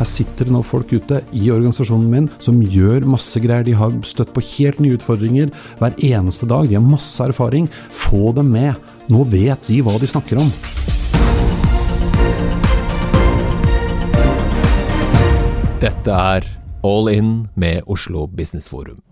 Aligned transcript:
Her 0.00 0.08
sitter 0.08 0.48
det 0.48 0.54
nå 0.54 0.62
folk 0.64 0.94
ute 0.96 1.18
i 1.36 1.50
organisasjonen 1.52 2.06
min 2.08 2.28
som 2.40 2.56
gjør 2.64 3.04
masse 3.04 3.36
greier. 3.44 3.66
De 3.66 3.74
har 3.76 3.92
støtt 4.08 4.30
på 4.32 4.40
helt 4.54 4.78
nye 4.80 4.96
utfordringer 4.96 5.50
hver 5.76 5.98
eneste 6.00 6.46
dag. 6.48 6.70
De 6.70 6.78
har 6.78 6.86
masse 6.86 7.20
erfaring. 7.20 7.66
Få 7.92 8.30
dem 8.32 8.48
med. 8.54 8.78
Nå 9.12 9.26
vet 9.28 9.68
de 9.68 9.82
hva 9.84 9.98
de 10.00 10.08
snakker 10.08 10.40
om. 10.40 10.48
Dette 15.84 16.16
er 16.16 16.48
All 16.80 17.12
In 17.12 17.34
med 17.60 17.84
Oslo 17.84 18.24
Business 18.24 18.72
Forum. 18.72 19.02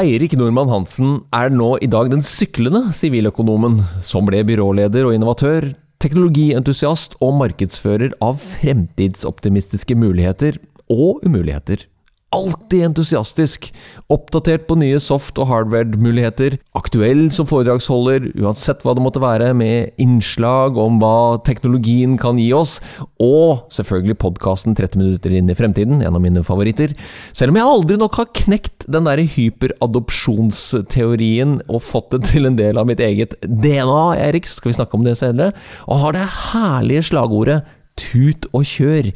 Eirik 0.00 0.34
Nordmann 0.34 0.72
Hansen 0.74 1.20
er 1.30 1.54
nå 1.54 1.76
i 1.78 1.90
dag 1.90 2.10
den 2.10 2.26
syklende 2.26 2.88
siviløkonomen 2.98 3.78
som 4.02 4.26
ble 4.26 4.42
byråleder 4.48 5.06
og 5.06 5.14
innovatør, 5.14 5.70
teknologientusiast 6.00 7.18
og 7.20 7.34
markedsfører 7.42 8.14
av 8.24 8.38
fremtidsoptimistiske 8.40 9.96
muligheter 9.98 10.56
og 10.90 11.20
umuligheter 11.26 11.84
alltid 12.34 12.82
entusiastisk, 12.86 13.68
oppdatert 14.10 14.66
på 14.68 14.74
nye 14.78 14.98
soft- 15.02 15.38
og 15.42 15.48
hardware-muligheter, 15.50 16.58
aktuell 16.78 17.32
som 17.34 17.46
foredragsholder, 17.50 18.20
uansett 18.38 18.84
hva 18.84 18.92
det 18.94 19.02
måtte 19.02 19.22
være, 19.22 19.54
med 19.56 19.90
innslag 20.00 20.78
om 20.78 21.00
hva 21.02 21.38
teknologien 21.46 22.18
kan 22.20 22.38
gi 22.38 22.52
oss, 22.54 22.80
og 23.18 23.58
selvfølgelig 23.74 24.18
podkasten 24.22 24.74
30 24.78 24.98
minutter 25.02 25.30
inn 25.34 25.50
i 25.50 25.58
fremtiden, 25.58 26.02
en 26.06 26.14
av 26.14 26.22
mine 26.22 26.42
favoritter. 26.46 26.90
Selv 27.34 27.50
om 27.50 27.56
jeg 27.58 27.70
aldri 27.72 27.96
nok 27.98 28.14
har 28.20 28.34
knekt 28.44 28.86
den 28.90 29.06
derre 29.10 29.26
hyperadopsjonsteorien 29.34 31.52
og 31.66 31.82
fått 31.82 32.10
det 32.14 32.22
til 32.30 32.46
en 32.46 32.58
del 32.58 32.74
av 32.78 32.86
mitt 32.90 33.00
eget 33.02 33.34
DNA, 33.42 34.14
Erik, 34.30 34.46
skal 34.46 34.70
vi 34.70 34.78
snakke 34.78 34.96
om 34.98 35.04
det 35.06 35.18
senere, 35.18 35.50
og 35.90 35.96
har 36.04 36.12
det 36.14 36.34
herlige 36.52 37.02
slagordet 37.10 37.58
tut 38.00 38.48
og 38.56 38.64
kjør. 38.66 39.10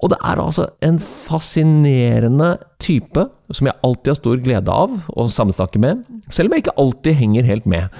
Og 0.00 0.12
det 0.12 0.18
er 0.20 0.40
altså 0.42 0.68
en 0.84 0.98
fascinerende 1.02 2.56
type 2.82 3.22
som 3.54 3.68
jeg 3.68 3.78
alltid 3.86 4.10
har 4.10 4.18
stor 4.18 4.40
glede 4.42 4.72
av 4.74 4.94
å 5.14 5.26
samsnakke 5.30 5.80
med, 5.80 6.02
selv 6.34 6.50
om 6.50 6.56
jeg 6.56 6.64
ikke 6.64 6.74
alltid 6.82 7.18
henger 7.20 7.46
helt 7.46 7.68
med. 7.70 7.94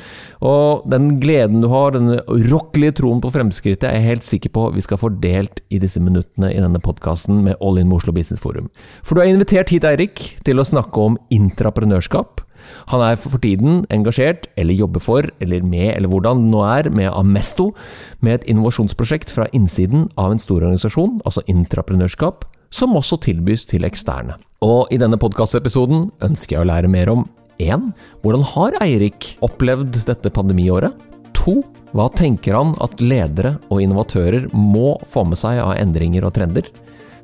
Og 0.44 0.86
den 0.90 1.20
gleden 1.22 1.62
du 1.62 1.68
har, 1.70 1.94
denne 1.94 2.18
urokkelige 2.26 2.98
troen 3.00 3.22
på 3.22 3.30
fremskrittet, 3.34 3.86
er 3.88 4.00
jeg 4.00 4.08
helt 4.10 4.26
sikker 4.26 4.52
på 4.56 4.66
vi 4.74 4.84
skal 4.84 5.00
få 5.00 5.12
delt 5.22 5.62
i 5.70 5.80
disse 5.82 6.02
minuttene 6.02 6.50
i 6.52 6.58
denne 6.62 6.82
podkasten 6.82 7.44
med 7.46 7.60
All 7.62 7.78
In 7.80 7.94
Oslo 7.94 8.14
Business 8.16 8.42
Forum. 8.42 8.68
For 9.06 9.14
du 9.16 9.22
er 9.22 9.30
invitert 9.30 9.70
hit, 9.72 9.86
Eirik, 9.86 10.24
til 10.46 10.60
å 10.60 10.66
snakke 10.66 11.06
om 11.06 11.20
intraprenørskap 11.34 12.45
han 12.92 13.04
er 13.04 13.18
for 13.20 13.40
tiden 13.42 13.84
engasjert, 13.94 14.48
eller 14.56 14.76
jobber 14.78 15.02
for, 15.02 15.30
eller 15.40 15.64
med, 15.66 15.92
eller 15.94 16.10
hvordan 16.12 16.42
det 16.42 16.52
nå 16.52 16.64
er, 16.66 16.90
med 16.90 17.10
Amesto, 17.12 17.70
med 18.20 18.40
et 18.40 18.50
innovasjonsprosjekt 18.52 19.32
fra 19.32 19.48
innsiden 19.56 20.08
av 20.20 20.34
en 20.34 20.42
stor 20.42 20.62
organisasjon, 20.62 21.20
altså 21.24 21.44
intraprenørskap, 21.50 22.46
som 22.70 22.96
også 22.98 23.20
tilbys 23.24 23.66
til 23.68 23.86
eksterne. 23.88 24.36
Og 24.64 24.90
i 24.92 24.98
denne 25.00 25.18
podkastepisoden 25.20 26.08
ønsker 26.24 26.56
jeg 26.56 26.64
å 26.64 26.70
lære 26.70 26.90
mer 26.90 27.12
om 27.12 27.26
1. 27.62 27.90
Hvordan 28.24 28.44
har 28.52 28.76
Eirik 28.84 29.36
opplevd 29.44 30.02
dette 30.08 30.32
pandemiåret? 30.32 30.96
2. 31.36 31.60
Hva 31.96 32.08
tenker 32.16 32.56
han 32.58 32.74
at 32.84 33.00
ledere 33.00 33.54
og 33.70 33.80
innovatører 33.84 34.48
må 34.52 34.96
få 35.06 35.24
med 35.28 35.40
seg 35.40 35.60
av 35.62 35.76
endringer 35.78 36.26
og 36.26 36.34
trender? 36.36 36.68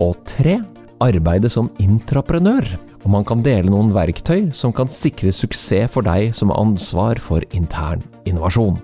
Og 0.02 0.14
3. 0.30 0.60
Arbeidet 1.02 1.50
som 1.50 1.72
intraprenør 1.82 2.68
og 3.02 3.10
man 3.10 3.26
kan 3.26 3.42
dele 3.42 3.70
noen 3.70 3.90
verktøy 3.94 4.50
som 4.54 4.74
kan 4.74 4.90
sikre 4.90 5.32
suksess 5.34 5.90
for 5.92 6.06
deg 6.06 6.30
som 6.36 6.52
har 6.52 6.62
ansvar 6.62 7.20
for 7.22 7.42
intern 7.56 8.02
innovasjon. 8.28 8.78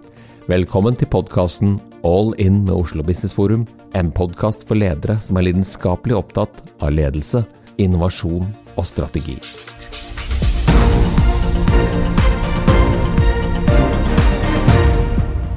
Velkommen 0.51 0.97
til 0.99 1.11
podkasten 1.13 1.77
All 2.07 2.33
In 2.43 2.63
med 2.65 2.75
Oslo 2.75 3.05
Business 3.07 3.37
Forum, 3.37 3.67
en 3.95 4.11
podkast 4.15 4.67
for 4.67 4.79
ledere 4.79 5.19
som 5.23 5.39
er 5.39 5.49
lidenskapelig 5.49 6.19
opptatt 6.19 6.63
av 6.83 6.95
ledelse, 6.95 7.45
innovasjon 7.79 8.49
og 8.75 8.87
strategi. 8.89 9.39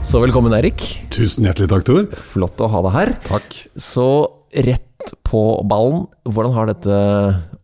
Så 0.05 0.19
velkommen, 0.19 0.51
Erik. 0.57 0.83
Tusen 1.13 1.45
hjertelig 1.47 1.69
takk, 1.71 1.85
Tor. 1.87 2.07
Flott 2.19 2.59
å 2.59 2.67
ha 2.73 2.81
deg 2.83 2.95
her. 2.97 3.11
Takk. 3.29 3.61
Så 3.79 4.07
rett 4.51 4.90
på 5.27 5.41
ballen, 5.69 6.05
hvordan 6.27 6.53
har 6.55 6.69
dette 6.71 6.99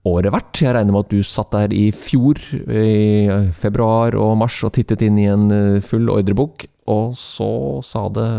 året 0.08 0.34
vært? 0.34 0.62
Jeg 0.64 0.76
regner 0.76 0.96
med 0.96 1.06
at 1.06 1.14
du 1.14 1.22
satt 1.26 1.54
der 1.56 1.76
i 1.76 1.90
fjor, 1.96 2.40
i 2.68 3.28
februar 3.58 4.18
og 4.18 4.38
mars, 4.42 4.60
og 4.68 4.74
tittet 4.78 5.04
inn 5.06 5.20
i 5.22 5.30
en 5.32 5.48
eh, 5.54 5.84
full 5.84 6.10
ordrebok, 6.14 6.68
og 6.88 7.14
så 7.20 7.52
sa 7.86 8.08
det 8.16 8.30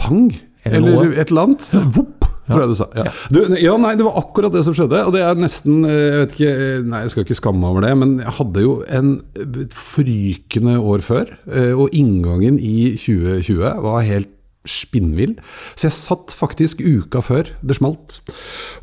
Pang! 0.00 0.30
Eller, 0.64 0.80
eller 0.80 1.18
et 1.20 1.28
eller 1.28 1.50
annet. 1.50 1.72
Vopp! 1.92 2.24
tror 2.44 2.60
jeg 2.64 2.74
du 2.74 2.76
sa. 2.76 2.86
Ja. 2.92 3.04
Du, 3.32 3.38
ja. 3.56 3.74
nei, 3.80 3.94
det 3.96 4.04
var 4.04 4.18
akkurat 4.20 4.52
det 4.52 4.64
som 4.66 4.74
skjedde. 4.76 5.00
Og 5.08 5.14
det 5.14 5.22
er 5.24 5.38
nesten 5.40 5.84
eh, 5.88 5.94
Jeg 5.94 6.18
vet 6.20 6.34
ikke, 6.36 6.50
eh, 6.52 6.82
nei, 6.84 7.00
jeg 7.04 7.14
skal 7.14 7.24
ikke 7.26 7.38
skamme 7.38 7.62
meg 7.62 7.72
over 7.72 7.86
det, 7.86 7.92
men 8.02 8.14
jeg 8.20 8.36
hadde 8.38 8.64
jo 8.64 8.74
en 8.98 9.14
frykende 9.72 10.76
år 10.80 11.04
før. 11.06 11.32
Og 11.80 11.96
inngangen 11.96 12.58
i 12.60 12.94
2020 13.00 13.84
var 13.84 14.04
helt 14.04 14.33
spinnvill. 14.68 15.34
Så 15.76 15.88
jeg 15.88 15.96
satt 15.96 16.34
faktisk 16.36 16.80
uka 16.80 17.20
før 17.24 17.50
det 17.64 17.76
smalt 17.78 18.20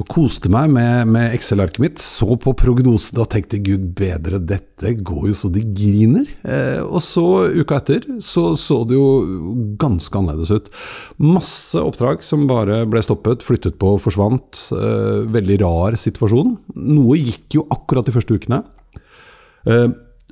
og 0.02 0.08
koste 0.12 0.52
meg 0.54 0.70
med, 0.74 1.10
med 1.12 1.36
Excel-arket 1.36 1.82
mitt. 1.84 2.02
Så 2.02 2.28
på 2.42 2.54
prognosen 2.58 3.22
og 3.22 3.30
tenkte 3.34 3.62
gud 3.64 3.92
bedre, 3.98 4.40
dette 4.40 4.94
går 5.02 5.30
jo 5.32 5.38
så 5.38 5.52
de 5.54 5.64
griner. 5.66 6.30
Eh, 6.46 6.82
og 6.86 7.02
så, 7.06 7.26
uka 7.58 7.82
etter, 7.82 8.06
så 8.24 8.52
så 8.60 8.82
det 8.88 8.98
jo 8.98 9.76
ganske 9.82 10.18
annerledes 10.18 10.54
ut. 10.54 10.70
Masse 11.22 11.82
oppdrag 11.82 12.26
som 12.26 12.48
bare 12.50 12.84
ble 12.90 13.02
stoppet, 13.06 13.46
flyttet 13.46 13.80
på, 13.82 13.96
forsvant. 14.02 14.68
Eh, 14.78 15.26
veldig 15.34 15.60
rar 15.64 15.98
situasjon. 16.00 16.56
Noe 16.78 17.20
gikk 17.20 17.60
jo 17.60 17.68
akkurat 17.74 18.08
de 18.08 18.16
første 18.16 18.38
ukene. 18.38 18.64
Eh, 19.70 19.90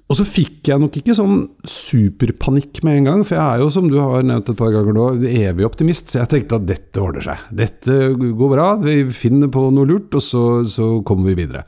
og 0.10 0.18
så 0.18 0.26
fikk 0.26 0.72
jeg 0.72 0.82
nok 0.82 0.96
ikke 0.98 1.14
sånn 1.14 1.44
superpanikk 1.70 2.82
med 2.86 2.98
en 2.98 3.10
gang, 3.12 3.20
for 3.28 3.38
jeg 3.38 3.46
er 3.46 3.62
jo, 3.62 3.70
som 3.74 3.90
du 3.92 4.00
har 4.02 4.26
nevnt 4.26 4.50
et 4.50 4.58
par 4.58 4.74
ganger 4.74 4.96
nå, 4.96 5.06
evig 5.30 5.68
optimist. 5.68 6.10
Så 6.10 6.24
jeg 6.24 6.32
tenkte 6.32 6.58
at 6.58 6.66
dette 6.66 7.04
ordner 7.04 7.28
seg. 7.28 7.44
Dette 7.54 7.98
går 8.18 8.54
bra, 8.56 8.72
vi 8.82 9.04
finner 9.14 9.52
på 9.54 9.68
noe 9.70 9.86
lurt, 9.90 10.10
og 10.18 10.26
så, 10.26 10.44
så 10.66 10.90
kommer 11.06 11.30
vi 11.30 11.44
videre. 11.44 11.62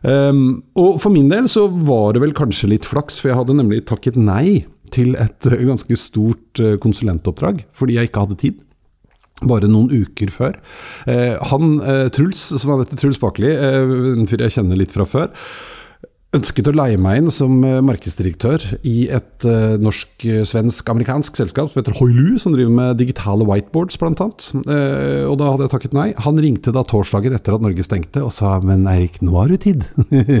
Um, 0.00 0.60
og 0.80 1.00
for 1.00 1.12
min 1.12 1.28
del 1.32 1.48
så 1.48 1.66
var 1.68 2.14
det 2.16 2.22
vel 2.22 2.36
kanskje 2.36 2.70
litt 2.74 2.88
flaks, 2.88 3.16
for 3.20 3.32
jeg 3.32 3.40
hadde 3.40 3.56
nemlig 3.56 3.86
takket 3.88 4.20
nei 4.20 4.66
til 4.92 5.16
et 5.16 5.48
ganske 5.70 5.96
stort 5.96 6.60
eh, 6.60 6.76
konsulentoppdrag, 6.82 7.64
fordi 7.72 7.96
jeg 7.96 8.10
ikke 8.10 8.26
hadde 8.26 8.40
tid 8.44 8.60
bare 9.48 9.68
noen 9.70 9.88
uker 9.88 10.32
før. 10.32 10.56
Eh, 11.08 11.36
han, 11.52 11.76
eh, 11.80 12.08
Truls, 12.12 12.42
som 12.60 12.74
han 12.74 12.84
heter 12.84 13.00
Truls 13.00 13.20
Bakli, 13.20 13.48
eh, 13.48 14.16
en 14.16 14.28
fyr 14.28 14.44
jeg 14.44 14.58
kjenner 14.58 14.76
litt 14.76 14.92
fra 14.92 15.06
før, 15.08 15.30
ønsket 16.36 16.68
å 16.70 16.74
leie 16.76 16.98
meg 17.00 17.20
inn 17.20 17.30
som 17.34 17.56
eh, 17.66 17.80
markedsdirektør 17.82 18.62
i 18.86 19.08
et 19.10 19.46
uh, 19.48 19.74
norsk-svensk-amerikansk 19.82 21.40
selskap 21.40 21.70
som 21.70 21.80
heter 21.80 21.96
Hoilu, 21.98 22.38
som 22.38 22.54
driver 22.54 22.74
med 22.76 23.00
digitale 23.00 23.46
whiteboards, 23.48 23.98
blant 23.98 24.22
annet. 24.22 24.46
Og 24.60 25.34
da 25.40 25.48
hadde 25.50 25.66
jeg 25.66 25.72
takket 25.72 25.96
nei. 25.96 26.06
Han 26.22 26.38
ringte 26.42 26.74
da 26.74 26.84
torsdagen 26.86 27.34
etter 27.34 27.56
at 27.56 27.64
Norge 27.64 27.84
stengte 27.86 28.22
og 28.22 28.32
sa 28.34 28.58
'men 28.60 28.86
Eirik, 28.90 29.18
nå 29.24 29.34
har 29.38 29.50
du 29.50 29.56
tid'. 29.58 29.84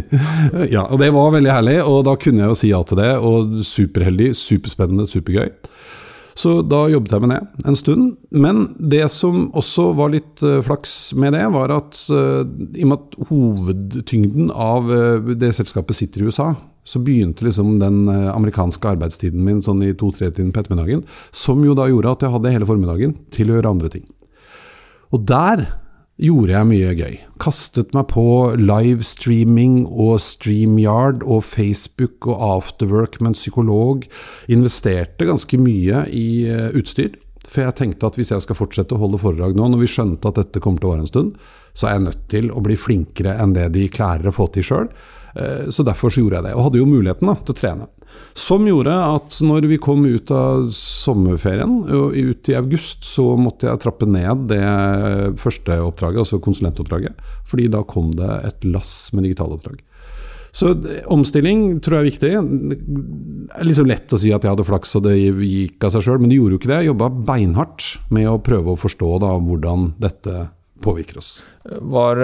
ja, 0.74 0.86
og 0.86 1.00
det 1.02 1.10
var 1.16 1.34
veldig 1.34 1.52
herlig, 1.52 1.78
og 1.82 2.04
da 2.06 2.14
kunne 2.20 2.44
jeg 2.44 2.52
jo 2.52 2.60
si 2.62 2.70
ja 2.70 2.82
til 2.86 3.00
det. 3.00 3.12
Og 3.18 3.58
superheldig, 3.66 4.30
superspennende, 4.38 5.08
supergøy. 5.10 5.50
Så 6.38 6.60
da 6.66 6.84
jobbet 6.90 7.14
jeg 7.14 7.24
med 7.24 7.32
det 7.34 7.68
en 7.68 7.78
stund. 7.78 8.16
Men 8.30 8.64
det 8.78 9.04
som 9.12 9.48
også 9.56 9.90
var 9.98 10.12
litt 10.14 10.42
uh, 10.46 10.60
flaks 10.64 11.12
med 11.18 11.34
det, 11.36 11.44
var 11.54 11.74
at 11.74 12.00
uh, 12.14 12.42
i 12.74 12.84
og 12.84 12.90
med 12.92 12.98
at 12.98 13.18
hovedtyngden 13.30 14.52
av 14.54 14.90
uh, 14.90 15.32
det 15.34 15.52
selskapet 15.58 15.98
sitter 15.98 16.22
i 16.22 16.30
USA, 16.30 16.52
så 16.86 17.02
begynte 17.04 17.44
liksom 17.44 17.74
den 17.78 18.08
amerikanske 18.08 18.88
arbeidstiden 18.88 19.42
min 19.44 19.60
sånn 19.62 19.82
i 19.84 19.92
to-tre-tiden 19.94 20.48
på 20.50 20.62
ettermiddagen. 20.62 21.04
Som 21.30 21.60
jo 21.66 21.74
da 21.76 21.84
gjorde 21.90 22.14
at 22.16 22.24
jeg 22.24 22.32
hadde 22.32 22.54
hele 22.54 22.66
formiddagen 22.66 23.12
til 23.36 23.50
å 23.50 23.58
gjøre 23.58 23.72
andre 23.76 23.90
ting. 23.92 24.06
Og 25.12 25.26
der 25.28 25.66
gjorde 26.20 26.52
jeg 26.52 26.68
mye 26.68 26.92
gøy. 26.98 27.16
Kastet 27.40 27.94
meg 27.96 28.10
på 28.12 28.24
livestreaming 28.60 29.82
og 29.88 30.20
StreamYard 30.22 31.24
og 31.24 31.44
Facebook 31.48 32.28
og 32.28 32.42
Afterwork 32.44 33.18
med 33.20 33.32
en 33.32 33.38
psykolog. 33.38 34.04
Investerte 34.52 35.28
ganske 35.28 35.60
mye 35.60 36.04
i 36.12 36.28
eh, 36.50 36.68
utstyr. 36.76 37.16
For 37.48 37.64
jeg 37.64 37.78
tenkte 37.78 38.10
at 38.10 38.18
hvis 38.20 38.30
jeg 38.34 38.44
skal 38.44 38.58
fortsette 38.58 38.94
å 38.94 39.00
holde 39.00 39.18
foredrag 39.20 39.56
nå, 39.56 39.70
når 39.72 39.82
vi 39.82 39.90
skjønte 39.90 40.30
at 40.30 40.38
dette 40.38 40.62
kommer 40.62 40.82
til 40.82 40.90
å 40.90 40.92
vare 40.92 41.06
en 41.06 41.10
stund, 41.10 41.32
så 41.72 41.88
er 41.88 41.96
jeg 41.96 42.06
nødt 42.08 42.26
til 42.30 42.50
å 42.52 42.62
bli 42.62 42.76
flinkere 42.78 43.34
enn 43.40 43.56
det 43.56 43.70
de 43.74 43.88
klarer 43.90 44.28
å 44.30 44.34
få 44.34 44.50
til 44.54 44.66
sjøl. 44.66 44.90
Eh, 45.34 45.70
så 45.70 45.86
derfor 45.86 46.12
så 46.12 46.24
gjorde 46.24 46.40
jeg 46.40 46.48
det, 46.48 46.54
og 46.56 46.68
hadde 46.68 46.80
jo 46.80 46.90
muligheten 46.90 47.30
da, 47.30 47.36
til 47.40 47.54
å 47.54 47.60
trene. 47.60 47.88
Som 48.34 48.66
gjorde 48.66 48.94
at 48.94 49.36
når 49.46 49.68
vi 49.70 49.78
kom 49.82 50.02
ut 50.06 50.30
av 50.34 50.64
sommerferien, 50.74 51.84
ut 51.86 52.50
i 52.50 52.56
august, 52.58 53.06
så 53.06 53.26
måtte 53.38 53.68
jeg 53.68 53.82
trappe 53.82 54.08
ned 54.10 54.48
det 54.50 54.64
første 55.40 55.78
oppdraget, 55.84 56.24
altså 56.24 56.40
konsulentoppdraget. 56.42 57.22
Fordi 57.46 57.68
da 57.70 57.84
kom 57.86 58.10
det 58.18 58.32
et 58.48 58.66
lass 58.66 59.12
med 59.14 59.28
digitaloppdrag. 59.28 59.84
Så 60.50 60.72
omstilling 61.06 61.78
tror 61.78 62.00
jeg 62.00 62.02
er 62.02 62.08
viktig. 62.08 62.30
Det 62.70 62.78
er 63.54 63.66
liksom 63.68 63.86
lett 63.86 64.10
å 64.10 64.18
si 64.18 64.32
at 64.34 64.42
jeg 64.42 64.50
hadde 64.50 64.66
flaks 64.66 64.96
og 64.98 65.04
det 65.06 65.14
gikk 65.16 65.86
av 65.86 65.94
seg 65.94 66.06
sjøl, 66.06 66.18
men 66.22 66.32
det 66.32 66.40
gjorde 66.40 66.56
jo 66.56 66.60
ikke 66.60 66.72
det. 66.72 66.80
Jeg 66.80 66.90
jobba 66.90 67.10
beinhardt 67.30 67.86
med 68.10 68.26
å 68.26 68.40
prøve 68.42 68.74
å 68.74 68.80
forstå 68.80 69.12
da 69.22 69.36
hvordan 69.38 69.92
dette 70.02 70.48
påvirker 70.82 71.20
oss. 71.20 71.32
Var, 71.64 72.20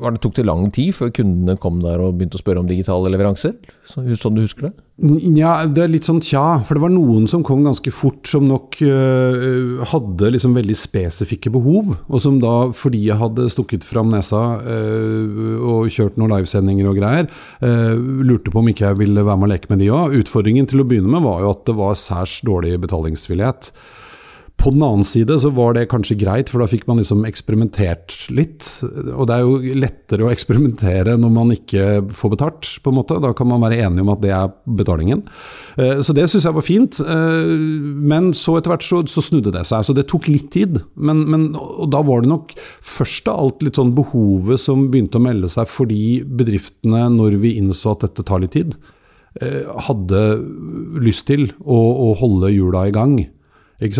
var, 0.00 0.14
det 0.14 0.22
tok 0.24 0.34
det 0.38 0.46
lang 0.48 0.66
tid 0.74 0.94
før 0.96 1.12
kundene 1.14 1.54
kom 1.62 1.78
der 1.84 2.02
og 2.02 2.16
begynte 2.18 2.40
å 2.40 2.42
spørre 2.42 2.64
om 2.64 2.70
digitale 2.70 3.12
leveranser? 3.14 3.54
Sånn 3.86 4.34
du 4.34 4.42
husker 4.42 4.68
det? 4.68 4.74
Ja, 4.94 5.56
det 5.66 5.82
er 5.82 5.90
litt 5.90 6.06
sånn 6.06 6.20
tja. 6.22 6.60
For 6.62 6.78
det 6.78 6.84
var 6.84 6.92
noen 6.94 7.26
som 7.30 7.42
kom 7.46 7.64
ganske 7.66 7.90
fort, 7.90 8.22
som 8.30 8.46
nok 8.46 8.78
øh, 8.86 9.82
hadde 9.90 10.30
liksom 10.36 10.54
veldig 10.54 10.76
spesifikke 10.78 11.50
behov. 11.54 11.96
Og 12.06 12.22
som 12.22 12.38
da, 12.42 12.70
fordi 12.74 13.02
jeg 13.08 13.18
hadde 13.18 13.48
stukket 13.50 13.86
fram 13.86 14.12
nesa 14.12 14.42
øh, 14.62 15.58
og 15.58 15.90
kjørt 15.90 16.20
noen 16.20 16.36
livesendinger 16.36 16.92
og 16.92 17.00
greier, 17.00 17.26
øh, 17.66 17.98
lurte 18.22 18.54
på 18.54 18.62
om 18.62 18.70
ikke 18.70 18.86
jeg 18.86 19.00
ville 19.02 19.26
være 19.26 19.40
med 19.40 19.50
og 19.50 19.54
leke 19.56 19.72
med 19.72 19.82
de 19.82 19.90
òg. 19.90 20.14
Utfordringen 20.22 20.70
til 20.70 20.84
å 20.84 20.86
begynne 20.86 21.10
med 21.10 21.26
var 21.26 21.42
jo 21.42 21.52
at 21.56 21.66
det 21.66 21.78
var 21.80 21.98
særs 21.98 22.38
dårlig 22.46 22.76
betalingsvillighet. 22.86 23.72
På 24.60 24.70
den 24.72 24.82
annen 24.86 25.04
side 25.04 25.34
så 25.42 25.50
var 25.52 25.74
det 25.76 25.88
kanskje 25.90 26.16
greit, 26.16 26.48
for 26.48 26.62
da 26.62 26.68
fikk 26.70 26.86
man 26.88 27.00
liksom 27.00 27.26
eksperimentert 27.28 28.14
litt. 28.32 28.64
Og 29.12 29.26
det 29.28 29.36
er 29.36 29.42
jo 29.44 29.74
lettere 29.76 30.24
å 30.24 30.30
eksperimentere 30.32 31.18
når 31.20 31.32
man 31.34 31.52
ikke 31.52 31.88
får 32.14 32.32
betalt, 32.32 32.70
på 32.80 32.92
en 32.92 32.96
måte. 32.96 33.18
Da 33.20 33.34
kan 33.36 33.50
man 33.50 33.60
være 33.64 33.82
enig 33.84 34.04
om 34.04 34.14
at 34.14 34.22
det 34.22 34.32
er 34.32 34.54
betalingen. 34.78 35.24
Eh, 35.76 36.00
så 36.06 36.16
det 36.16 36.30
syns 36.30 36.46
jeg 36.48 36.56
var 36.56 36.64
fint. 36.64 37.02
Eh, 37.02 37.52
men 38.14 38.32
så 38.36 38.56
etter 38.56 38.72
hvert 38.72 38.86
så, 38.86 39.02
så, 39.10 39.26
snudde 39.26 39.52
det 39.52 39.66
seg. 39.68 39.84
Så 39.84 39.96
det 39.96 40.06
tok 40.08 40.30
litt 40.30 40.48
tid. 40.54 40.80
Men, 40.94 41.26
men, 41.28 41.50
og 41.58 41.90
da 41.92 42.00
var 42.06 42.24
det 42.24 42.32
nok 42.32 42.56
først 42.80 43.28
av 43.28 43.42
alt 43.42 43.66
litt 43.66 43.80
sånn 43.80 43.92
behovet 43.98 44.62
som 44.64 44.88
begynte 44.88 45.20
å 45.20 45.26
melde 45.28 45.50
seg 45.52 45.68
fordi 45.68 46.22
bedriftene, 46.24 47.08
når 47.12 47.40
vi 47.42 47.56
innså 47.60 47.92
at 47.92 48.06
dette 48.06 48.24
tar 48.24 48.40
litt 48.40 48.56
tid, 48.56 48.78
eh, 49.42 49.64
hadde 49.90 50.26
lyst 51.04 51.28
til 51.28 51.50
å, 51.60 51.80
å 52.08 52.12
holde 52.22 52.54
hjula 52.54 52.88
i 52.88 52.94
gang. 52.94 53.18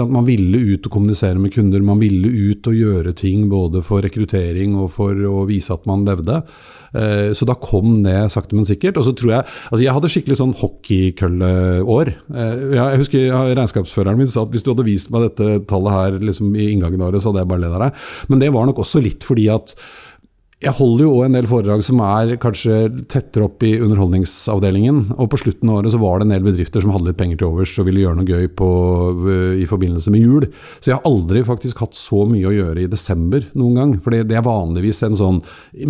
Man 0.08 0.24
ville 0.24 0.60
ut 0.74 0.86
og 0.86 0.92
kommunisere 0.94 1.38
med 1.40 1.52
kunder, 1.54 1.82
man 1.84 2.00
ville 2.00 2.28
ut 2.28 2.66
og 2.70 2.78
gjøre 2.78 3.12
ting 3.16 3.48
både 3.50 3.82
for 3.84 4.04
rekruttering 4.04 4.78
og 4.80 4.88
for 4.94 5.18
å 5.28 5.44
vise 5.48 5.74
at 5.74 5.84
man 5.88 6.06
levde. 6.06 6.40
Eh, 6.94 7.32
så 7.34 7.46
da 7.48 7.56
kom 7.58 7.96
det 8.04 8.14
sakte, 8.32 8.54
men 8.56 8.66
sikkert. 8.66 8.98
Og 9.00 9.06
så 9.08 9.14
tror 9.16 9.32
Jeg 9.34 9.44
altså 9.44 9.82
jeg 9.84 9.96
hadde 9.96 10.12
skikkelig 10.14 10.38
sånn 10.40 10.54
hockeykølleår. 10.60 12.12
Eh, 12.34 12.64
jeg 12.78 13.02
husker 13.02 13.34
regnskapsføreren 13.58 14.20
min 14.20 14.30
sa 14.30 14.46
at 14.46 14.54
hvis 14.54 14.64
du 14.64 14.72
hadde 14.72 14.86
vist 14.86 15.10
meg 15.14 15.28
dette 15.28 15.66
tallet 15.70 15.98
her 15.98 16.18
liksom 16.30 16.54
i 16.54 16.70
inngangen 16.72 17.02
av 17.02 17.10
året, 17.10 17.24
så 17.24 17.32
hadde 17.32 17.44
jeg 17.44 17.52
bare 17.52 17.64
ledd 17.66 17.76
av 17.76 17.86
deg. 17.86 18.08
Men 18.30 18.44
det 18.44 18.52
var 18.54 18.70
nok 18.70 18.82
også 18.84 19.02
litt 19.04 19.26
fordi 19.26 19.50
at 19.52 19.74
jeg 20.64 20.76
holder 20.78 21.04
jo 21.04 21.12
òg 21.18 21.26
en 21.26 21.36
del 21.36 21.46
foredrag 21.48 21.82
som 21.84 22.00
er 22.04 22.34
kanskje 22.40 22.76
tettere 23.10 23.46
opp 23.46 23.62
i 23.66 23.74
underholdningsavdelingen. 23.84 25.00
Og 25.18 25.28
på 25.32 25.40
slutten 25.42 25.70
av 25.70 25.80
året 25.80 25.94
så 25.94 26.00
var 26.00 26.20
det 26.20 26.26
en 26.26 26.34
del 26.34 26.46
bedrifter 26.46 26.84
som 26.84 26.92
hadde 26.94 27.10
litt 27.10 27.18
penger 27.20 27.40
til 27.40 27.50
overs 27.50 27.74
og 27.80 27.88
ville 27.88 28.04
gjøre 28.04 28.18
noe 28.18 28.28
gøy 28.28 28.48
på, 28.56 28.68
øh, 29.28 29.60
i 29.60 29.68
forbindelse 29.68 30.12
med 30.14 30.24
jul. 30.24 30.48
Så 30.78 30.90
jeg 30.90 30.96
har 30.98 31.08
aldri 31.10 31.44
faktisk 31.46 31.82
hatt 31.84 31.98
så 31.98 32.24
mye 32.30 32.48
å 32.48 32.54
gjøre 32.54 32.84
i 32.84 32.90
desember 32.90 33.46
noen 33.52 33.80
gang. 33.80 33.94
For 34.04 34.16
det 34.16 34.38
er 34.38 34.46
vanligvis 34.46 35.02
en 35.06 35.18
sånn 35.18 35.40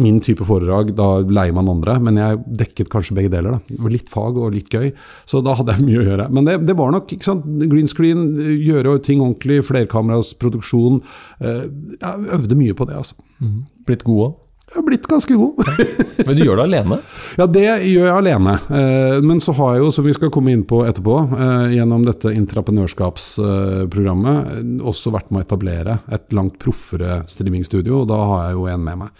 min 0.00 0.21
type 0.25 0.47
foredrag, 0.49 0.94
da 0.99 1.09
leier 1.23 1.56
man 1.56 1.71
andre. 1.71 1.97
Men 2.03 2.21
jeg 2.21 2.43
dekket 2.65 2.93
kanskje 2.93 3.19
begge 3.19 3.32
deler. 3.35 3.56
da. 3.56 3.62
Det 3.71 3.82
var 3.87 3.94
litt 3.94 4.11
fag 4.12 4.41
og 4.41 4.55
litt 4.56 4.73
gøy. 4.75 4.91
Så 5.31 5.43
da 5.44 5.56
hadde 5.59 5.79
jeg 5.79 5.87
mye 5.88 6.03
å 6.03 6.09
gjøre. 6.11 6.31
Men 6.35 6.50
det, 6.50 6.59
det 6.67 6.79
var 6.79 6.94
nok 6.94 7.15
ikke 7.15 7.31
sant, 7.31 7.47
green 7.71 7.91
screen, 7.91 8.26
gjøre 8.59 8.99
ting 9.05 9.23
ordentlig, 9.23 9.62
flerkameras 9.69 10.35
produksjon. 10.41 11.03
Øh, 11.41 11.69
jeg 12.00 12.32
øvde 12.38 12.59
mye 12.59 12.75
på 12.76 12.88
det, 12.91 12.99
altså. 13.05 13.21
Mm. 13.43 13.62
Blitt 13.85 14.05
god 14.06 14.26
òg? 14.29 14.41
Jeg 14.64 14.81
har 14.81 14.84
blitt 14.87 15.05
ganske 15.06 15.34
god. 15.37 15.55
men 16.26 16.37
du 16.38 16.43
gjør 16.43 16.56
det 16.56 16.62
alene? 16.64 16.96
Ja, 17.37 17.46
det 17.46 17.84
gjør 17.84 18.06
jeg 18.08 18.16
alene. 18.16 18.55
Eh, 18.72 19.20
men 19.22 19.40
så 19.44 19.52
har 19.58 19.75
jeg 19.75 19.82
jo, 19.84 19.90
som 19.93 20.05
vi 20.06 20.12
skal 20.16 20.31
komme 20.34 20.52
inn 20.55 20.64
på 20.66 20.87
etterpå, 20.88 21.16
eh, 21.37 21.75
gjennom 21.76 22.05
dette 22.06 22.28
intraprenørskapsprogrammet, 22.32 24.37
også 24.81 25.11
vært 25.14 25.31
med 25.31 25.40
å 25.43 25.44
etablere 25.44 25.99
et 26.16 26.32
langt 26.34 26.56
proffere 26.62 27.12
streamingstudio, 27.31 27.94
og 28.00 28.08
da 28.11 28.19
har 28.32 28.40
jeg 28.46 28.55
jo 28.56 28.62
en 28.72 28.84
med 28.88 28.96
meg. 29.05 29.11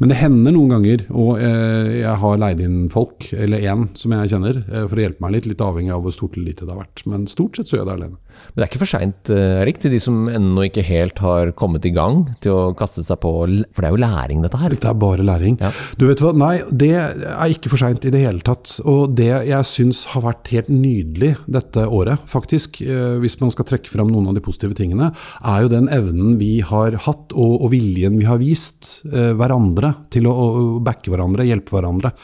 Men 0.00 0.08
det 0.10 0.20
hender 0.22 0.52
noen 0.56 0.72
ganger, 0.78 0.98
og 1.12 1.30
eh, 1.36 1.86
jeg 2.00 2.16
har 2.24 2.40
leid 2.40 2.58
inn 2.64 2.78
folk, 2.92 3.18
eller 3.36 3.58
én 3.60 3.80
som 4.00 4.08
jeg 4.16 4.30
kjenner, 4.32 4.54
for 4.88 4.96
å 4.96 5.04
hjelpe 5.04 5.22
meg 5.26 5.34
litt, 5.36 5.48
litt 5.52 5.66
avhengig 5.68 5.92
av 5.94 6.00
hvor 6.06 6.14
stort 6.16 6.34
eller 6.38 6.48
lite 6.54 6.64
det 6.64 6.72
har 6.72 6.84
vært. 6.86 7.04
Men 7.10 7.20
stort 7.30 7.54
sett 7.60 7.68
så 7.68 7.74
gjør 7.76 7.84
jeg 7.84 7.90
det 7.92 7.98
alene. 8.00 8.18
Men 8.52 8.60
det 8.60 8.66
er 8.66 8.70
ikke 8.72 8.82
for 8.84 8.90
seint, 8.90 9.30
Erik, 9.34 9.80
til 9.82 9.94
de 9.94 10.00
som 10.02 10.28
ennå 10.30 10.66
ikke 10.68 10.84
helt 10.86 11.20
har 11.24 11.52
kommet 11.58 11.86
i 11.88 11.92
gang 11.94 12.24
til 12.44 12.54
å 12.54 12.74
kaste 12.78 13.04
seg 13.04 13.20
på 13.22 13.32
For 13.34 13.82
det 13.82 13.88
er 13.88 13.94
jo 13.94 14.02
læring, 14.02 14.42
dette 14.44 14.60
her. 14.60 14.74
Det 14.74 14.90
er 14.90 14.98
bare 14.98 15.26
læring. 15.26 15.58
Ja. 15.62 15.72
Du 15.98 16.06
vet 16.08 16.22
hva, 16.22 16.32
Nei, 16.34 16.56
det 16.70 16.92
er 16.98 17.52
ikke 17.52 17.72
for 17.72 17.80
seint 17.80 18.04
i 18.06 18.12
det 18.14 18.22
hele 18.24 18.42
tatt. 18.44 18.76
Og 18.84 19.14
det 19.18 19.30
jeg 19.48 19.68
syns 19.68 20.04
har 20.12 20.24
vært 20.26 20.50
helt 20.54 20.70
nydelig 20.72 21.34
dette 21.50 21.86
året, 21.86 22.22
faktisk, 22.30 22.80
eh, 22.84 23.16
hvis 23.22 23.38
man 23.42 23.52
skal 23.54 23.68
trekke 23.68 23.90
fram 23.90 24.10
noen 24.12 24.30
av 24.30 24.38
de 24.38 24.44
positive 24.44 24.76
tingene, 24.78 25.12
er 25.44 25.64
jo 25.64 25.72
den 25.72 25.90
evnen 25.92 26.38
vi 26.40 26.58
har 26.64 26.98
hatt, 27.06 27.34
og, 27.34 27.58
og 27.64 27.72
viljen 27.74 28.18
vi 28.20 28.28
har 28.28 28.40
vist 28.42 29.00
eh, 29.10 29.32
hverandre 29.36 29.94
til 30.14 30.28
å, 30.30 30.34
å 30.34 30.64
backe 30.84 31.12
hverandre, 31.12 31.46
hjelpe 31.48 31.76
hverandre. 31.76 32.14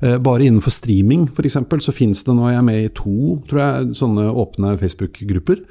Eh, 0.00 0.16
bare 0.18 0.46
innenfor 0.46 0.72
streaming 0.72 1.28
f.eks. 1.28 1.58
så 1.84 1.92
finnes 1.92 2.24
det 2.24 2.34
nå, 2.36 2.48
jeg 2.48 2.60
er 2.60 2.66
med 2.66 2.82
i 2.84 2.92
to 2.96 3.40
tror 3.50 3.62
jeg, 3.62 3.94
sånne 4.00 4.30
åpne 4.32 4.76
Facebook-grupper 4.80 5.64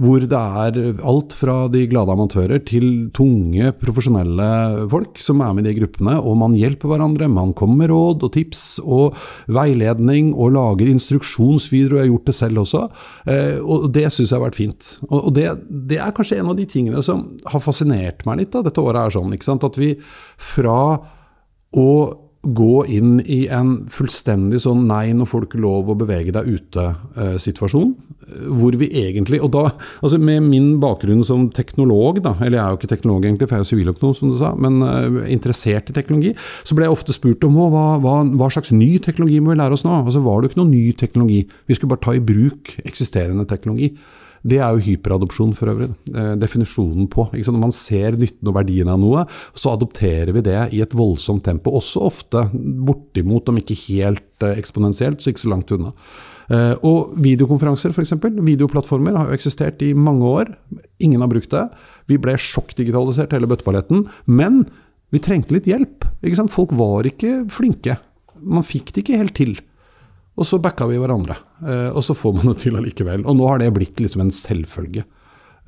hvor 0.00 0.24
det 0.24 0.38
er 0.38 1.00
alt 1.06 1.34
fra 1.36 1.66
de 1.70 1.84
glade 1.90 2.12
amatører 2.14 2.62
til 2.66 2.86
tunge, 3.14 3.70
profesjonelle 3.82 4.46
folk 4.90 5.20
som 5.22 5.42
er 5.44 5.52
med 5.54 5.66
i 5.66 5.70
de 5.70 5.76
gruppene. 5.82 6.16
Og 6.18 6.38
man 6.40 6.56
hjelper 6.58 6.90
hverandre, 6.90 7.28
man 7.30 7.52
kommer 7.56 7.82
med 7.82 7.92
råd 7.92 8.24
og 8.26 8.32
tips 8.34 8.64
og 8.82 9.18
veiledning 9.52 10.32
og 10.32 10.54
lager 10.56 10.90
instruksjonsvideoer. 10.90 12.00
Jeg 12.00 12.06
har 12.06 12.12
gjort 12.14 12.30
det 12.30 12.36
selv 12.38 12.64
også, 12.64 12.82
eh, 13.30 13.58
og 13.60 13.90
det 13.94 14.08
syns 14.08 14.32
jeg 14.32 14.38
har 14.38 14.46
vært 14.46 14.58
fint. 14.58 14.90
Og 15.10 15.30
det, 15.36 15.46
det, 15.68 16.00
er 16.02 16.16
kanskje 16.16 16.40
en 16.40 16.52
av 16.54 16.58
de 16.58 16.66
tingene 16.66 17.04
som 17.04 17.28
har 17.52 17.62
fascinert 17.62 18.24
meg 18.28 18.42
litt. 18.42 18.52
Da. 18.56 18.64
Dette 18.66 18.82
året 18.82 19.04
er 19.04 19.16
sånn, 19.18 19.62
at 19.62 19.78
vi 19.80 19.94
fra 20.40 20.80
å 21.72 21.88
gå 22.42 22.86
inn 22.90 23.20
i 23.30 23.44
en 23.54 23.84
fullstendig 23.92 24.58
sånn 24.64 24.86
nei, 24.88 25.12
når 25.14 25.28
folk 25.30 25.52
ikke 25.52 25.62
lov 25.62 25.92
å 25.92 25.98
bevege 25.98 26.34
deg 26.34 26.48
ute-situasjon. 26.50 27.92
Eh, 27.94 28.48
hvor 28.50 28.74
vi 28.78 28.88
egentlig 29.02 29.40
Og 29.42 29.50
da, 29.54 29.64
altså 30.00 30.18
med 30.18 30.42
min 30.46 30.68
bakgrunn 30.82 31.22
som 31.26 31.48
teknolog, 31.54 32.20
da, 32.22 32.34
eller 32.40 32.58
jeg 32.58 32.62
er 32.64 32.70
jo 32.70 32.78
ikke 32.80 32.90
teknolog 32.94 33.26
egentlig, 33.26 33.48
for 33.48 33.56
jeg 33.56 33.60
er 33.60 33.66
jo 33.66 33.70
siviløkonom, 33.70 34.14
som 34.16 34.32
du 34.32 34.38
sa, 34.38 34.52
men 34.54 34.80
uh, 34.82 35.22
interessert 35.30 35.90
i 35.90 35.96
teknologi, 35.96 36.32
så 36.64 36.78
ble 36.78 36.86
jeg 36.86 36.96
ofte 36.96 37.14
spurt 37.14 37.44
om 37.46 37.58
hva, 37.58 37.84
hva, 38.02 38.16
hva, 38.26 38.50
slags 38.54 38.72
ny 38.74 38.96
teknologi 39.02 39.38
må 39.42 39.52
vi 39.52 39.60
lære 39.60 39.78
oss 39.78 39.86
nå? 39.86 40.02
Altså 40.02 40.22
Var 40.24 40.40
det 40.40 40.48
jo 40.48 40.52
ikke 40.52 40.62
noe 40.62 40.72
ny 40.72 40.84
teknologi? 40.98 41.44
Vi 41.66 41.78
skulle 41.78 41.94
bare 41.94 42.06
ta 42.06 42.16
i 42.16 42.24
bruk 42.32 42.74
eksisterende 42.86 43.46
teknologi. 43.50 43.92
Det 44.42 44.58
er 44.58 44.74
jo 44.74 44.82
hyperadopsjon 44.88 45.52
for 45.54 45.70
øvrig. 45.70 45.88
Definisjonen 46.42 47.06
på. 47.10 47.28
Når 47.30 47.60
man 47.60 47.74
ser 47.74 48.18
nytten 48.18 48.50
og 48.50 48.56
verdien 48.56 48.90
av 48.90 48.98
noe, 49.00 49.24
så 49.54 49.76
adopterer 49.76 50.32
vi 50.34 50.42
det 50.44 50.58
i 50.74 50.82
et 50.82 50.96
voldsomt 50.98 51.44
tempo. 51.46 51.74
Også 51.78 52.02
ofte 52.08 52.48
bortimot, 52.52 53.48
om 53.52 53.60
ikke 53.60 53.78
helt 53.86 54.42
eh, 54.42 54.58
eksponentielt, 54.58 55.22
så 55.22 55.30
ikke 55.30 55.44
så 55.44 55.52
langt 55.52 55.72
unna. 55.74 55.94
Eh, 56.52 56.74
og 56.86 57.14
videokonferanser, 57.22 57.94
f.eks. 57.94 58.16
Videoplattformer 58.42 59.16
har 59.18 59.30
jo 59.30 59.38
eksistert 59.38 59.82
i 59.86 59.92
mange 59.94 60.26
år. 60.26 60.54
Ingen 61.02 61.22
har 61.22 61.30
brukt 61.30 61.52
det. 61.54 61.66
Vi 62.10 62.18
ble 62.22 62.34
sjokkdigitalisert, 62.40 63.34
hele 63.36 63.50
bøtteballetten. 63.50 64.08
Men 64.26 64.64
vi 65.14 65.22
trengte 65.22 65.54
litt 65.54 65.70
hjelp. 65.70 66.08
Folk 66.50 66.74
var 66.78 67.06
ikke 67.08 67.44
flinke. 67.52 67.98
Man 68.42 68.66
fikk 68.66 68.90
det 68.90 69.04
ikke 69.04 69.20
helt 69.20 69.38
til. 69.38 69.54
Og 70.38 70.48
så 70.48 70.58
backa 70.62 70.86
vi 70.88 71.00
hverandre. 71.00 71.36
Eh, 71.60 71.90
og 71.92 72.04
så 72.06 72.16
får 72.16 72.38
man 72.38 72.52
det 72.52 72.60
til 72.64 72.78
allikevel. 72.78 73.26
Og 73.28 73.36
nå 73.36 73.48
har 73.50 73.60
det 73.60 73.72
blitt 73.76 74.00
liksom 74.00 74.24
en 74.24 74.32
selvfølge. 74.34 75.04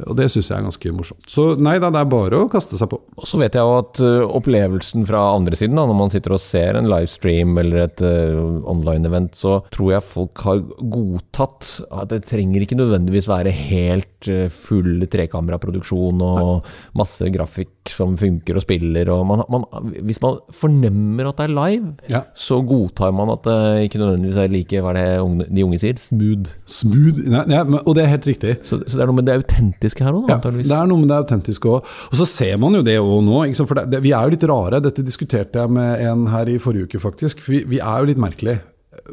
Og 0.03 0.17
det 0.19 0.27
syns 0.33 0.49
jeg 0.51 0.59
er 0.59 0.65
ganske 0.67 0.91
morsomt. 0.91 1.23
Så 1.31 1.53
nei 1.63 1.77
da, 1.79 1.93
det 1.95 2.01
er 2.03 2.09
bare 2.11 2.41
å 2.43 2.49
kaste 2.51 2.75
seg 2.79 2.91
på. 2.91 2.99
Og 3.15 3.29
så 3.31 3.39
vet 3.39 3.55
jeg 3.55 3.63
jo 3.63 3.77
at 3.79 4.01
uh, 4.03 4.25
opplevelsen 4.41 5.07
fra 5.07 5.21
andre 5.37 5.55
siden, 5.59 5.79
da, 5.79 5.85
når 5.87 5.99
man 6.01 6.11
sitter 6.11 6.35
og 6.35 6.43
ser 6.43 6.79
en 6.79 6.91
livestream 6.91 7.55
eller 7.63 7.85
et 7.85 8.03
uh, 8.03 8.59
online-event, 8.71 9.39
så 9.39 9.61
tror 9.75 9.93
jeg 9.95 10.07
folk 10.09 10.43
har 10.49 10.65
godtatt 10.81 11.71
at 11.95 12.11
det 12.11 12.25
trenger 12.27 12.65
ikke 12.65 12.79
nødvendigvis 12.81 13.31
være 13.31 13.55
helt 13.55 14.31
uh, 14.33 14.49
full 14.51 15.07
trekameraproduksjon 15.13 16.27
og 16.27 16.43
nei. 16.43 16.75
masse 16.99 17.31
grafikk 17.31 17.95
som 17.95 18.19
funker 18.19 18.59
og 18.59 18.67
spiller. 18.67 19.13
Og 19.15 19.23
man, 19.31 19.45
man, 19.53 19.69
hvis 20.03 20.19
man 20.25 20.43
fornemmer 20.55 21.31
at 21.31 21.39
det 21.39 21.47
er 21.47 21.55
live, 21.55 21.95
ja. 22.11 22.25
så 22.35 22.59
godtar 22.67 23.15
man 23.15 23.31
at 23.37 23.47
det 23.47 23.87
ikke 23.87 24.03
nødvendigvis 24.03 24.43
er 24.43 24.51
like 24.51 24.83
hva 24.83 24.91
er 24.91 24.99
det 24.99 25.07
unge, 25.23 25.49
de 25.55 25.69
unge 25.69 25.81
sier, 25.85 26.03
smooth. 26.03 26.59
Smooth, 26.67 27.23
nei, 27.31 27.47
nei, 27.47 27.63
og 27.85 27.95
det 27.95 28.09
er 28.09 28.15
helt 28.17 28.31
riktig. 28.33 28.59
Så, 28.67 28.83
så 28.83 28.99
det 28.99 29.07
er 29.07 29.13
noe 29.13 29.21
med 29.23 29.31
det 29.31 29.39
autentisk 29.39 29.84
autentiske 29.85 30.05
her 30.05 30.17
òg, 30.17 30.29
ja. 30.31 30.39
Det 30.41 30.75
er 30.75 30.89
noe 30.89 31.03
med 31.03 31.11
det 31.13 31.19
autentiske 31.23 31.71
òg. 31.71 31.89
Og 32.11 32.21
så 32.21 32.27
ser 32.29 32.57
man 32.61 32.77
jo 32.79 32.85
det 32.85 32.97
òg 33.01 33.25
nå. 33.25 33.41
For 33.65 33.77
det, 33.79 33.89
det, 33.93 34.03
vi 34.05 34.13
er 34.13 34.25
jo 34.25 34.35
litt 34.35 34.47
rare. 34.49 34.81
Dette 34.85 35.05
diskuterte 35.05 35.61
jeg 35.61 35.75
med 35.75 36.05
en 36.05 36.29
her 36.33 36.49
i 36.49 36.59
forrige 36.63 36.89
uke, 36.89 37.03
faktisk. 37.03 37.43
Vi, 37.47 37.65
vi 37.69 37.81
er 37.81 38.01
jo 38.01 38.11
litt 38.11 38.23
merkelige. 38.23 38.63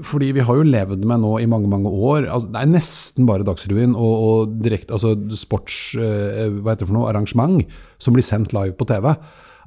Fordi 0.05 0.29
vi 0.31 0.43
har 0.45 0.55
jo 0.55 0.63
levd 0.63 1.03
med 1.09 1.23
nå 1.23 1.33
i 1.41 1.47
mange 1.49 1.67
mange 1.67 1.89
år 1.89 2.27
altså, 2.29 2.51
Det 2.53 2.59
er 2.61 2.69
nesten 2.69 3.25
bare 3.27 3.43
Dagsrevyen 3.43 3.95
og, 3.97 4.11
og 4.27 4.51
direkte 4.61 4.93
altså 4.95 5.15
sports... 5.35 5.97
Eh, 5.97 6.51
hva 6.61 6.75
heter 6.75 6.85
det 6.85 6.91
for 6.91 6.95
noe? 6.95 7.09
Arrangement 7.09 7.65
som 7.99 8.15
blir 8.15 8.23
sendt 8.23 8.53
live 8.55 8.77
på 8.77 8.87
TV 8.87 9.09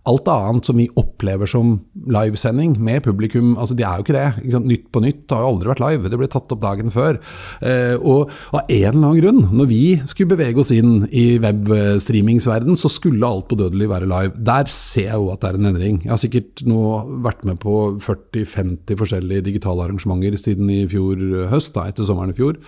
Alt 0.04 0.28
annet 0.28 0.68
som 0.68 0.76
vi 0.76 0.84
opplever 1.00 1.48
som 1.48 1.78
livesending 2.12 2.74
med 2.76 3.00
publikum, 3.06 3.54
altså 3.56 3.76
det 3.78 3.86
er 3.88 3.96
jo 3.96 4.04
ikke 4.04 4.16
det. 4.16 4.26
Ikke 4.44 4.60
nytt 4.60 4.86
på 4.92 5.00
nytt 5.00 5.32
har 5.32 5.40
jo 5.40 5.52
aldri 5.54 5.70
vært 5.70 5.82
live, 5.84 6.10
det 6.12 6.18
ble 6.20 6.28
tatt 6.28 6.52
opp 6.52 6.60
dagen 6.60 6.92
før. 6.92 7.16
Eh, 7.64 7.94
og 7.96 8.32
av 8.52 8.66
en 8.66 8.90
eller 8.90 8.98
annen 8.98 9.22
grunn, 9.22 9.40
når 9.56 9.70
vi 9.70 9.82
skulle 10.10 10.34
bevege 10.34 10.60
oss 10.60 10.74
inn 10.76 11.06
i 11.08 11.24
webstreamingsverden, 11.40 12.76
så 12.76 12.90
skulle 12.92 13.24
alt 13.24 13.48
på 13.48 13.56
Dødelig 13.60 13.88
være 13.88 14.10
live. 14.10 14.34
Der 14.44 14.68
ser 14.72 15.08
jeg 15.08 15.22
jo 15.22 15.30
at 15.32 15.40
det 15.40 15.52
er 15.52 15.60
en 15.60 15.70
endring. 15.72 16.02
Jeg 16.04 16.12
har 16.12 16.20
sikkert 16.20 16.64
nå 16.68 16.82
vært 17.24 17.46
med 17.48 17.62
på 17.62 17.78
40-50 18.04 19.00
forskjellige 19.00 19.48
digitale 19.48 19.86
arrangementer 19.86 20.36
siden 20.40 20.68
i 20.74 20.82
fjor 20.90 21.48
høst, 21.48 21.72
da, 21.78 21.88
etter 21.88 22.04
sommeren 22.04 22.34
i 22.34 22.36
fjor. 22.36 22.60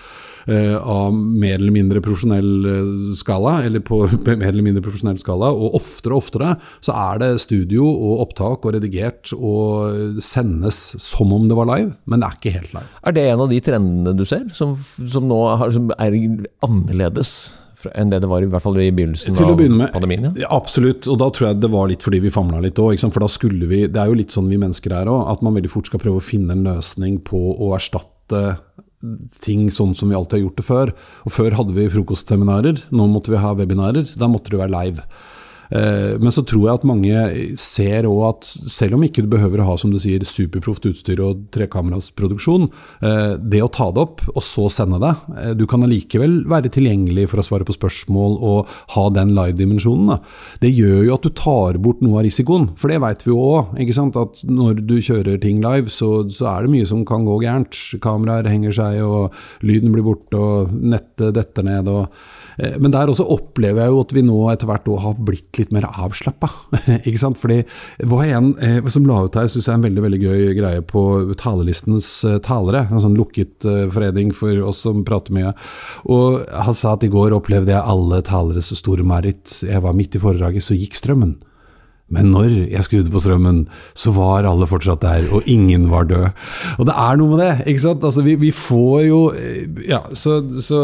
Eh, 0.47 0.77
av 0.79 1.11
mer 1.11 1.57
eller 1.57 1.75
mindre 1.75 1.99
profesjonell 1.99 2.67
eh, 2.71 2.91
skala, 3.19 3.57
eller 3.67 3.83
på 3.83 4.05
mer 4.29 4.53
eller 4.53 4.63
mindre 4.63 4.85
profesjonell 4.85 5.19
skala. 5.19 5.51
Og 5.51 5.75
oftere 5.81 6.15
og 6.15 6.23
oftere 6.23 6.53
så 6.79 6.95
er 6.95 7.23
det 7.23 7.26
studio 7.43 7.87
og 7.89 8.25
opptak 8.27 8.65
og 8.67 8.77
redigert 8.77 9.33
og 9.37 10.17
sendes 10.25 10.81
som 11.03 11.35
om 11.37 11.47
det 11.51 11.59
var 11.59 11.69
live, 11.73 11.93
men 12.07 12.23
det 12.23 12.31
er 12.31 12.41
ikke 12.41 12.57
helt 12.57 12.75
live. 12.77 12.89
Er 13.03 13.17
det 13.17 13.29
en 13.29 13.45
av 13.45 13.53
de 13.53 13.61
trendene 13.69 14.17
du 14.17 14.25
ser, 14.29 14.49
som, 14.57 14.75
som 15.03 15.29
nå 15.29 15.39
har, 15.61 15.73
som 15.75 15.93
er 15.99 16.19
annerledes? 16.67 17.37
enn 17.95 18.11
det 18.11 18.23
det 18.25 18.29
var 18.31 18.43
i 18.43 18.49
hvert 18.51 18.65
fall 18.65 18.79
i 18.83 18.89
begynnelsen 18.91 19.37
Til 19.37 19.53
av 19.53 19.61
med, 19.63 19.91
pandemien? 19.95 20.33
Ja. 20.41 20.49
Absolutt, 20.57 21.07
og 21.13 21.21
da 21.21 21.29
tror 21.31 21.51
jeg 21.51 21.61
det 21.63 21.71
var 21.71 21.91
litt 21.91 22.03
fordi 22.03 22.19
vi 22.25 22.33
famla 22.35 22.59
litt 22.65 22.81
òg. 22.83 22.97
For 23.05 23.23
da 23.23 23.29
skulle 23.31 23.69
vi 23.71 23.85
Det 23.87 24.01
er 24.01 24.11
jo 24.11 24.17
litt 24.19 24.35
sånn 24.35 24.49
vi 24.51 24.59
mennesker 24.59 24.95
er 24.97 25.11
òg, 25.13 25.29
at 25.33 25.45
man 25.45 25.55
veldig 25.55 25.71
fort 25.71 25.91
skal 25.91 26.03
prøve 26.03 26.19
å 26.19 26.25
finne 26.25 26.57
en 26.57 26.65
løsning 26.67 27.21
på 27.27 27.39
å 27.55 27.71
erstatte 27.77 28.43
ting 29.45 29.69
sånn 29.71 29.95
som 29.95 30.11
vi 30.11 30.17
alltid 30.19 30.39
har 30.39 30.45
gjort 30.47 30.61
det 30.61 30.67
før. 30.67 30.93
Og 31.29 31.35
Før 31.35 31.57
hadde 31.59 31.77
vi 31.77 31.89
frokostseminarer, 31.93 32.85
nå 32.91 33.09
måtte 33.13 33.33
vi 33.35 33.43
ha 33.43 33.55
webinarer. 33.55 34.09
Da 34.19 34.29
måtte 34.31 34.55
det 34.55 34.63
være 34.63 34.75
live. 34.75 35.05
Eh, 35.71 36.15
men 36.21 36.33
så 36.35 36.45
tror 36.47 36.67
jeg 36.67 36.79
at 36.79 36.87
mange 36.87 37.23
ser 37.61 38.07
òg 38.09 38.23
at 38.29 38.47
selv 38.47 38.97
om 38.99 39.05
ikke 39.07 39.25
du 39.25 39.31
behøver 39.33 39.63
å 39.63 39.69
ha 39.71 39.77
som 39.81 39.93
du 39.93 39.99
sier, 40.03 40.23
superproft 40.27 40.87
utstyr 40.91 41.23
og 41.25 41.47
trekameras 41.55 42.13
produksjon, 42.17 42.69
eh, 43.03 43.35
det 43.41 43.63
å 43.65 43.71
ta 43.73 43.89
det 43.95 44.05
opp 44.05 44.25
og 44.33 44.43
så 44.45 44.69
sende 44.73 45.01
det 45.03 45.13
eh, 45.37 45.53
Du 45.59 45.67
kan 45.71 45.85
allikevel 45.85 46.39
være 46.49 46.71
tilgjengelig 46.73 47.29
for 47.33 47.43
å 47.43 47.47
svare 47.47 47.67
på 47.67 47.77
spørsmål 47.77 48.39
og 48.47 48.73
ha 48.95 49.07
den 49.15 49.35
live-dimensjonen. 49.37 50.21
Det 50.63 50.73
gjør 50.73 51.03
jo 51.09 51.17
at 51.17 51.27
du 51.27 51.33
tar 51.37 51.81
bort 51.83 52.03
noe 52.05 52.21
av 52.21 52.27
risikoen, 52.27 52.71
for 52.79 52.93
det 52.93 53.01
vet 53.03 53.27
vi 53.27 53.33
jo 53.33 53.43
òg. 53.43 53.77
At 54.17 54.43
når 54.49 54.81
du 54.87 54.97
kjører 55.03 55.39
ting 55.41 55.61
live, 55.65 55.91
så, 55.93 56.27
så, 56.33 56.47
er 56.51 56.67
det 56.67 56.73
mye 56.73 56.89
som 56.89 57.05
kan 57.09 57.25
gå 57.27 57.39
gærent. 57.43 57.77
Kameraer 58.03 58.49
henger 58.51 58.75
seg, 58.77 59.01
og 59.05 59.35
lyden 59.67 59.93
blir 59.95 60.05
borte, 60.07 60.39
og 60.39 60.75
nettet 60.75 61.35
detter 61.37 61.67
ned. 61.67 61.91
og 61.91 62.11
men 62.81 62.89
der 62.89 63.11
også 63.13 63.27
opplever 63.35 63.83
jeg 63.85 63.93
jo 63.93 63.99
at 64.01 64.13
vi 64.17 64.23
nå 64.25 64.37
etter 64.49 64.71
hvert 64.71 64.87
har 65.03 65.19
blitt 65.29 65.56
litt 65.61 65.73
mer 65.75 65.89
avslappa. 65.89 66.51
Fordi 67.43 67.59
det 67.63 68.11
var 68.11 68.25
en 68.27 68.53
eh, 68.63 68.81
som 68.93 69.07
la 69.09 69.23
ut 69.25 69.39
her, 69.39 69.49
syns 69.51 69.69
jeg 69.69 69.73
er 69.75 69.81
en 69.81 69.87
veldig 69.87 70.05
veldig 70.07 70.21
gøy 70.23 70.55
greie 70.59 70.85
på 70.87 71.03
talelistens 71.41 72.11
eh, 72.29 72.39
talere. 72.45 72.87
En 72.91 73.03
sånn 73.03 73.19
lukket 73.19 73.67
forening 73.93 74.33
for 74.37 74.59
oss 74.67 74.85
som 74.87 75.05
prater 75.07 75.35
mye. 75.37 75.53
Og 76.13 76.43
han 76.53 76.77
sa 76.77 76.95
at 76.97 77.07
i 77.07 77.13
går 77.13 77.37
opplevde 77.37 77.75
jeg 77.75 77.93
alle 77.95 78.23
taleres 78.27 78.73
store 78.77 79.07
mareritt. 79.07 79.61
Jeg 79.67 79.85
var 79.85 79.97
midt 79.97 80.19
i 80.19 80.23
foredraget, 80.23 80.65
så 80.67 80.77
gikk 80.77 80.99
strømmen. 80.99 81.37
Men 82.13 82.29
når 82.31 82.53
jeg 82.71 82.87
skrudde 82.87 83.11
på 83.11 83.21
strømmen, 83.23 83.65
så 83.99 84.13
var 84.15 84.47
alle 84.47 84.69
fortsatt 84.71 85.03
der, 85.03 85.25
og 85.35 85.47
ingen 85.51 85.89
var 85.91 86.07
død. 86.07 86.29
Og 86.79 86.87
det 86.87 86.95
er 86.95 87.19
noe 87.19 87.33
med 87.33 87.41
det. 87.43 87.67
ikke 87.73 87.83
sant? 87.83 88.07
Altså, 88.07 88.23
vi, 88.23 88.37
vi 88.39 88.53
får 88.55 89.01
jo 89.09 89.21
eh, 89.35 89.65
Ja, 89.89 90.05
så, 90.15 90.39
så 90.63 90.79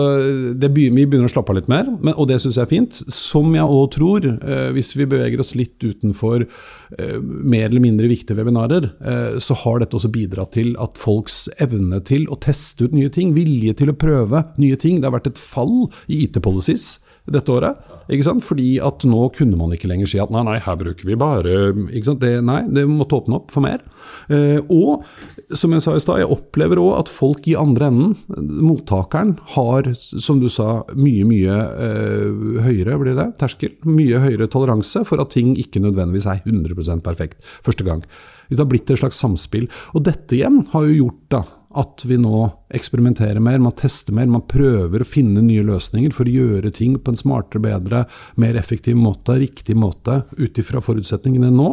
begynner, 0.58 0.96
vi 0.98 1.06
begynner 1.06 1.30
å 1.30 1.32
slappe 1.32 1.54
av 1.54 1.60
litt 1.60 1.70
mer, 1.70 1.86
men, 2.00 2.16
og 2.16 2.26
det 2.30 2.40
syns 2.42 2.58
jeg 2.58 2.66
er 2.66 2.72
fint. 2.72 2.98
Som 3.14 3.54
jeg 3.54 3.62
òg 3.78 3.86
tror, 3.94 4.26
eh, 4.26 4.68
hvis 4.74 4.90
vi 4.98 5.06
beveger 5.06 5.44
oss 5.44 5.54
litt 5.58 5.78
utenfor 5.78 6.42
eh, 6.42 7.16
mer 7.22 7.68
eller 7.68 7.84
mindre 7.86 8.10
viktige 8.10 8.40
webinarer, 8.40 8.90
eh, 8.90 9.38
så 9.38 9.56
har 9.62 9.78
dette 9.78 9.98
også 9.98 10.10
bidratt 10.10 10.56
til 10.58 10.74
at 10.82 10.98
folks 10.98 11.44
evne 11.62 12.02
til 12.08 12.26
å 12.34 12.40
teste 12.42 12.88
ut 12.88 12.98
nye 12.98 13.12
ting, 13.14 13.30
vilje 13.38 13.78
til 13.78 13.94
å 13.94 13.98
prøve 13.98 14.42
nye 14.58 14.76
ting 14.80 14.98
Det 14.98 15.06
har 15.06 15.14
vært 15.14 15.30
et 15.30 15.40
fall 15.40 15.86
i 16.10 16.24
IT-policies 16.26 16.96
dette 17.30 17.52
året. 17.54 17.90
Ikke 18.10 18.26
sant? 18.26 18.42
Fordi 18.44 18.76
at 18.82 19.04
nå 19.06 19.28
kunne 19.36 19.58
man 19.58 19.72
ikke 19.74 19.90
lenger 19.90 20.10
si 20.10 20.20
at 20.22 20.32
nei, 20.34 20.42
nei, 20.46 20.56
her 20.62 20.78
bruker 20.80 21.06
vi 21.06 21.18
bare 21.18 21.70
ikke? 21.94 22.16
Det, 22.18 22.32
Nei, 22.42 22.62
det 22.74 22.84
måtte 22.90 23.20
åpne 23.20 23.38
opp 23.38 23.52
for 23.54 23.64
mer. 23.64 23.84
Eh, 24.32 24.58
og 24.72 25.06
som 25.54 25.72
jeg 25.74 25.84
sa 25.84 25.94
i 25.94 26.02
stad, 26.02 26.22
jeg 26.22 26.32
opplever 26.32 26.80
òg 26.82 26.96
at 26.98 27.12
folk 27.12 27.46
i 27.50 27.56
andre 27.58 27.88
enden, 27.92 28.16
mottakeren, 28.62 29.36
har, 29.54 29.88
som 29.94 30.42
du 30.42 30.48
sa, 30.52 30.82
mye, 30.98 31.24
mye 31.28 31.56
eh, 31.86 32.60
høyere 32.66 32.98
blir 33.00 33.18
det, 33.18 33.30
terskel. 33.40 33.76
Mye 33.86 34.20
høyere 34.22 34.50
toleranse 34.50 35.04
for 35.08 35.22
at 35.22 35.34
ting 35.36 35.54
ikke 35.60 35.82
nødvendigvis 35.84 36.28
er 36.32 36.42
100% 36.42 37.06
perfekt 37.06 37.42
første 37.64 37.86
gang. 37.86 38.04
Det 38.50 38.60
har 38.60 38.68
blitt 38.68 38.90
et 38.92 39.00
slags 39.00 39.20
samspill. 39.22 39.68
Og 39.96 40.04
dette 40.08 40.36
igjen 40.36 40.64
har 40.74 40.88
jo 40.88 41.04
gjort 41.06 41.22
da 41.32 41.42
at 41.78 42.04
vi 42.08 42.18
nå 42.20 42.44
eksperimenterer 42.74 43.40
mer, 43.42 43.60
man 43.62 43.74
tester 43.78 44.14
mer, 44.16 44.28
man 44.30 44.44
prøver 44.48 45.02
å 45.02 45.08
finne 45.08 45.42
nye 45.44 45.64
løsninger 45.66 46.14
for 46.14 46.28
å 46.28 46.36
gjøre 46.36 46.72
ting 46.74 46.98
på 46.98 47.12
en 47.12 47.18
smartere, 47.18 47.62
bedre, 47.64 48.04
mer 48.40 48.58
effektiv 48.60 48.98
måte, 49.00 49.38
riktig 49.40 49.76
måte, 49.78 50.22
ut 50.38 50.60
ifra 50.60 50.82
forutsetningene 50.84 51.52
nå. 51.54 51.72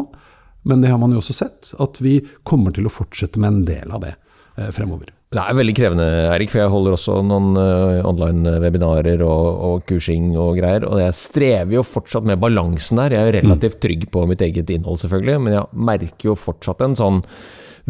Men 0.68 0.84
det 0.84 0.92
har 0.92 1.00
man 1.02 1.16
jo 1.16 1.22
også 1.22 1.38
sett, 1.38 1.72
at 1.80 2.02
vi 2.04 2.20
kommer 2.48 2.76
til 2.76 2.90
å 2.90 2.94
fortsette 2.94 3.40
med 3.40 3.54
en 3.54 3.64
del 3.68 3.96
av 3.96 4.04
det 4.04 4.16
eh, 4.58 4.70
fremover. 4.76 5.14
Det 5.30 5.38
er 5.38 5.58
veldig 5.60 5.74
krevende, 5.78 6.06
Erik, 6.34 6.50
for 6.50 6.64
jeg 6.64 6.72
holder 6.74 6.96
også 6.96 7.20
noen 7.22 7.52
uh, 7.54 8.00
online-webinarer 8.10 9.22
og, 9.22 9.48
og, 9.68 9.84
kursing 9.86 10.32
og 10.34 10.56
greier. 10.58 10.88
Og 10.90 10.98
jeg 11.04 11.18
strever 11.20 11.76
jo 11.76 11.84
fortsatt 11.86 12.26
med 12.26 12.42
balansen 12.42 12.98
der. 12.98 13.14
Jeg 13.14 13.22
er 13.22 13.30
jo 13.30 13.36
relativt 13.38 13.78
trygg 13.84 14.08
på 14.10 14.24
mitt 14.32 14.42
eget 14.42 14.74
innhold, 14.74 14.98
selvfølgelig, 15.04 15.44
men 15.46 15.54
jeg 15.60 15.84
merker 15.92 16.32
jo 16.32 16.36
fortsatt 16.48 16.82
en 16.82 16.98
sånn 16.98 17.22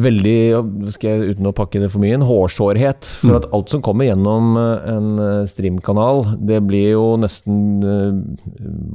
veldig, 0.03 0.91
skal 0.95 1.09
jeg, 1.11 1.35
uten 1.35 1.49
å 1.49 1.55
pakke 1.55 1.81
det 1.81 1.89
for 1.93 2.03
mye, 2.03 2.17
en 2.17 2.25
hårsårhet. 2.27 3.07
For 3.21 3.39
at 3.39 3.47
alt 3.55 3.73
som 3.73 3.83
kommer 3.85 4.09
gjennom 4.09 4.57
eh, 4.59 4.89
en 4.93 5.09
eh, 5.23 5.49
streamkanal, 5.49 6.23
det 6.49 6.61
blir 6.67 6.93
jo 6.93 7.05
nesten 7.21 7.59
eh, 7.83 8.19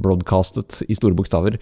broadcastet 0.05 0.81
i 0.89 0.97
store 0.97 1.17
bokstaver. 1.17 1.59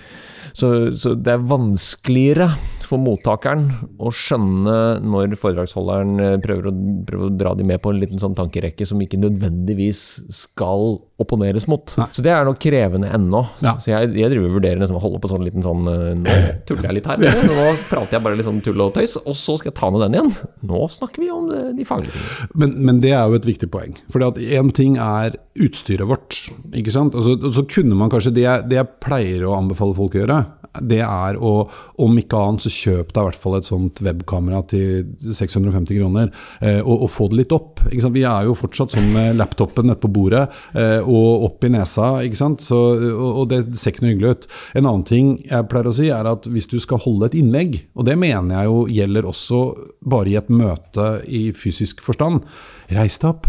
Så, 0.54 0.94
så 1.00 1.16
det 1.18 1.36
er 1.36 1.48
vanskeligere 1.50 2.50
for 2.94 3.02
mottakeren 3.02 3.66
å 3.98 4.12
skjønne 4.14 4.76
når 5.02 5.34
foredragsholderen 5.40 6.42
prøver 6.44 6.70
å, 6.70 6.74
prøver 7.08 7.30
å 7.32 7.34
dra 7.40 7.54
de 7.58 7.66
med 7.68 7.82
på 7.82 7.94
en 7.94 8.02
liten 8.02 8.22
sånn 8.22 8.38
tankerekke 8.38 8.86
som 8.88 9.02
ikke 9.02 9.20
nødvendigvis 9.22 10.04
skal 10.34 11.00
opponeres 11.24 11.66
mot. 11.70 11.94
Nei. 12.00 12.08
Så 12.16 12.24
det 12.26 12.34
er 12.34 12.46
nok 12.48 12.60
krevende 12.62 13.10
ennå. 13.14 13.44
Ja. 13.64 13.76
Så 13.82 13.92
jeg, 13.92 14.12
jeg 14.18 14.32
driver 14.34 14.50
og 14.50 14.58
vurderer 14.58 14.82
liksom 14.82 15.00
å 15.00 15.04
holde 15.04 15.22
på 15.24 15.32
sånn 15.32 15.46
liten 15.46 15.66
sånn 15.66 15.84
Nå 15.84 16.38
tuller 16.68 16.88
jeg 16.90 16.98
litt 16.98 17.10
her, 17.10 17.22
nå 17.22 17.68
prater 17.90 18.18
jeg 18.18 18.24
bare 18.26 18.38
litt 18.40 18.48
sånn 18.48 18.62
tull 18.64 18.82
og 18.84 18.94
tøys, 18.96 19.16
og 19.24 19.36
så 19.38 19.58
skal 19.60 19.72
jeg 19.72 19.78
ta 19.80 19.90
ned 19.94 20.04
den 20.06 20.18
igjen. 20.18 20.32
Nå 20.70 20.82
snakker 20.92 21.24
vi 21.24 21.30
om 21.34 21.48
det, 21.50 21.62
de 21.80 21.88
faglige 21.88 22.14
tingene. 22.16 22.50
Men, 22.64 22.76
men, 22.80 23.02
det 23.04 23.14
er 23.16 23.30
jo 23.30 23.40
et 23.40 23.48
viktig 23.48 23.70
poeng. 23.74 23.96
For 24.14 24.24
én 24.24 24.74
ting 24.76 24.98
er 25.02 25.38
utstyret 25.64 26.10
vårt. 26.10 26.44
ikke 26.74 26.94
sant? 26.94 27.18
Og 27.18 27.26
så, 27.26 27.38
og 27.38 27.56
så 27.56 27.66
kunne 27.70 27.98
man 27.98 28.12
kanskje 28.14 28.36
det 28.36 28.50
det 28.70 28.80
jeg 28.80 28.92
pleier 29.04 29.46
å 29.48 29.56
anbefale 29.58 29.96
folk 29.98 30.18
å 30.18 30.24
gjøre, 30.24 30.40
det 30.82 31.02
er 31.06 31.38
å, 31.38 31.54
om 32.02 32.16
ikke 32.18 32.40
annet, 32.40 32.66
så 32.66 32.72
kjøp 32.74 33.12
deg 33.14 33.22
i 33.22 33.28
hvert 33.28 33.42
fall 33.44 33.58
et 33.60 33.68
sånt 33.68 34.02
webkamera 34.06 34.64
til 34.72 35.12
650 35.22 36.00
kroner, 36.00 36.32
eh, 36.62 36.80
og, 36.82 37.06
og, 37.06 37.10
få 37.14 37.30
det 37.30 37.44
litt 37.44 37.54
opp. 37.54 37.84
Vi 37.92 38.26
er 38.26 38.48
jo 38.48 38.58
fortsatt 38.58 38.96
sånn 38.96 39.12
med 39.14 39.38
laptopen 39.38 39.90
nede 39.90 40.02
på 40.02 40.12
bordet 40.14 40.48
eh, 40.74 41.00
og 41.00 41.48
opp 41.50 41.68
i 41.68 41.74
nesa? 41.76 42.16
Så, 42.34 42.80
og, 43.14 43.30
og, 43.30 43.46
det 43.52 43.62
ser 43.78 43.94
ikke 43.94 44.06
noe 44.06 44.14
hyggelig 44.16 44.34
ut. 44.34 44.50
En 44.74 44.88
annen 44.88 45.08
ting 45.08 45.34
jeg 45.46 45.70
pleier 45.70 45.90
å 45.90 45.96
si, 45.96 46.10
er 46.14 46.30
at 46.30 46.50
hvis 46.50 46.70
du 46.72 46.80
skal 46.82 47.02
holde 47.06 47.30
et 47.30 47.38
innlegg, 47.38 47.84
og 47.94 48.10
det 48.10 48.18
mener 48.20 48.58
jeg 48.58 48.72
jo 48.72 48.86
gjelder 48.98 49.30
også 49.30 49.64
bare 50.10 50.34
i 50.34 50.38
et 50.40 50.54
møte 50.54 51.10
i 51.30 51.46
fysisk 51.58 52.02
forstand, 52.04 52.42
reis 52.94 53.20
deg 53.22 53.30
opp. 53.30 53.48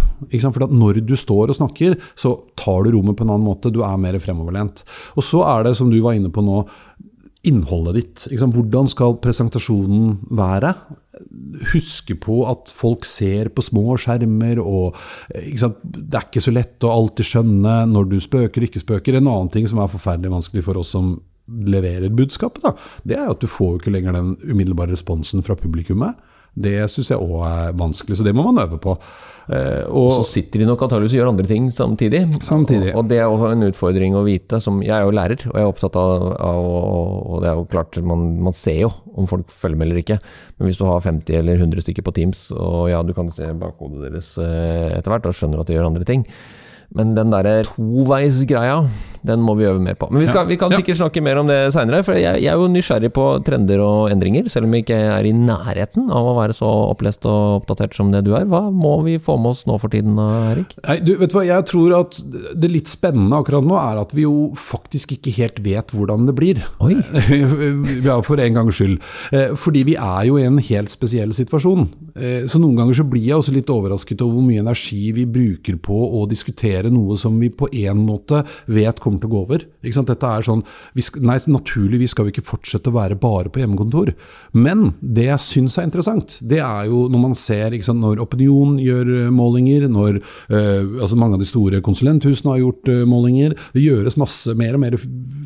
For 0.54 0.66
når 0.71 1.00
du 1.07 1.14
står 1.19 1.52
og 1.52 1.59
snakker, 1.59 1.97
så 2.19 2.37
tar 2.59 2.85
du 2.85 2.95
rommet 2.95 3.19
på 3.19 3.26
en 3.26 3.35
annen 3.35 3.47
måte. 3.47 3.73
Du 3.73 3.83
er 3.87 4.00
mer 4.00 4.19
fremoverlent. 4.23 4.85
Og 5.19 5.26
så 5.26 5.43
er 5.49 5.69
det, 5.69 5.76
som 5.78 5.90
du 5.93 5.99
var 6.04 6.19
inne 6.19 6.33
på 6.33 6.45
nå, 6.45 6.62
innholdet 7.48 7.96
ditt. 7.98 8.24
Hvordan 8.40 8.88
skal 8.90 9.18
presentasjonen 9.22 10.16
være? 10.34 10.74
Huske 11.72 12.16
på 12.18 12.40
at 12.50 12.72
folk 12.74 13.06
ser 13.08 13.50
på 13.54 13.64
små 13.64 13.98
skjermer, 14.00 14.60
og 14.62 14.98
det 15.30 16.18
er 16.18 16.26
ikke 16.26 16.44
så 16.44 16.54
lett 16.54 16.86
å 16.86 16.92
alltid 16.94 17.30
skjønne 17.30 17.76
når 17.92 18.10
du 18.10 18.18
spøker, 18.24 18.66
ikke 18.66 18.82
spøker. 18.82 19.18
En 19.18 19.30
annen 19.30 19.52
ting 19.54 19.68
som 19.70 19.82
er 19.82 19.92
forferdelig 19.92 20.32
vanskelig 20.34 20.66
for 20.66 20.80
oss 20.80 20.94
som 20.96 21.16
leverer 21.44 22.12
budskapet, 22.16 22.64
da, 22.64 22.72
det 23.04 23.18
er 23.20 23.28
at 23.28 23.42
du 23.42 23.50
får 23.50 23.74
jo 23.74 23.80
ikke 23.82 23.92
lenger 23.92 24.16
den 24.16 24.30
umiddelbare 24.48 24.94
responsen 24.94 25.44
fra 25.44 25.56
publikummet. 25.60 26.16
Det 26.54 26.76
syns 26.90 27.11
jeg 27.11 27.23
òg 27.23 27.40
er 27.49 27.78
vanskelig, 27.78 28.18
så 28.18 28.26
det 28.26 28.34
må 28.37 28.44
man 28.46 28.62
øve 28.62 28.78
på. 28.82 28.94
Eh, 29.44 29.84
og, 29.92 30.23
så 30.23 30.25
sitter 30.38 30.62
de 30.62 30.68
nok 30.70 30.87
antakeligvis 30.87 31.12
og 31.12 31.18
gjør 31.18 31.30
andre 31.32 31.49
ting 31.49 31.66
samtidig. 31.68 32.23
samtidig. 32.44 32.94
Og, 32.96 33.04
det 33.11 33.18
er 33.20 33.28
også 33.28 33.50
en 33.52 33.66
utfordring 33.66 34.16
å 34.16 34.25
vite. 34.25 34.61
Som, 34.62 34.80
jeg 34.84 34.94
er 34.96 35.04
jo 35.04 35.14
lærer, 35.14 35.44
og 35.50 35.58
jeg 35.58 35.66
er 35.66 35.73
opptatt 35.73 35.99
av, 36.00 36.26
av 36.38 36.68
og 36.70 37.42
det 37.44 37.50
er 37.50 37.58
jo 37.61 37.68
klart, 37.70 38.00
man, 38.06 38.26
man, 38.46 38.56
ser 38.56 38.84
jo 38.87 38.92
om 39.14 39.28
folk 39.30 39.52
følger 39.52 39.80
med 39.80 39.90
eller 39.90 40.02
ikke. 40.04 40.18
Men 40.58 40.70
hvis 40.70 40.80
du 40.80 40.87
har 40.88 41.04
50 41.04 41.40
eller 41.42 41.61
100 41.61 41.87
stykker 41.87 42.06
på 42.06 42.14
Teams, 42.16 42.46
og 42.56 42.88
ja, 42.92 43.02
du 43.04 43.12
kan 43.16 43.32
se 43.32 43.50
bakhodet 43.61 44.06
deres 44.08 44.34
eh, 44.40 44.94
etter 44.94 45.12
hvert 45.12 45.28
og 45.28 45.37
skjønner 45.37 45.62
at 45.62 45.70
de 45.70 45.76
gjør 45.76 45.90
andre 45.90 46.08
ting. 46.08 46.25
Men 46.94 47.16
den 47.16 47.32
derre 47.34 47.64
toveisgreia, 47.66 48.84
Den 49.25 49.40
må 49.45 49.54
vi 49.57 49.64
øve 49.64 49.81
mer 49.81 49.97
på. 49.97 50.11
Men 50.12 50.21
vi, 50.21 50.28
skal, 50.28 50.45
vi 50.50 50.59
kan 50.61 50.73
sikkert 50.75 50.99
snakke 51.00 51.23
mer 51.25 51.40
om 51.40 51.49
det 51.49 51.59
seinere, 51.73 52.02
for 52.04 52.19
jeg, 52.19 52.43
jeg, 52.43 52.50
er 52.52 52.61
jo 52.61 52.69
nysgjerrig 52.69 53.11
på 53.16 53.25
trender 53.47 53.81
og 53.81 54.11
endringer, 54.12 54.50
selv 54.52 54.69
om 54.69 54.75
vi 54.76 54.83
ikke 54.85 54.99
er 55.14 55.25
i 55.25 55.33
nærheten 55.37 56.11
av 56.12 56.28
å 56.28 56.35
være 56.37 56.57
så 56.57 56.69
opplest 56.90 57.25
og 57.28 57.62
oppdatert 57.62 57.97
som 57.97 58.12
det 58.12 58.25
du 58.26 58.35
er. 58.37 58.45
Hva 58.50 58.66
må 58.69 58.99
vi 59.07 59.16
få 59.23 59.38
med 59.40 59.54
oss 59.54 59.64
nå 59.69 59.78
for 59.81 59.93
tiden, 59.93 60.19
Erik? 60.21 60.76
Nei, 60.85 60.99
du, 61.04 61.14
vet 61.21 61.33
du 61.33 61.38
hva, 61.38 61.47
jeg 61.49 61.69
tror 61.71 61.97
at 62.02 62.21
det 62.52 62.71
litt 62.73 62.93
spennende 62.93 63.40
akkurat 63.40 63.64
nå 63.64 63.78
er 63.81 64.02
at 64.02 64.12
vi 64.16 64.26
jo 64.26 64.50
faktisk 64.61 65.16
ikke 65.16 65.35
helt 65.38 65.62
vet 65.64 65.95
hvordan 65.97 66.28
det 66.28 66.37
blir. 66.37 66.61
Oi. 66.85 66.99
ja, 68.09 68.19
for 68.26 68.45
en 68.45 68.61
gangs 68.61 68.76
skyld. 68.76 69.00
Eh, 69.33 69.57
fordi 69.57 69.87
vi 69.88 69.97
er 69.97 70.28
jo 70.28 70.37
i 70.40 70.45
en 70.45 70.61
helt 70.61 70.93
spesiell 70.93 71.33
situasjon. 71.37 71.88
Eh, 72.14 72.45
så 72.50 72.61
noen 72.61 72.76
ganger 72.83 73.00
så 73.00 73.09
blir 73.09 73.25
jeg 73.25 73.40
også 73.40 73.57
litt 73.57 73.73
overrasket 73.73 74.21
over 74.21 74.38
hvor 74.38 74.47
mye 74.47 74.62
energi 74.62 75.14
vi 75.16 75.25
bruker 75.31 75.81
på 75.81 75.97
å 76.21 76.25
diskutere 76.31 76.93
noe 76.93 77.16
som 77.21 77.37
vi 77.40 77.50
på 77.54 77.71
en 77.87 78.04
måte 78.04 78.43
vet 78.69 79.00
kommer 79.02 79.13
til 79.21 79.30
å 79.30 79.35
gå 79.35 79.42
over. 79.44 79.64
Dette 79.85 80.30
er 80.30 80.47
sånn, 80.47 80.62
skal, 80.99 81.25
nei, 81.28 81.38
Naturligvis 81.54 82.14
skal 82.14 82.26
vi 82.26 82.35
ikke 82.35 82.47
fortsette 82.47 82.90
å 82.90 82.97
være 82.97 83.18
bare 83.21 83.50
på 83.52 83.61
hjemmekontor. 83.62 84.12
Men 84.56 84.94
det 85.00 85.28
jeg 85.28 85.44
syns 85.44 85.78
er 85.78 85.88
interessant, 85.88 86.38
det 86.42 86.61
er 86.64 86.88
jo 86.90 87.04
når 87.12 87.23
man 87.23 87.37
ser 87.38 87.76
sant, 87.85 88.02
når 88.02 88.23
Opinion 88.25 88.78
gjør 88.83 89.12
eh, 89.25 89.30
målinger, 89.35 89.87
når 89.92 90.21
uh, 90.21 91.02
altså 91.02 91.18
mange 91.21 91.38
av 91.38 91.42
de 91.42 91.49
store 91.49 91.80
konsulenthusene 91.85 92.54
har 92.54 92.62
gjort 92.62 92.90
uh, 92.90 93.02
målinger, 93.09 93.54
det 93.75 93.85
gjøres 93.85 94.18
masse 94.21 94.54
mer 94.59 94.76
og 94.76 94.85
mer 94.85 94.99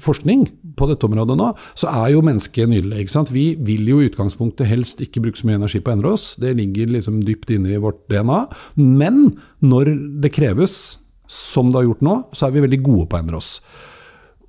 forskning 0.03 0.47
på 0.79 0.89
dette 0.91 1.09
området 1.09 1.37
nå, 1.39 1.51
så 1.79 1.91
er 2.05 2.15
jo 2.15 2.25
mennesket 2.25 2.71
nydelig. 2.71 3.03
ikke 3.03 3.17
sant? 3.17 3.33
Vi 3.35 3.51
vil 3.67 3.89
jo 3.91 4.01
i 4.03 4.09
utgangspunktet 4.11 4.69
helst 4.71 5.03
ikke 5.05 5.25
bruke 5.25 5.41
så 5.41 5.49
mye 5.49 5.59
energi 5.61 5.83
på 5.83 5.93
å 5.93 5.97
endre 5.97 6.15
oss. 6.15 6.31
Det 6.41 6.55
ligger 6.59 6.95
liksom 6.95 7.21
dypt 7.27 7.53
inne 7.55 7.75
i 7.75 7.83
vårt 7.83 8.05
DNA. 8.13 8.45
Men 8.79 9.25
når 9.65 9.93
det 10.23 10.35
kreves, 10.37 10.99
som 11.29 11.71
det 11.71 11.83
har 11.83 11.91
gjort 11.91 12.09
nå, 12.09 12.17
så 12.33 12.49
er 12.49 12.57
vi 12.57 12.65
veldig 12.65 12.83
gode 12.87 13.07
på 13.09 13.19
å 13.19 13.23
endre 13.23 13.39
oss. 13.41 13.53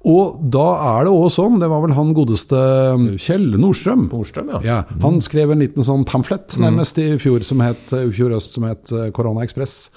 Og 0.07 0.37
da 0.53 0.65
er 0.93 1.07
det 1.09 1.11
òg 1.11 1.27
sånn, 1.35 1.57
det 1.59 1.67
var 1.67 1.81
vel 1.83 1.91
han 1.97 2.13
godeste 2.15 2.59
Kjell 3.19 3.49
Nordstrøm. 3.59 4.05
Nordstrøm 4.13 4.53
ja. 4.53 4.61
ja. 4.63 4.77
Han 5.03 5.19
skrev 5.23 5.51
en 5.51 5.59
liten 5.59 5.83
sånn 5.83 6.05
pamflett 6.07 6.55
nærmest 6.63 7.01
i 7.03 7.09
fjor, 7.19 7.43
som 7.43 7.59
het, 7.65 7.91
fjor 8.15 8.37
øst 8.37 8.55
som 8.55 8.67
het 8.69 8.93
Korona 9.15 9.43
Ekspress. 9.43 9.89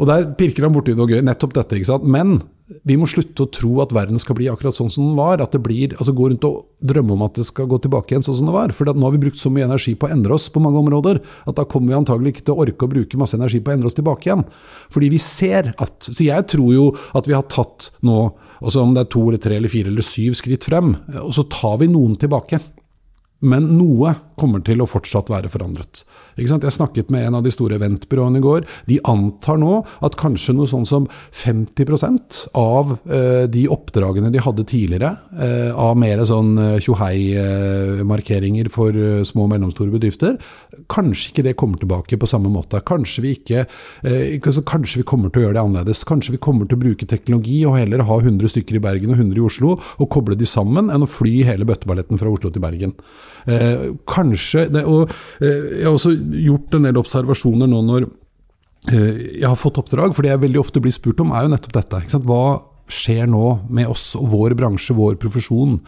Og 0.00 0.08
der 0.08 0.30
pirker 0.38 0.64
han 0.64 0.72
borti 0.72 0.96
noe 0.96 1.10
gøy, 1.10 1.20
nettopp 1.26 1.52
dette. 1.58 1.76
ikke 1.76 1.90
sant? 1.90 2.08
Men 2.08 2.38
vi 2.88 2.96
må 2.98 3.06
slutte 3.10 3.44
å 3.44 3.50
tro 3.52 3.72
at 3.82 3.92
verden 3.94 4.20
skal 4.20 4.36
bli 4.38 4.48
akkurat 4.50 4.76
sånn 4.76 4.90
som 4.92 5.06
den 5.08 5.18
var. 5.18 5.42
At 5.44 5.54
det 5.54 5.62
blir, 5.64 5.96
altså 5.98 6.14
Gå 6.16 6.28
rundt 6.28 6.44
og 6.46 6.66
drømme 6.84 7.16
om 7.16 7.24
at 7.26 7.38
det 7.38 7.46
skal 7.48 7.68
gå 7.70 7.78
tilbake 7.82 8.12
igjen 8.12 8.24
sånn 8.26 8.38
som 8.40 8.50
det 8.50 8.54
var. 8.54 8.74
For 8.76 8.88
nå 8.88 9.06
har 9.06 9.14
vi 9.14 9.22
brukt 9.24 9.40
så 9.40 9.50
mye 9.52 9.66
energi 9.66 9.94
på 9.98 10.08
å 10.08 10.12
endre 10.14 10.36
oss 10.36 10.50
på 10.52 10.62
mange 10.62 10.80
områder 10.82 11.22
at 11.22 11.56
da 11.58 11.64
kommer 11.68 11.92
vi 11.92 11.98
antagelig 11.98 12.34
ikke 12.34 12.44
til 12.46 12.54
å 12.54 12.66
orke 12.66 12.86
å 12.86 12.92
bruke 12.92 13.20
masse 13.20 13.38
energi 13.38 13.62
på 13.62 13.72
å 13.72 13.76
endre 13.76 13.90
oss 13.90 13.98
tilbake 13.98 14.28
igjen. 14.28 14.44
Fordi 14.92 15.10
vi 15.12 15.20
ser 15.22 15.72
at 15.72 16.10
Så 16.12 16.26
jeg 16.26 16.46
tror 16.50 16.74
jo 16.74 16.86
at 17.16 17.28
vi 17.28 17.34
har 17.36 17.48
tatt 17.50 17.90
nå, 18.06 18.18
også 18.60 18.84
om 18.84 18.94
det 18.94 19.06
er 19.06 19.10
to 19.14 19.24
eller 19.28 19.42
tre 19.42 19.58
eller 19.58 19.72
fire 19.72 19.90
eller 19.90 20.06
syv 20.06 20.36
skritt 20.38 20.68
frem, 20.68 20.94
og 21.22 21.32
så 21.34 21.46
tar 21.50 21.80
vi 21.82 21.90
noen 21.90 22.14
tilbake. 22.20 22.60
Men 23.42 23.72
noe 23.74 24.14
kommer 24.40 24.62
til 24.64 24.82
å 24.82 24.88
fortsatt 24.88 25.30
være 25.32 25.50
forandret. 25.52 26.04
Jeg 26.38 26.48
snakket 26.48 27.10
med 27.12 27.26
en 27.26 27.36
av 27.36 27.44
de 27.44 27.52
store 27.52 27.76
eventbyråene 27.76 28.40
i 28.40 28.44
går. 28.44 28.66
De 28.88 28.98
antar 29.08 29.58
nå 29.60 29.82
at 30.04 30.16
kanskje 30.20 30.54
noe 30.56 30.70
sånn 30.70 30.86
som 30.88 31.08
50 31.36 31.90
av 32.56 32.94
eh, 33.10 33.44
de 33.52 33.66
oppdragene 33.72 34.30
de 34.32 34.40
hadde 34.42 34.64
tidligere, 34.68 35.12
eh, 35.36 35.70
av 35.76 35.96
mer 36.00 36.22
sånn 36.28 36.54
eh, 36.58 36.78
tjohei-markeringer 36.82 38.70
for 38.72 38.96
eh, 38.96 39.22
små 39.28 39.46
og 39.46 39.52
mellomstore 39.52 39.92
bedrifter, 39.92 40.38
kanskje 40.92 41.32
ikke 41.32 41.46
det 41.48 41.56
kommer 41.60 41.80
tilbake 41.82 42.18
på 42.20 42.30
samme 42.30 42.52
måte. 42.52 42.80
Kanskje 42.86 43.26
vi 43.26 43.34
ikke 43.36 43.64
eh, 43.64 44.38
Kanskje 44.42 45.00
vi 45.00 45.06
kommer 45.06 45.30
til 45.32 45.42
å 45.42 45.44
gjøre 45.46 45.56
det 45.56 45.62
annerledes. 45.62 46.02
Kanskje 46.08 46.34
vi 46.34 46.40
kommer 46.42 46.68
til 46.68 46.78
å 46.78 46.82
bruke 46.82 47.06
teknologi 47.08 47.60
og 47.68 47.76
heller 47.78 48.04
ha 48.06 48.18
100 48.20 48.52
stykker 48.52 48.78
i 48.78 48.82
Bergen 48.82 49.12
og 49.14 49.20
100 49.20 49.38
i 49.38 49.44
Oslo, 49.44 49.74
og 49.76 50.10
koble 50.12 50.36
de 50.38 50.48
sammen, 50.48 50.90
enn 50.92 51.04
å 51.04 51.10
fly 51.10 51.42
hele 51.48 51.66
bøtteballetten 51.68 52.20
fra 52.20 52.30
Oslo 52.32 52.50
til 52.52 52.64
Bergen. 52.64 52.94
Eh, 53.50 53.90
kanskje 54.32 54.66
det, 54.72 54.84
og 54.88 55.12
eh, 55.42 55.78
Jeg 55.80 55.86
har 55.86 55.94
også 55.94 56.16
gjort 56.16 56.74
en 56.76 56.88
del 56.88 57.00
observasjoner 57.00 57.70
nå 57.70 57.84
når 57.86 58.08
eh, 58.90 59.38
jeg 59.40 59.48
har 59.48 59.58
fått 59.58 59.80
oppdrag, 59.82 60.14
for 60.14 60.24
det 60.24 60.34
jeg 60.34 60.44
veldig 60.48 60.60
ofte 60.62 60.82
blir 60.82 60.94
spurt 60.94 61.22
om, 61.22 61.32
er 61.32 61.46
jo 61.46 61.54
nettopp 61.54 61.78
dette. 61.78 62.20
Hva 62.26 62.44
skjer 62.92 63.28
nå 63.30 63.46
med 63.72 63.88
oss 63.88 64.12
og 64.18 64.26
vår 64.34 64.56
bransje, 64.58 64.96
vår 64.96 65.16
profesjon? 65.22 65.78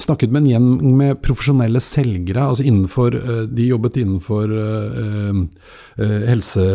Snakket 0.00 0.32
med 0.32 0.46
en 0.46 0.50
gjeng 0.50 0.96
med 0.96 1.20
profesjonelle 1.22 1.82
selgere. 1.84 2.48
altså 2.48 2.64
innenfor, 2.66 3.14
De 3.52 3.68
jobbet 3.68 4.00
innenfor 4.00 4.54
helse... 5.98 6.66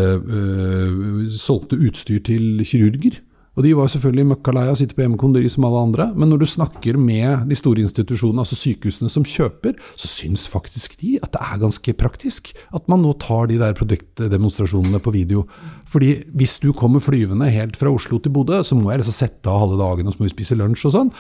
Solgte 1.34 1.80
utstyr 1.80 2.22
til 2.24 2.64
kirurger. 2.68 3.20
Og 3.54 3.66
de 3.66 3.74
var 3.78 3.89
selvfølgelig 3.92 4.26
møkkalei 4.32 4.63
av 4.66 4.74
å 4.74 4.80
sitte 4.80 4.96
på 4.98 5.04
hjemmekontor 5.04 5.46
som 5.54 5.68
alle 5.68 5.82
andre, 5.86 6.08
men 6.18 6.32
når 6.32 6.42
du 6.42 6.48
snakker 6.50 6.98
med 6.98 7.46
de 7.50 7.58
store 7.58 7.84
institusjonene, 7.84 8.42
altså 8.42 8.58
sykehusene 8.58 9.12
som 9.13 9.26
kjøper, 9.28 9.76
så 10.00 10.10
syns 10.10 10.48
faktisk 10.50 10.96
de 11.04 11.20
at 11.22 11.36
det 11.36 11.42
er 11.46 11.62
ganske 11.62 11.94
praktisk 12.00 12.50
at 12.74 12.88
man 12.89 13.04
nå 13.06 13.13
tar 13.22 13.52
de 13.52 13.60
der 13.62 13.76
produktdemonstrasjonene 13.78 15.02
på 15.04 15.13
video. 15.13 15.44
Fordi 15.94 16.16
hvis 16.34 16.56
du 16.63 16.72
kommer 16.74 17.04
flyvende 17.04 17.52
helt 17.54 17.78
fra 17.78 17.92
Oslo 17.94 18.18
til 18.24 18.34
Bodø, 18.34 18.63
så 18.66 18.78
må 18.78 18.89
jeg 18.89 19.04
liksom 19.04 19.18
sette 19.20 19.52
av 19.52 19.62
halve 19.68 19.78
dagen 19.82 20.10
og 20.10 20.16
så 20.16 20.24
må 20.24 20.28
vi 20.30 20.34
spise 20.34 20.58
lunsj 20.58 20.88
og 20.89 20.96
sånn. 20.96 21.12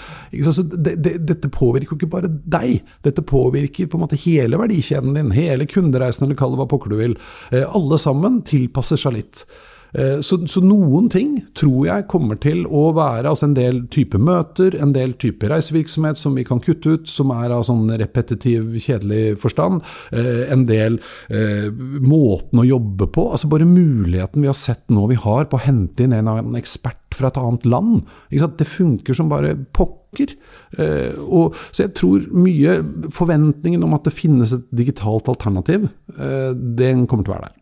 Så 0.49 0.65
det, 0.73 0.95
det, 1.05 1.13
dette 1.29 1.51
påvirker 1.53 1.93
jo 1.93 1.99
ikke 1.99 2.13
bare 2.15 2.31
deg, 2.31 2.81
dette 3.05 3.25
påvirker 3.29 3.91
på 3.91 3.99
en 3.99 4.05
måte 4.07 4.17
hele 4.23 4.57
verdikjeden 4.57 5.13
din, 5.19 5.29
hele 5.37 5.69
kundereisen 5.69 6.25
eller 6.25 6.39
kall 6.39 6.55
det 6.55 6.63
hva 6.63 6.69
pokker 6.71 6.95
du 6.95 6.97
vil. 6.97 7.15
Eh, 7.53 7.67
alle 7.77 8.01
sammen 8.01 8.41
tilpasser 8.49 8.97
seg 8.97 9.19
litt. 9.19 9.45
Eh, 9.93 10.19
så, 10.25 10.39
så, 10.49 10.61
noen 10.65 11.09
ting 11.13 11.35
tror 11.57 11.85
jeg 11.87 12.07
kommer 12.11 12.39
til 12.41 12.63
å 12.65 12.87
være 12.97 13.29
altså 13.29 13.49
en 13.49 13.57
del 13.57 13.83
type 13.93 14.17
møter, 14.17 14.77
en 14.81 14.93
del 14.95 15.13
type 15.21 15.49
reisevirksomhet 15.49 16.19
som 16.19 16.37
vi 16.37 16.45
kan 16.47 16.61
kutte 16.63 16.95
ut, 16.97 17.09
som 17.09 17.33
er 17.35 17.53
av 17.53 17.65
sånn 17.67 17.85
repetitiv, 18.01 18.71
kjedelig 18.81 19.37
forstand. 19.43 19.83
Eh, 20.15 20.45
en 20.53 20.65
del 20.69 20.99
eh, 21.29 21.69
måten 22.01 22.63
å 22.63 22.67
jobbe 22.67 23.09
på. 23.13 23.29
altså 23.31 23.51
Bare 23.51 23.69
muligheten 23.69 24.41
vi 24.41 24.49
har 24.51 24.57
sett 24.57 24.87
nå 24.93 25.05
vi 25.11 25.19
har 25.19 25.49
på 25.49 25.59
å 25.59 25.65
hente 25.65 26.07
inn 26.07 26.15
en, 26.17 26.31
en 26.31 26.59
ekspert 26.59 26.99
fra 27.13 27.29
et 27.29 27.37
annet 27.37 27.65
land. 27.69 28.01
Det 28.29 28.67
funker 28.67 29.17
som 29.17 29.29
bare 29.31 29.55
pokker. 29.75 30.33
Eh, 30.77 31.19
og, 31.21 31.57
så 31.71 31.85
jeg 31.85 31.93
tror 31.97 32.25
mye 32.33 32.79
Forventningen 33.13 33.83
om 33.85 33.93
at 33.97 34.07
det 34.07 34.13
finnes 34.15 34.53
et 34.55 34.65
digitalt 34.73 35.29
alternativ, 35.29 35.87
eh, 36.17 36.51
den 36.53 37.05
kommer 37.09 37.25
til 37.25 37.33
å 37.33 37.37
være 37.37 37.51
der. 37.51 37.59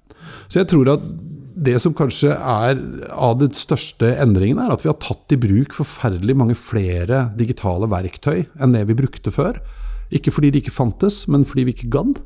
Så 0.52 0.62
jeg 0.62 0.70
tror 0.72 0.94
at 0.96 1.04
det 1.62 1.78
som 1.84 1.94
kanskje 1.94 2.34
er 2.34 2.80
av 3.14 3.38
den 3.42 3.54
største 3.54 4.16
endringen, 4.22 4.60
er 4.64 4.74
at 4.74 4.82
vi 4.82 4.90
har 4.90 4.98
tatt 5.04 5.34
i 5.34 5.40
bruk 5.40 5.76
forferdelig 5.78 6.36
mange 6.38 6.58
flere 6.58 7.28
digitale 7.38 7.90
verktøy 7.92 8.48
enn 8.58 8.74
det 8.74 8.88
vi 8.90 8.98
brukte 8.98 9.34
før. 9.34 9.60
Ikke 10.12 10.34
fordi 10.34 10.52
de 10.52 10.64
ikke 10.64 10.74
fantes, 10.74 11.24
men 11.32 11.46
fordi 11.48 11.68
vi 11.68 11.76
ikke 11.76 11.92
gadd. 11.94 12.22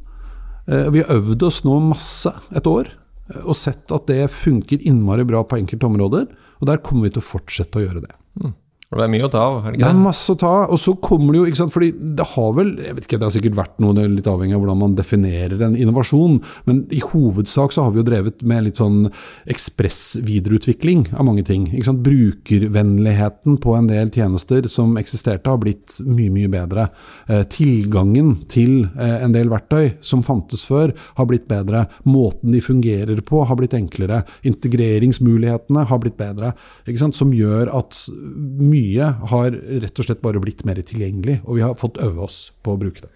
Eh, 0.72 0.88
vi 0.96 1.04
har 1.04 1.12
øvd 1.20 1.44
oss 1.46 1.62
nå 1.68 1.78
masse 1.84 2.32
et 2.56 2.70
år, 2.70 2.90
eh, 3.30 3.44
og 3.44 3.60
sett 3.60 3.92
at 3.94 4.08
det 4.10 4.32
funker 4.34 4.82
innmari 4.88 5.28
bra 5.28 5.44
på 5.44 5.60
enkelte 5.60 5.90
områder. 5.90 6.30
Og 6.62 6.70
der 6.72 6.82
kommer 6.82 7.10
vi 7.10 7.16
til 7.18 7.26
å 7.26 7.30
fortsette 7.30 7.82
å 7.82 7.84
gjøre 7.84 8.06
det. 8.08 8.16
Mm. 8.40 8.56
Det 8.96 9.04
er 9.04 9.12
mye 9.12 9.26
å 9.28 9.32
ta 9.32 9.42
av? 9.44 9.58
er 9.60 9.74
det? 9.74 9.80
Det 9.82 9.88
er 9.90 9.98
masse 10.00 10.32
å 10.32 10.38
ta 10.40 10.52
av. 10.62 10.70
Og 10.72 10.80
så 10.80 10.94
kommer 11.04 11.36
det 11.36 11.40
jo 11.42 11.48
ikke 11.50 11.60
sant, 11.60 11.74
fordi 11.74 11.90
det 12.16 12.28
har 12.32 12.52
vel 12.56 12.70
jeg 12.80 12.96
vet 12.96 13.08
ikke, 13.08 13.20
Det 13.20 13.28
har 13.28 13.34
sikkert 13.36 13.58
vært 13.58 13.82
noe, 13.84 13.96
det 13.96 14.06
er 14.06 14.14
litt 14.14 14.30
avhengig 14.32 14.56
av 14.56 14.62
hvordan 14.64 14.80
man 14.80 14.96
definerer 14.96 15.64
en 15.66 15.76
innovasjon, 15.76 16.38
men 16.70 16.82
i 16.96 17.02
hovedsak 17.04 17.76
så 17.76 17.86
har 17.86 17.92
vi 17.92 18.00
jo 18.00 18.06
drevet 18.08 18.46
med 18.48 18.68
litt 18.68 18.80
sånn 18.80 19.10
ekspress-videreutvikling 19.52 21.10
av 21.12 21.28
mange 21.28 21.44
ting. 21.48 21.68
ikke 21.74 21.90
sant, 21.90 22.04
Brukervennligheten 22.06 23.60
på 23.64 23.76
en 23.76 23.90
del 23.92 24.12
tjenester 24.16 24.70
som 24.72 24.96
eksisterte, 25.02 25.52
har 25.52 25.60
blitt 25.62 25.98
mye, 26.06 26.32
mye 26.32 26.52
bedre. 26.52 26.88
Eh, 27.28 27.44
tilgangen 27.52 28.48
til 28.52 28.88
eh, 28.96 29.18
en 29.26 29.36
del 29.36 29.52
verktøy 29.52 29.98
som 30.00 30.24
fantes 30.24 30.64
før, 30.68 30.96
har 31.20 31.30
blitt 31.30 31.50
bedre. 31.52 31.86
Måten 32.08 32.56
de 32.56 32.64
fungerer 32.64 33.20
på, 33.26 33.44
har 33.44 33.60
blitt 33.60 33.76
enklere. 33.76 34.24
Integreringsmulighetene 34.48 35.86
har 35.90 36.02
blitt 36.02 36.18
bedre. 36.18 36.56
ikke 36.88 37.04
sant, 37.04 37.20
Som 37.20 37.36
gjør 37.36 37.70
at 37.76 38.06
mye 38.16 38.85
mye 38.86 39.14
har 39.34 39.56
rett 39.84 40.00
og 40.00 40.08
slett 40.08 40.24
bare 40.24 40.42
blitt 40.44 40.66
mer 40.68 40.80
tilgjengelig, 40.82 41.42
og 41.46 41.58
vi 41.58 41.66
har 41.66 41.80
fått 41.80 42.02
øve 42.04 42.30
oss 42.30 42.52
på 42.64 42.76
å 42.76 42.82
bruke 42.82 43.08
det. 43.08 43.14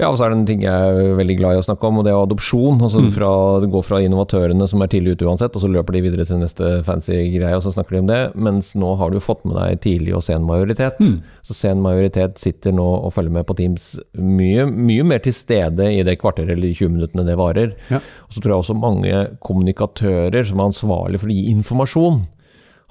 Ja, 0.00 0.08
og 0.08 0.16
så 0.16 0.24
er 0.24 0.32
det 0.32 0.38
en 0.38 0.46
ting 0.48 0.62
jeg 0.64 0.72
er 0.72 1.16
veldig 1.18 1.34
glad 1.36 1.56
i 1.56 1.60
å 1.60 1.64
snakke 1.64 1.88
om, 1.88 1.98
og 2.00 2.06
det 2.06 2.12
er 2.12 2.22
adopsjon. 2.22 2.78
altså 2.80 3.02
mm. 3.04 3.10
fra, 3.12 3.32
Det 3.60 3.68
går 3.72 3.84
fra 3.84 3.98
innovatørene 4.00 4.68
som 4.70 4.80
er 4.80 4.90
tidlig 4.92 5.16
ute 5.16 5.26
uansett, 5.28 5.56
og 5.56 5.64
så 5.64 5.68
løper 5.68 5.96
de 5.96 6.02
videre 6.06 6.26
til 6.28 6.40
neste 6.40 6.70
fancy 6.86 7.18
greie, 7.34 7.56
og 7.56 7.64
så 7.66 7.74
snakker 7.74 7.96
de 7.96 8.02
om 8.04 8.08
det. 8.08 8.20
Mens 8.48 8.72
nå 8.78 8.94
har 9.00 9.12
du 9.12 9.20
fått 9.20 9.44
med 9.48 9.58
deg 9.58 9.82
tidlig 9.84 10.14
og 10.16 10.24
sen 10.24 10.46
majoritet. 10.48 11.02
Mm. 11.04 11.18
Så 11.44 11.56
sen 11.58 11.84
majoritet 11.84 12.40
sitter 12.40 12.74
nå 12.76 12.86
og 13.00 13.12
følger 13.16 13.36
med 13.40 13.48
på 13.48 13.58
Teams 13.60 13.92
mye, 14.16 14.64
mye 14.70 15.06
mer 15.12 15.20
til 15.26 15.36
stede 15.36 15.90
i 15.92 16.04
det 16.06 16.16
kvarteret 16.22 16.54
eller 16.54 16.70
de 16.70 16.76
20 16.80 16.96
minuttene 16.96 17.26
det 17.28 17.38
varer. 17.40 17.76
Ja. 17.92 18.00
Og 18.00 18.36
så 18.36 18.40
tror 18.40 18.54
jeg 18.54 18.64
også 18.64 18.80
mange 18.80 19.24
kommunikatører 19.44 20.46
som 20.48 20.62
er 20.62 20.70
ansvarlig 20.72 21.20
for 21.20 21.28
å 21.28 21.36
gi 21.36 21.50
informasjon, 21.52 22.22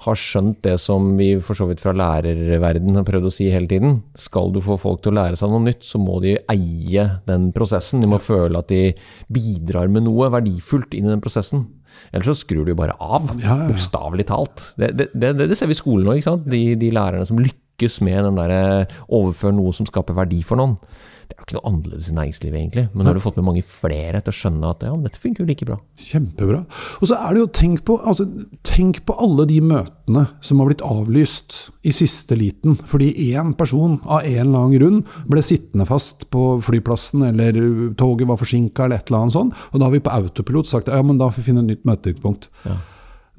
har 0.00 0.16
skjønt 0.16 0.62
det 0.64 0.76
som 0.80 1.12
vi 1.18 1.34
for 1.44 1.58
så 1.58 1.66
vidt 1.68 1.82
fra 1.82 1.92
lærerverden 1.96 2.96
har 2.96 3.04
prøvd 3.04 3.28
å 3.28 3.32
si 3.34 3.50
hele 3.52 3.68
tiden. 3.68 3.98
Skal 4.16 4.52
du 4.54 4.60
få 4.64 4.78
folk 4.80 5.02
til 5.04 5.12
å 5.12 5.18
lære 5.18 5.36
seg 5.36 5.52
noe 5.52 5.66
nytt, 5.66 5.84
så 5.84 6.00
må 6.00 6.18
de 6.24 6.38
eie 6.52 7.06
den 7.28 7.50
prosessen. 7.56 8.00
De 8.00 8.08
må 8.08 8.20
føle 8.22 8.62
at 8.62 8.72
de 8.72 8.94
bidrar 9.32 9.92
med 9.92 10.06
noe 10.08 10.30
verdifullt 10.32 10.96
inn 10.96 11.10
i 11.10 11.12
den 11.12 11.24
prosessen. 11.24 11.66
Ellers 12.14 12.30
så 12.30 12.38
skrur 12.46 12.64
du 12.64 12.72
bare 12.78 12.94
av, 13.02 13.28
ja, 13.42 13.58
bokstavelig 13.68 14.28
talt. 14.30 14.70
Det, 14.80 14.94
det, 14.96 15.10
det, 15.12 15.34
det, 15.42 15.56
ser 15.58 15.68
vi 15.68 15.76
i 15.76 15.80
skolen 15.82 16.08
nå. 16.08 16.36
De, 16.48 16.62
de, 16.80 16.94
lærerne 16.94 17.28
som 17.28 17.40
lykkes 17.40 17.58
lykkes 17.80 18.00
med 18.04 18.24
den 18.24 18.36
derre 18.36 18.86
overfør 19.08 19.54
noe 19.56 19.72
som 19.72 19.86
skaper 19.88 20.14
verdi 20.16 20.42
for 20.44 20.60
noen. 20.60 20.76
Det 21.30 21.36
er 21.36 21.42
jo 21.42 21.46
ikke 21.46 21.56
noe 21.56 21.70
annerledes 21.70 22.08
i 22.10 22.14
næringslivet, 22.16 22.58
egentlig. 22.58 22.84
Men 22.90 23.04
nå 23.04 23.10
har 23.12 23.18
du 23.18 23.22
fått 23.22 23.38
med 23.38 23.46
mange 23.46 23.62
flere 23.66 24.18
til 24.20 24.32
å 24.32 24.36
skjønne 24.36 24.72
at 24.74 24.82
ja, 24.82 24.92
dette 25.04 25.20
funker 25.22 25.44
jo 25.44 25.48
like 25.48 25.68
bra. 25.68 25.78
Kjempebra. 26.02 26.60
Og 26.98 27.10
så 27.10 27.18
er 27.20 27.36
det 27.36 27.42
jo, 27.44 27.48
tenk 27.60 27.84
på, 27.86 27.96
altså, 28.02 28.26
tenk 28.66 29.02
på 29.06 29.16
alle 29.22 29.46
de 29.50 29.60
møtene 29.62 30.26
som 30.44 30.60
har 30.60 30.70
blitt 30.70 30.84
avlyst 30.84 31.60
i 31.86 31.94
siste 31.94 32.36
liten 32.36 32.74
fordi 32.90 33.12
én 33.30 33.54
person 33.56 33.98
av 34.04 34.26
en 34.26 34.40
eller 34.42 34.64
annen 34.64 34.76
grunn 34.76 35.00
ble 35.30 35.42
sittende 35.46 35.86
fast 35.88 36.26
på 36.34 36.44
flyplassen, 36.66 37.24
eller 37.30 37.60
toget 38.00 38.28
var 38.28 38.40
forsinka, 38.40 38.88
eller 38.88 39.00
et 39.00 39.10
eller 39.12 39.24
annet 39.24 39.38
sånt. 39.38 39.66
Og 39.70 39.78
da 39.78 39.86
har 39.86 39.94
vi 39.94 40.04
på 40.04 40.16
autopilot 40.18 40.70
sagt 40.70 40.90
ja, 40.90 41.02
men 41.06 41.20
da 41.20 41.30
får 41.30 41.40
vi 41.40 41.50
finne 41.52 41.64
et 41.64 41.76
nytt 41.76 41.86
møtetidspunkt. 41.88 42.50
Ja. 42.66 42.80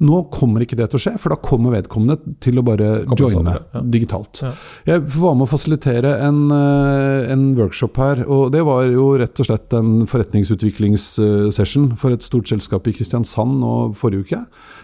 Nå 0.02 0.18
kommer 0.32 0.64
ikke 0.64 0.76
det 0.78 0.88
til 0.90 0.98
å 0.98 1.02
skje, 1.04 1.12
for 1.20 1.34
da 1.34 1.38
kommer 1.38 1.74
vedkommende 1.76 2.34
til 2.42 2.58
å 2.58 2.64
bare 2.66 2.88
joine 3.18 3.54
ja. 3.54 3.82
digitalt. 3.94 4.40
Ja. 4.42 4.50
Jeg 4.88 5.04
var 5.14 5.36
med 5.36 5.46
å 5.46 5.50
fasilitere 5.50 6.14
en, 6.26 6.40
eh, 6.50 7.30
en, 7.30 7.44
workshop 7.58 8.00
her, 8.00 8.22
og 8.26 8.50
det 8.54 8.64
var 8.66 8.88
jo 8.90 9.12
rett 9.20 9.42
og 9.44 9.46
slett 9.46 9.76
en 9.78 10.06
forretningsutviklingssession 10.10 11.92
for 12.00 12.16
et 12.16 12.26
stort 12.26 12.50
selskap 12.50 12.88
i 12.88 12.94
Kristiansand 12.96 13.60
nå 13.60 13.74
forrige 13.98 14.26
uke. 14.26 14.40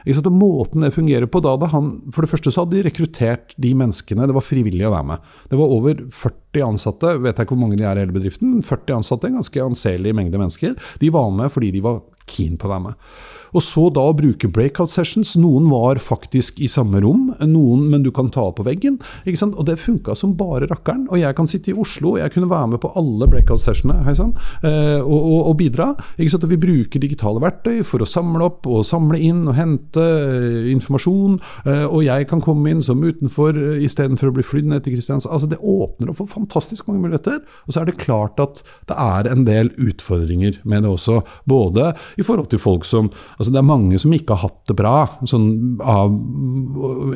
Og 0.08 0.28
måten 0.32 0.84
det 0.84 0.92
fungerer 0.94 1.26
på 1.26 1.40
da, 1.44 1.56
da 1.60 1.68
han, 1.72 1.90
For 2.14 2.24
det 2.24 2.30
første 2.30 2.52
så 2.54 2.62
hadde 2.62 2.76
de 2.76 2.84
rekruttert 2.86 3.56
de 3.60 3.72
menneskene, 3.76 4.28
det 4.28 4.36
var 4.36 4.44
frivillig 4.44 4.86
å 4.86 4.92
være 4.94 5.08
med. 5.14 5.32
Det 5.50 5.58
var 5.58 5.74
over 5.74 6.04
40 6.14 6.68
ansatte, 6.68 7.16
vet 7.24 7.34
jeg 7.34 7.48
ikke 7.48 7.56
hvor 7.56 7.64
mange 7.64 7.80
de 7.80 7.88
er 7.88 7.98
i 7.98 8.04
hele 8.04 8.14
bedriften, 8.14 8.60
40 8.62 9.00
ansatte, 9.00 9.28
en 9.28 9.40
ganske 9.40 9.66
anselig 9.66 10.14
mengde 10.14 10.38
mennesker. 10.38 10.78
De 11.02 11.10
var 11.14 11.32
med 11.34 11.50
fordi 11.52 11.72
de 11.74 11.82
var 11.84 12.04
keen 12.28 12.58
på 12.60 12.68
å 12.68 12.74
være 12.76 12.86
med. 12.90 13.10
Og 13.54 13.64
så 13.64 13.88
da 13.94 14.04
å 14.10 14.16
bruke 14.16 14.50
breakout 14.52 14.92
sessions. 14.92 15.34
Noen 15.40 15.68
var 15.70 16.00
faktisk 16.02 16.60
i 16.64 16.68
samme 16.70 17.00
rom, 17.04 17.32
noen, 17.46 17.86
men 17.92 18.04
du 18.04 18.10
kan 18.14 18.30
ta 18.34 18.48
på 18.52 18.66
veggen. 18.66 18.98
ikke 19.24 19.40
sant? 19.40 19.56
Og 19.58 19.68
det 19.68 19.78
funka 19.80 20.16
som 20.18 20.36
bare 20.38 20.68
rakkeren. 20.70 21.06
Og 21.12 21.20
jeg 21.20 21.36
kan 21.38 21.48
sitte 21.50 21.72
i 21.72 21.76
Oslo, 21.78 22.14
og 22.14 22.22
jeg 22.22 22.34
kunne 22.34 22.50
være 22.50 22.74
med 22.74 22.82
på 22.82 22.92
alle 22.98 23.28
breakout 23.30 23.62
sessionene 23.62 24.04
eh, 24.08 25.00
og, 25.00 25.18
og, 25.18 25.40
og, 25.50 25.54
bidra. 25.58 25.90
ikke 26.16 26.34
sant? 26.34 26.46
Og 26.46 26.52
vi 26.52 26.60
bruker 26.60 27.02
digitale 27.02 27.42
verktøy 27.42 27.82
for 27.86 28.04
å 28.04 28.08
samle 28.08 28.48
opp 28.48 28.68
og 28.68 28.86
samle 28.86 29.20
inn 29.22 29.44
og 29.48 29.56
hente 29.58 30.04
eh, 30.04 30.70
informasjon. 30.74 31.38
Eh, 31.66 31.86
og 31.86 32.04
jeg 32.06 32.28
kan 32.30 32.42
komme 32.44 32.72
inn 32.72 32.84
som 32.84 33.02
utenfor 33.04 33.56
istedenfor 33.84 34.30
å 34.30 34.36
bli 34.38 34.46
flydd 34.46 34.70
ned 34.72 34.84
til 34.84 34.96
Kristiansand. 34.96 35.32
Altså, 35.34 35.50
det 35.50 35.60
åpner 35.62 36.12
opp 36.12 36.20
for 36.22 36.32
fantastisk 36.32 36.88
mange 36.88 37.06
muligheter. 37.06 37.40
Og 37.66 37.74
så 37.74 37.82
er 37.82 37.90
det 37.90 37.98
klart 38.00 38.40
at 38.42 38.62
det 38.90 38.98
er 38.98 39.30
en 39.30 39.46
del 39.48 39.72
utfordringer 39.78 40.60
med 40.68 40.84
det 40.84 40.92
også. 40.92 41.20
Både 41.48 41.92
i 42.18 42.26
forhold 42.26 42.50
til 42.52 42.62
folk 42.62 42.86
som 42.88 43.10
Altså, 43.38 43.52
det 43.54 43.60
er 43.60 43.68
mange 43.68 43.98
som 44.02 44.12
ikke 44.14 44.34
har 44.34 44.48
hatt 44.48 44.70
det 44.70 44.74
bra, 44.78 44.94
sånn, 45.30 45.46
av, 45.78 46.10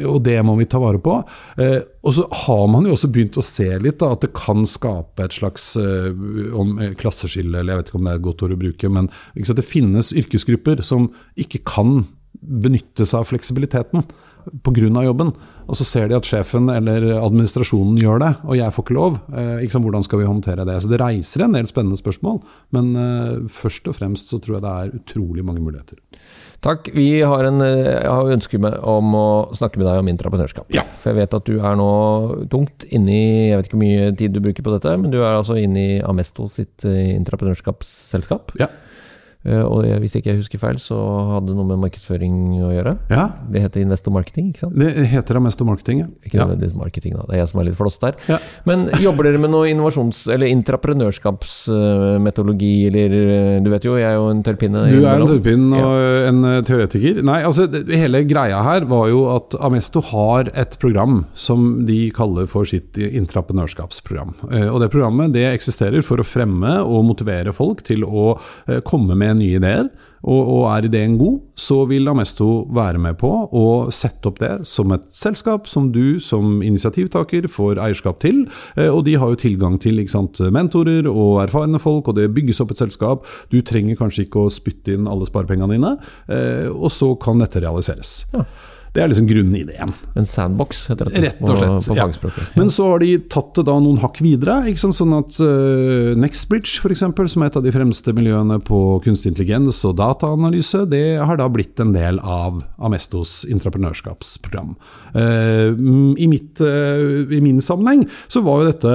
og 0.06 0.20
det 0.22 0.36
må 0.46 0.54
vi 0.60 0.68
ta 0.70 0.78
vare 0.82 1.00
på. 1.02 1.16
Eh, 1.58 1.80
og 2.06 2.14
så 2.14 2.26
har 2.44 2.64
man 2.70 2.86
jo 2.86 2.94
også 2.94 3.10
begynt 3.10 3.38
å 3.40 3.44
se 3.46 3.66
litt 3.82 3.98
da, 3.98 4.12
at 4.14 4.22
det 4.22 4.30
kan 4.38 4.62
skape 4.68 5.26
et 5.26 5.34
slags 5.34 5.72
eh, 5.82 6.10
om, 6.58 6.76
eh, 6.78 6.94
klasseskille, 6.98 7.58
eller 7.58 7.74
jeg 7.74 7.82
vet 7.82 7.90
ikke 7.90 8.00
om 8.00 8.06
det 8.06 8.14
er 8.14 8.22
et 8.22 8.26
godt 8.28 8.46
ord 8.46 8.54
å 8.54 8.60
bruke, 8.62 8.92
men 8.94 9.10
det 9.34 9.66
finnes 9.66 10.12
yrkesgrupper 10.16 10.84
som 10.86 11.10
ikke 11.42 11.64
kan 11.66 12.04
benytte 12.42 13.04
seg 13.06 13.20
av 13.20 13.28
fleksibiliteten 13.28 14.06
pga. 14.62 15.04
jobben. 15.04 15.32
Og 15.68 15.78
så 15.78 15.86
ser 15.86 16.08
de 16.10 16.16
at 16.18 16.26
sjefen 16.26 16.68
eller 16.72 17.04
administrasjonen 17.20 17.96
gjør 18.00 18.22
det, 18.22 18.30
og 18.44 18.58
jeg 18.58 18.74
får 18.74 18.86
ikke 18.86 18.96
lov. 18.96 19.18
Eh, 19.32 19.62
ikke 19.64 19.76
sant, 19.76 19.86
hvordan 19.86 20.06
skal 20.06 20.20
vi 20.20 20.28
håndtere 20.28 20.66
det? 20.68 20.78
Så 20.82 20.90
det 20.90 21.00
reiser 21.00 21.46
en 21.46 21.56
del 21.56 21.68
spennende 21.70 22.00
spørsmål. 22.00 22.40
Men 22.74 22.94
eh, 22.98 23.42
først 23.52 23.88
og 23.88 23.96
fremst 23.96 24.32
så 24.32 24.40
tror 24.42 24.58
jeg 24.58 24.64
det 24.66 24.72
er 24.72 24.96
utrolig 25.00 25.46
mange 25.46 25.64
muligheter. 25.64 26.00
Takk. 26.62 26.92
Vi 26.94 27.22
har 27.26 27.46
en, 27.48 27.62
eh, 27.64 28.02
jeg 28.02 28.10
har 28.10 28.34
ønske 28.36 28.60
om 28.60 29.16
å 29.18 29.28
snakke 29.58 29.80
med 29.80 29.88
deg 29.88 30.02
om 30.02 30.12
intraprenørskap. 30.12 30.68
Ja. 30.74 30.84
For 30.98 31.12
jeg 31.12 31.22
vet 31.22 31.38
at 31.38 31.48
du 31.48 31.56
er 31.58 31.78
nå 31.78 31.90
tungt 32.52 32.86
inni 32.90 33.50
Jeg 33.50 33.58
vet 33.58 33.68
ikke 33.68 33.78
hvor 33.78 33.86
mye 33.86 34.12
tid 34.18 34.34
du 34.34 34.42
bruker 34.44 34.66
på 34.66 34.74
dette, 34.74 34.96
men 34.98 35.10
du 35.14 35.20
er 35.22 35.34
altså 35.34 35.58
inni 35.58 36.02
Amesto 36.02 36.48
sitt 36.50 36.84
intraprenørskapsselskap. 36.86 38.54
Ja. 38.60 38.70
Eh, 39.42 39.58
og 39.58 39.82
hvis 40.02 40.14
ikke 40.18 40.30
jeg 40.30 40.38
husker 40.38 40.58
feil, 40.62 40.78
så 40.78 40.96
hadde 41.32 41.48
det 41.50 41.56
noe 41.58 41.66
med 41.66 41.80
markedsføring 41.82 42.34
å 42.62 42.70
gjøre. 42.70 42.92
Ja. 43.10 43.24
Det 43.50 43.58
heter 43.64 43.82
Investor 43.82 44.12
Marketing, 44.14 44.52
ikke 44.52 44.62
sant? 44.66 44.76
Det 44.78 44.90
heter 45.10 45.36
Investor 45.40 45.66
Marketing, 45.66 45.98
ja. 46.04 46.08
Ikke 46.22 46.38
nødvendigvis 46.38 46.76
marketing, 46.78 47.12
da. 47.18 47.22
Det 47.26 47.32
er 47.34 47.40
jeg 47.42 47.50
som 47.50 47.58
er 47.60 47.66
litt 47.66 47.78
flåst 47.78 48.00
der. 48.04 48.14
Ja. 48.30 48.38
Men 48.68 48.78
jobber 49.02 49.22
dere 49.26 49.40
med 49.42 49.50
noe 49.54 49.66
innovasjons- 49.70 50.28
eller 50.32 50.46
intraprenørskapsmetodologi, 50.52 52.76
eller 52.90 53.08
eh, 53.22 53.60
Du 53.62 53.68
vet 53.72 53.84
jo, 53.86 53.92
jeg 53.98 54.08
er 54.12 54.16
jo 54.18 54.26
en 54.30 54.42
tørrpinne. 54.46 54.80
Du 54.92 54.98
er 55.02 55.16
en 55.16 55.30
tørrpinne 55.32 55.76
og 55.80 55.94
ja. 55.98 56.02
en 56.30 56.38
eh, 56.52 56.64
teoretiker. 56.68 57.14
Nei, 57.26 57.40
altså 57.48 57.62
hele 57.90 58.18
greia 58.28 58.58
her 58.62 58.82
var 58.90 59.06
jo 59.10 59.20
at 59.34 59.48
Amesto 59.62 60.00
har 60.12 60.42
et 60.54 60.72
program 60.82 61.14
som 61.34 61.86
de 61.88 62.10
kaller 62.14 62.46
for 62.50 62.64
sitt 62.68 62.98
intraprenørskapsprogram. 63.02 64.32
Og 64.70 64.80
det 64.82 64.90
programmet 64.92 65.32
det 65.34 65.46
eksisterer 65.50 66.02
for 66.06 66.16
å 66.20 66.24
fremme 66.26 66.72
og 66.86 67.04
motivere 67.08 67.52
folk 67.54 67.82
til 67.86 68.04
å 68.06 68.38
komme 68.86 69.14
med 69.18 69.31
nye 69.38 69.60
ideer, 69.60 69.90
og, 70.22 70.42
og, 70.46 70.64
er 70.70 70.86
ideen 70.86 71.16
god, 71.18 71.40
så 71.58 71.80
vil 71.90 72.06
Amesto 72.10 72.62
være 72.74 73.00
med 73.02 73.16
på 73.18 73.30
å 73.58 73.66
sette 73.94 74.30
opp 74.30 74.38
det 74.38 74.52
som 74.70 74.92
et 74.94 75.08
selskap 75.10 75.66
som 75.70 75.88
du 75.94 76.20
som 76.22 76.60
initiativtaker 76.62 77.48
får 77.50 77.80
eierskap 77.82 78.20
til. 78.22 78.44
Eh, 78.76 78.86
og 78.86 79.02
de 79.08 79.16
har 79.18 79.32
jo 79.32 79.40
tilgang 79.42 79.80
til 79.82 79.98
sant, 80.10 80.38
mentorer 80.54 81.08
og 81.10 81.40
erfarne 81.42 81.80
folk, 81.82 82.12
og 82.12 82.20
det 82.20 82.30
bygges 82.36 82.62
opp 82.62 82.70
et 82.74 82.84
selskap. 82.84 83.26
Du 83.50 83.58
trenger 83.66 83.98
kanskje 83.98 84.28
ikke 84.28 84.46
å 84.46 84.52
spytte 84.52 84.94
inn 84.94 85.10
alle 85.10 85.26
sparepengene 85.26 85.74
dine, 85.74 85.96
eh, 86.30 86.68
og 86.70 86.92
så 86.94 87.12
kan 87.18 87.42
dette 87.42 87.64
realiseres. 87.64 88.22
Ja. 88.36 88.46
Det 88.92 89.00
er 89.00 89.08
liksom 89.08 89.24
grunnideen. 89.24 89.92
En 90.20 90.26
sandbox, 90.28 90.82
heter 90.90 91.08
det. 91.08 91.20
Rett 91.24 91.38
og 91.48 91.56
slett. 91.56 92.18
På, 92.20 92.28
på 92.28 92.42
ja. 92.42 92.48
Men 92.60 92.68
så 92.72 92.90
har 92.90 93.00
de 93.00 93.14
tatt 93.32 93.54
det 93.56 93.64
da 93.64 93.78
noen 93.80 93.96
hakk 94.02 94.18
videre. 94.20 94.58
Ikke 94.68 94.82
sant? 94.82 94.98
Sånn 94.98 95.14
at 95.16 95.38
uh, 95.40 96.12
Nextbridge, 96.20 96.82
f.eks., 96.82 97.00
som 97.32 97.44
er 97.44 97.48
et 97.48 97.56
av 97.56 97.64
de 97.64 97.72
fremste 97.72 98.12
miljøene 98.12 98.58
på 98.60 98.80
kunstig 99.04 99.32
intelligens 99.32 99.80
og 99.88 99.96
dataanalyse, 99.96 100.84
det 100.92 101.06
har 101.24 101.40
da 101.40 101.46
blitt 101.48 101.80
en 101.80 101.94
del 101.96 102.20
av 102.20 102.60
Amestos 102.84 103.46
intraprenørskapsprogram. 103.48 104.74
Uh, 105.16 105.72
i, 106.20 106.28
mitt, 106.28 106.60
uh, 106.60 107.24
I 107.32 107.40
min 107.44 107.64
sammenheng 107.64 108.04
så 108.32 108.40
var 108.44 108.62
jo 108.62 108.70
dette 108.70 108.92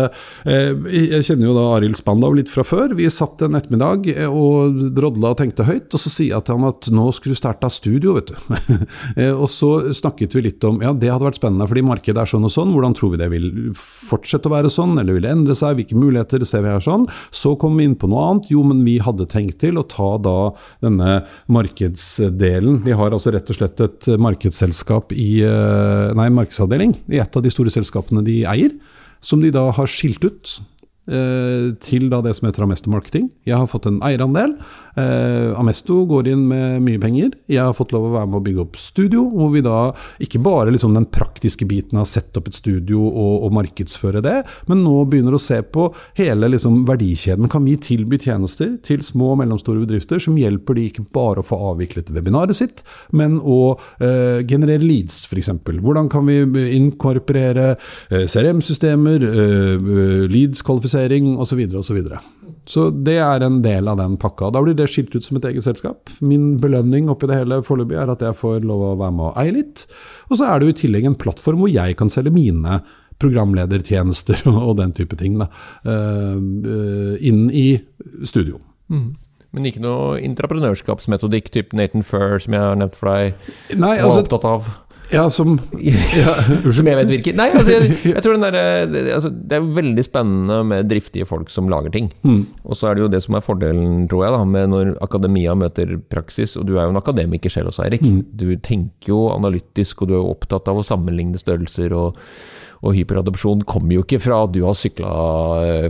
Jeg 0.89 1.25
kjenner 1.27 1.45
jo 1.45 1.53
da 1.53 1.65
Arild 1.75 1.97
Spandau 1.97 2.31
litt 2.37 2.49
fra 2.53 2.63
før. 2.65 2.93
Vi 2.97 3.09
satt 3.13 3.41
en 3.45 3.57
ettermiddag 3.57 4.11
og 4.29 4.77
drodla 4.93 5.33
og 5.33 5.41
tenkte 5.41 5.65
høyt, 5.65 5.89
og 5.89 6.01
så 6.01 6.13
sier 6.13 6.35
jeg 6.35 6.45
til 6.45 6.59
ham 6.59 6.69
at 6.69 6.89
nå 6.93 7.09
skulle 7.17 7.33
du 7.33 7.41
starte 7.41 7.73
studio, 7.73 8.13
vet 8.19 8.29
du. 8.29 8.77
og 9.41 9.49
så 9.51 9.86
snakket 9.95 10.35
vi 10.35 10.43
litt 10.47 10.63
om 10.67 10.79
ja, 10.83 10.93
det 10.93 11.09
hadde 11.11 11.27
vært 11.27 11.39
spennende, 11.39 11.67
fordi 11.69 11.83
markedet 11.85 12.23
er 12.23 12.29
sånn 12.29 12.47
og 12.47 12.53
sånn. 12.53 12.73
Hvordan 12.75 12.95
tror 12.97 13.13
vi 13.13 13.21
det 13.21 13.29
vil 13.33 13.47
fortsette 13.77 14.49
å 14.49 14.53
være 14.53 14.71
sånn, 14.73 14.95
eller 15.01 15.17
vil 15.17 15.25
det 15.25 15.33
endre 15.33 15.57
seg? 15.57 15.77
Hvilke 15.79 15.99
muligheter 15.99 16.45
ser 16.47 16.65
vi 16.65 16.73
her 16.73 16.83
sånn? 16.83 17.07
Så 17.35 17.55
kom 17.61 17.79
vi 17.79 17.87
inn 17.87 17.97
på 17.99 18.09
noe 18.11 18.25
annet. 18.31 18.51
Jo, 18.53 18.63
men 18.67 18.83
vi 18.87 18.97
hadde 19.03 19.29
tenkt 19.31 19.59
til 19.63 19.79
å 19.79 19.85
ta 19.87 20.13
da 20.23 20.37
denne 20.83 21.21
markedsdelen. 21.53 22.81
Vi 22.85 22.95
har 22.97 23.15
altså 23.15 23.33
rett 23.35 23.49
og 23.53 23.59
slett 23.59 23.83
et 23.83 24.11
markedsselskap 24.21 25.13
i 25.15 25.29
eh, 25.45 26.15
Nei, 26.17 26.29
markedsavdeling 26.33 26.95
i 27.13 27.19
et 27.21 27.35
av 27.37 27.43
de 27.43 27.51
store 27.53 27.71
selskapene 27.73 28.23
de 28.25 28.41
eier, 28.49 28.73
som 29.23 29.41
de 29.41 29.51
da 29.53 29.67
har 29.75 29.89
skilt 29.91 30.23
ut 30.25 30.57
til 31.07 32.09
da 32.11 32.19
det 32.23 32.33
som 32.35 32.49
heter 32.49 32.65
Amesto 32.65 32.91
Marketing. 32.91 33.29
Jeg 33.47 33.55
har 33.55 33.69
fått 33.71 33.87
en 33.87 34.01
eierandel. 34.03 34.57
Eh, 34.97 35.59
Amesto 35.59 35.99
går 36.09 36.31
inn 36.31 36.47
med 36.49 36.81
mye 36.81 36.99
penger. 37.01 37.35
Jeg 37.51 37.61
har 37.61 37.75
fått 37.77 37.93
lov 37.93 38.07
å 38.07 38.13
være 38.15 38.29
med 38.31 38.39
å 38.39 38.45
bygge 38.47 38.63
opp 38.63 38.79
studio, 38.81 39.27
hvor 39.29 39.51
vi 39.53 39.61
da 39.65 39.91
ikke 40.23 40.41
bare 40.41 40.73
liksom 40.73 40.95
den 40.95 41.05
praktiske 41.13 41.67
biten 41.69 41.99
av 41.99 42.07
å 42.07 42.09
sette 42.09 42.41
opp 42.41 42.49
et 42.49 42.57
studio 42.57 43.03
og, 43.05 43.45
og, 43.45 43.53
markedsføre 43.57 44.23
det, 44.25 44.35
men 44.69 44.81
nå 44.85 44.95
begynner 45.09 45.37
å 45.37 45.41
se 45.41 45.59
på 45.61 45.87
hele 46.17 46.49
liksom 46.49 46.81
verdikjeden. 46.89 47.49
Kan 47.51 47.65
vi 47.67 47.77
tilby 47.81 48.19
tjenester 48.21 48.73
til 48.85 49.03
små 49.05 49.35
og 49.35 49.41
mellomstore 49.43 49.83
bedrifter 49.83 50.21
som 50.23 50.37
hjelper 50.37 50.77
de 50.77 50.87
ikke 50.89 51.05
bare 51.13 51.43
å 51.43 51.45
få 51.45 51.59
avviklet 51.71 52.09
webinaret 52.15 52.57
sitt, 52.57 52.83
men 53.13 53.37
å 53.41 53.77
eh, 54.01 54.41
generere 54.49 54.85
leads, 54.85 55.23
f.eks. 55.29 55.53
Hvordan 55.77 56.09
kan 56.09 56.25
vi 56.25 56.41
inkorporere 56.77 57.69
eh, 57.75 58.25
CRM-systemer, 58.25 59.27
eh, 59.29 59.87
leads-kvalifisering 60.33 60.96
osv. 60.97 61.61
osv. 61.69 61.79
Så 61.79 61.91
så, 61.93 62.19
så 62.65 62.89
det 62.91 63.17
er 63.23 63.45
en 63.45 63.61
del 63.63 63.87
av 63.87 63.97
den 64.01 64.17
pakka. 64.17 64.51
Da 64.51 64.61
blir 64.63 64.77
det 64.77 64.89
skilt 64.91 65.15
ut 65.15 65.23
som 65.23 65.37
et 65.37 65.45
eget 65.45 65.63
selskap. 65.63 66.09
Min 66.19 66.57
belønning 66.61 67.09
oppi 67.09 67.29
det 67.29 67.39
hele 67.41 67.61
foreløpig 67.65 67.99
er 68.01 68.13
at 68.13 68.23
jeg 68.25 68.37
får 68.37 68.65
lov 68.67 68.83
å 68.91 68.95
være 68.99 69.17
med 69.17 69.29
og 69.31 69.41
eie 69.43 69.55
litt. 69.55 69.85
Og 70.29 70.39
så 70.39 70.47
er 70.47 70.59
det 70.59 70.67
jo 70.67 70.75
i 70.75 70.79
tillegg 70.83 71.09
en 71.09 71.19
plattform 71.19 71.61
hvor 71.63 71.71
jeg 71.71 71.97
kan 71.99 72.11
selge 72.13 72.33
mine 72.35 72.81
programledertjenester 73.21 74.43
og 74.67 74.77
den 74.81 74.93
type 74.97 75.17
ting 75.19 75.39
da, 75.41 75.49
uh, 75.87 77.15
inn 77.17 77.47
i 77.49 77.69
studio. 78.27 78.61
Mm. 78.93 79.15
Men 79.55 79.69
ikke 79.69 79.81
noe 79.81 80.17
intraprenørskapsmetodikk 80.21 81.49
type 81.53 81.77
Nathan 81.77 82.03
Furr, 82.05 82.37
som 82.43 82.53
jeg 82.53 82.61
har 82.61 82.75
nevnt 82.77 82.97
for 82.99 83.09
deg, 83.09 83.47
Nei, 83.79 83.95
altså, 83.97 84.25
opptatt 84.25 84.45
av? 84.47 84.67
Ja, 85.13 85.29
som 85.31 85.55
ja, 86.21 86.33
Som 86.73 86.89
jeg 86.89 86.99
vet 86.99 87.11
virker. 87.11 87.37
Nei, 87.37 87.47
altså, 87.55 87.77
jeg, 87.77 87.95
jeg 88.09 88.23
tror 88.23 88.35
den 88.35 88.45
der, 88.47 88.87
det, 88.91 89.03
altså, 89.15 89.31
det 89.31 89.57
er 89.57 89.69
veldig 89.77 90.05
spennende 90.05 90.59
med 90.67 90.89
driftige 90.91 91.27
folk 91.29 91.51
som 91.53 91.71
lager 91.71 91.93
ting. 91.93 92.11
Mm. 92.27 92.43
Og 92.67 92.79
så 92.79 92.89
er 92.89 92.97
det 92.97 93.05
jo 93.05 93.11
det 93.13 93.23
som 93.25 93.37
er 93.37 93.45
fordelen, 93.45 94.05
tror 94.11 94.25
jeg, 94.25 94.35
da, 94.35 94.43
med 94.57 94.73
når 94.73 94.93
akademia 95.05 95.55
møter 95.57 95.95
praksis. 96.11 96.57
Og 96.59 96.67
du 96.67 96.75
er 96.75 96.85
jo 96.85 96.95
en 96.95 97.01
akademiker 97.01 97.53
selv 97.53 97.71
også, 97.71 97.85
Eirik. 97.87 98.03
Mm. 98.03 98.21
Du 98.37 98.47
tenker 98.59 99.13
jo 99.13 99.25
analytisk, 99.33 100.03
og 100.03 100.11
du 100.11 100.17
er 100.17 100.21
jo 100.21 100.35
opptatt 100.35 100.69
av 100.71 100.81
å 100.81 100.85
sammenligne 100.85 101.39
størrelser. 101.39 101.95
og 101.95 102.19
Og 102.85 102.93
hyperadopsjon 102.97 103.63
kommer 103.67 103.97
jo 103.97 104.03
ikke 104.05 104.19
fra 104.21 104.43
at 104.45 104.53
du 104.53 104.61
har 104.65 104.77
sykla 104.77 105.11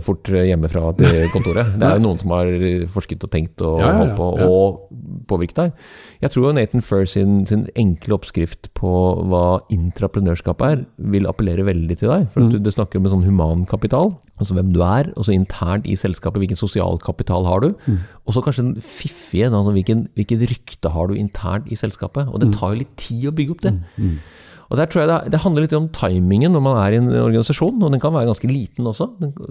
fort 0.04 0.30
hjemmefra 0.32 0.92
til 0.98 1.28
kontoret. 1.34 1.74
Det 1.76 1.84
er 1.84 1.98
jo 1.98 2.04
noen 2.06 2.20
som 2.20 2.32
har 2.32 2.52
forsket 2.92 3.26
og 3.26 3.32
tenkt 3.32 3.64
og 3.66 3.82
ja, 3.82 3.90
ja, 4.00 4.12
på 4.16 4.28
ja. 4.38 4.48
og 4.48 5.26
påvirket 5.28 5.58
deg. 5.60 5.88
Jeg 6.22 6.32
tror 6.34 6.48
jo 6.48 6.54
Nathan 6.56 6.82
Furr 6.82 7.04
sin, 7.08 7.42
sin, 7.46 7.66
enkle 7.78 8.16
oppskrift 8.16 8.70
på 8.78 8.92
hva 9.30 9.60
intraprenørskap 9.74 10.64
er, 10.66 10.82
vil 11.12 11.28
appellere 11.30 11.66
veldig 11.68 11.98
til 12.00 12.10
deg. 12.10 12.26
For 12.32 12.44
mm. 12.44 12.50
du, 12.54 12.58
det 12.64 12.74
snakker 12.74 12.98
om 12.98 13.06
en 13.06 13.14
sånn 13.14 13.26
humankapital, 13.28 14.14
altså 14.40 14.56
hvem 14.58 14.72
du 14.74 14.80
er, 14.86 15.12
og 15.14 15.28
så 15.28 15.36
internt 15.36 15.86
i 15.86 15.98
selskapet, 15.98 16.40
hvilken 16.42 16.58
sosial 16.58 16.98
kapital 17.04 17.46
har 17.48 17.62
du? 17.64 17.70
Mm. 17.86 18.00
Og 18.26 18.34
så 18.34 18.42
kanskje 18.44 18.66
den 18.66 18.74
fiffige, 18.82 19.52
altså 19.52 19.76
hvilken, 19.76 20.08
hvilket 20.18 20.48
rykte 20.50 20.92
har 20.94 21.10
du 21.10 21.16
internt 21.18 21.70
i 21.70 21.78
selskapet? 21.78 22.32
Og 22.32 22.42
det 22.42 22.50
mm. 22.50 22.58
tar 22.58 22.74
jo 22.74 22.82
litt 22.82 22.98
tid 23.00 23.30
å 23.30 23.36
bygge 23.38 23.56
opp 23.56 23.64
det. 23.68 23.76
Mm. 23.96 24.18
Og 24.68 24.76
der 24.76 24.88
tror 24.90 25.00
jeg 25.00 25.08
det, 25.08 25.32
det, 25.32 25.40
handler 25.40 25.64
litt 25.64 25.74
om 25.76 25.86
timingen 25.96 26.52
når 26.52 26.62
man 26.64 26.78
er 26.82 26.92
i 26.92 26.98
en 27.00 27.08
organisasjon, 27.08 27.80
og 27.80 27.92
den 27.94 28.02
kan 28.02 28.12
være 28.12 28.28
ganske 28.28 28.50
liten 28.50 28.88
også. 28.90 29.06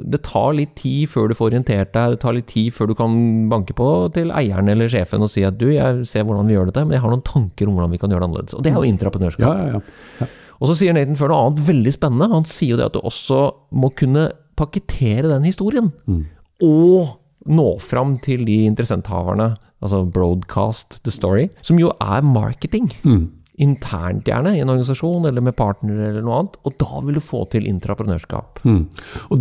Det 0.05 0.21
tar 0.27 0.51
litt 0.57 0.75
tid 0.77 1.09
før 1.09 1.31
du 1.31 1.37
får 1.37 1.49
orientert 1.49 1.93
deg, 1.95 2.13
det 2.13 2.21
tar 2.21 2.35
litt 2.37 2.49
tid 2.51 2.75
før 2.75 2.91
du 2.91 2.95
kan 2.99 3.15
banke 3.49 3.73
på 3.77 3.89
til 4.13 4.29
eieren 4.29 4.69
eller 4.69 4.91
sjefen 4.93 5.25
og 5.25 5.31
si 5.33 5.45
at 5.47 5.57
du, 5.57 5.71
jeg 5.73 6.05
ser 6.09 6.27
hvordan 6.27 6.49
vi 6.49 6.57
gjør 6.57 6.69
dette, 6.69 6.85
men 6.85 6.97
jeg 6.97 7.05
har 7.05 7.13
noen 7.13 7.25
tanker 7.25 7.69
om 7.69 7.79
hvordan 7.79 7.95
vi 7.95 8.01
kan 8.01 8.13
gjøre 8.13 8.23
det 8.23 8.29
annerledes. 8.29 8.57
Og 8.57 8.65
det 8.65 8.73
er 8.73 8.77
jo 8.77 8.91
intraprenørskap. 8.91 9.47
Ja, 9.47 9.79
ja, 9.79 10.19
ja. 10.21 10.29
Og 10.57 10.69
så 10.69 10.77
sier 10.77 10.93
Nathan 10.93 11.17
før 11.17 11.33
noe 11.33 11.47
annet 11.47 11.63
veldig 11.65 11.93
spennende. 11.93 12.29
Han 12.33 12.45
sier 12.49 12.75
jo 12.75 12.79
det 12.79 12.89
at 12.89 12.97
du 12.97 13.01
også 13.05 13.41
må 13.77 13.89
kunne 13.97 14.27
pakkettere 14.57 15.29
den 15.29 15.45
historien. 15.45 15.89
Mm. 16.09 16.23
Og 16.65 17.17
nå 17.47 17.67
fram 17.81 18.17
til 18.21 18.45
de 18.45 18.63
interessenthaverne, 18.69 19.51
altså 19.81 20.03
broadcast 20.13 20.99
the 21.05 21.13
story, 21.13 21.47
som 21.65 21.81
jo 21.81 21.89
er 22.01 22.25
marketing. 22.25 22.89
Mm 23.05 23.36
internt, 23.57 24.27
gjerne, 24.29 24.53
i 24.53 24.61
en 24.61 24.69
organisasjon 24.69 25.25
eller 25.25 25.41
med 25.41 25.55
partnere 25.57 26.11
eller 26.11 26.25
noe 26.25 26.41
annet. 26.41 26.57
Og 26.67 26.75
da 26.77 27.01
vil 27.05 27.17
du 27.17 27.23
få 27.23 27.43
til 27.49 27.65
intraprenørskap. 27.69 28.61
Mm. 28.67 28.83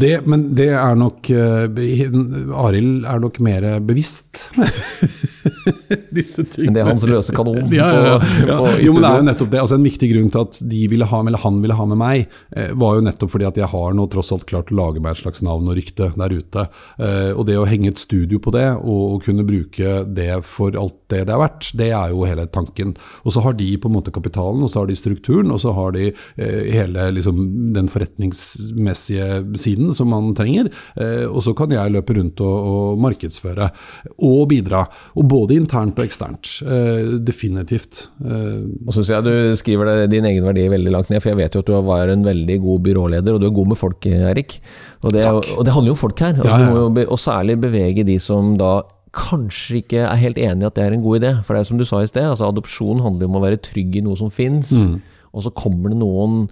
Det, 0.01 0.13
men 0.25 0.47
det 0.57 0.71
er 0.73 0.97
nok 0.97 1.29
uh, 1.37 2.63
Arild 2.67 3.05
er 3.05 3.21
nok 3.21 3.41
mer 3.45 3.69
bevisst 3.85 4.47
disse 6.17 6.47
tingene. 6.49 6.71
Men 6.71 6.79
det 6.79 6.83
er 6.83 6.91
hans 6.91 7.07
løse 7.09 7.35
kanon 7.37 7.73
ja, 7.75 7.89
ja, 7.93 8.17
ja. 8.17 8.57
På, 8.57 8.65
på, 8.65 8.73
jo, 8.87 8.95
men 8.97 9.05
det 9.05 9.11
er 9.11 9.21
jo 9.21 9.29
nettopp 9.29 9.53
det. 9.53 9.61
Altså, 9.63 9.79
en 9.79 9.87
viktig 9.87 10.11
grunn 10.13 10.33
til 10.33 10.47
at 10.47 10.61
de 10.73 10.83
ville 10.93 11.09
ha, 11.11 11.21
eller 11.23 11.45
han 11.45 11.61
ville 11.65 11.77
ha 11.77 11.89
med 11.93 12.01
meg, 12.01 12.37
eh, 12.57 12.73
var 12.79 12.97
jo 12.99 13.05
nettopp 13.07 13.33
fordi 13.35 13.49
at 13.49 13.61
jeg 13.61 13.71
har 13.73 13.97
nå 13.97 14.09
tross 14.13 14.33
alt 14.35 14.47
klart 14.49 14.73
å 14.73 14.79
lage 14.81 15.03
meg 15.03 15.17
et 15.17 15.23
slags 15.25 15.45
navn 15.45 15.69
og 15.69 15.77
rykte 15.79 16.11
der 16.17 16.37
ute. 16.37 16.67
Eh, 16.97 17.33
og 17.35 17.45
det 17.49 17.59
å 17.61 17.69
henge 17.69 17.93
et 17.93 18.01
studio 18.01 18.41
på 18.43 18.55
det, 18.57 18.69
og, 18.81 19.03
og 19.17 19.27
kunne 19.27 19.47
bruke 19.47 19.99
det 20.09 20.33
for 20.47 20.77
alt 20.81 20.99
det 21.13 21.25
det 21.27 21.35
er 21.35 21.41
verdt, 21.43 21.71
det 21.79 21.91
er 21.95 22.13
jo 22.15 22.27
hele 22.27 22.47
tanken. 22.51 22.97
Og 23.25 23.35
så 23.35 23.43
har 23.45 23.57
de 23.59 23.69
på 23.81 23.91
en 23.91 23.97
måte 23.97 24.06
kapitalen, 24.15 24.63
og 24.65 24.71
så 24.71 24.83
har 24.83 24.91
de 24.91 24.97
strukturen, 24.99 25.53
og 25.55 25.61
så 25.63 25.73
har 25.77 25.95
de 25.97 26.09
eh, 26.11 26.63
hele 26.75 27.09
liksom, 27.17 27.41
den 27.77 27.91
forretningsmessige 27.93 29.29
siden 29.61 29.95
som 29.97 30.11
man 30.13 30.33
trenger. 30.39 30.71
Eh, 30.97 31.25
og 31.27 31.43
så 31.47 31.55
kan 31.57 31.73
jeg 31.75 31.95
løpe 31.95 32.17
rundt 32.19 32.43
og, 32.45 32.57
og, 32.71 33.03
markedsføre 33.07 33.71
og 34.27 34.43
bidra. 34.53 34.85
Og 35.17 35.29
både 35.31 35.59
internt 35.61 35.99
og 35.99 36.07
eksternt. 36.07 36.57
Eh, 36.65 37.17
definitivt. 37.27 38.07
Og 38.23 38.93
så 38.93 39.01
syns 39.01 39.13
jeg 39.15 39.27
du 39.27 39.57
skriver 39.59 40.07
din 40.11 40.27
egen 40.29 40.47
verdi 40.47 40.67
veldig 40.73 40.93
langt 40.93 41.13
ned, 41.13 41.23
for 41.23 41.33
jeg 41.33 41.41
vet 41.41 41.57
jo 41.57 41.65
at 41.65 41.71
du 41.71 41.77
var 41.87 42.13
en 42.13 42.27
veldig 42.27 42.59
god 42.65 42.85
byråleder, 42.87 43.37
og 43.37 43.43
du 43.43 43.49
er 43.49 43.57
god 43.61 43.73
med 43.73 43.81
folk, 43.81 44.07
Erik. 44.07 44.59
Og 45.05 45.13
det, 45.15 45.23
og 45.29 45.63
det 45.67 45.73
handler 45.75 45.93
jo 45.93 45.97
om 45.97 46.01
folk 46.01 46.21
her. 46.25 46.35
Altså, 46.41 46.59
ja, 46.59 46.69
ja. 46.75 47.07
Og 47.07 47.21
særlig 47.21 47.59
bevege 47.63 48.07
de 48.07 48.17
som 48.23 48.55
da 48.59 48.81
kanskje 49.17 49.81
ikke 49.81 50.05
er 50.05 50.21
helt 50.21 50.39
enig 50.39 50.65
i 50.65 50.69
at 50.69 50.77
det 50.77 50.85
er 50.85 50.95
en 50.95 51.05
god 51.05 51.21
idé. 51.21 51.35
For 51.43 51.57
det 51.57 51.63
er 51.63 51.69
som 51.71 51.81
du 51.81 51.87
sa 51.89 52.03
i 52.05 52.11
sted, 52.11 52.25
altså 52.29 52.51
adopsjon 52.51 53.03
handler 53.05 53.27
jo 53.27 53.33
om 53.33 53.39
å 53.41 53.45
være 53.45 53.63
trygg 53.65 53.99
i 53.99 54.05
noe 54.05 54.19
som 54.21 54.33
fins. 54.33 54.73
Mm. 54.85 55.01
Og 55.37 55.45
så 55.45 55.53
kommer 55.53 55.93
det 55.93 55.99
noen 56.01 56.47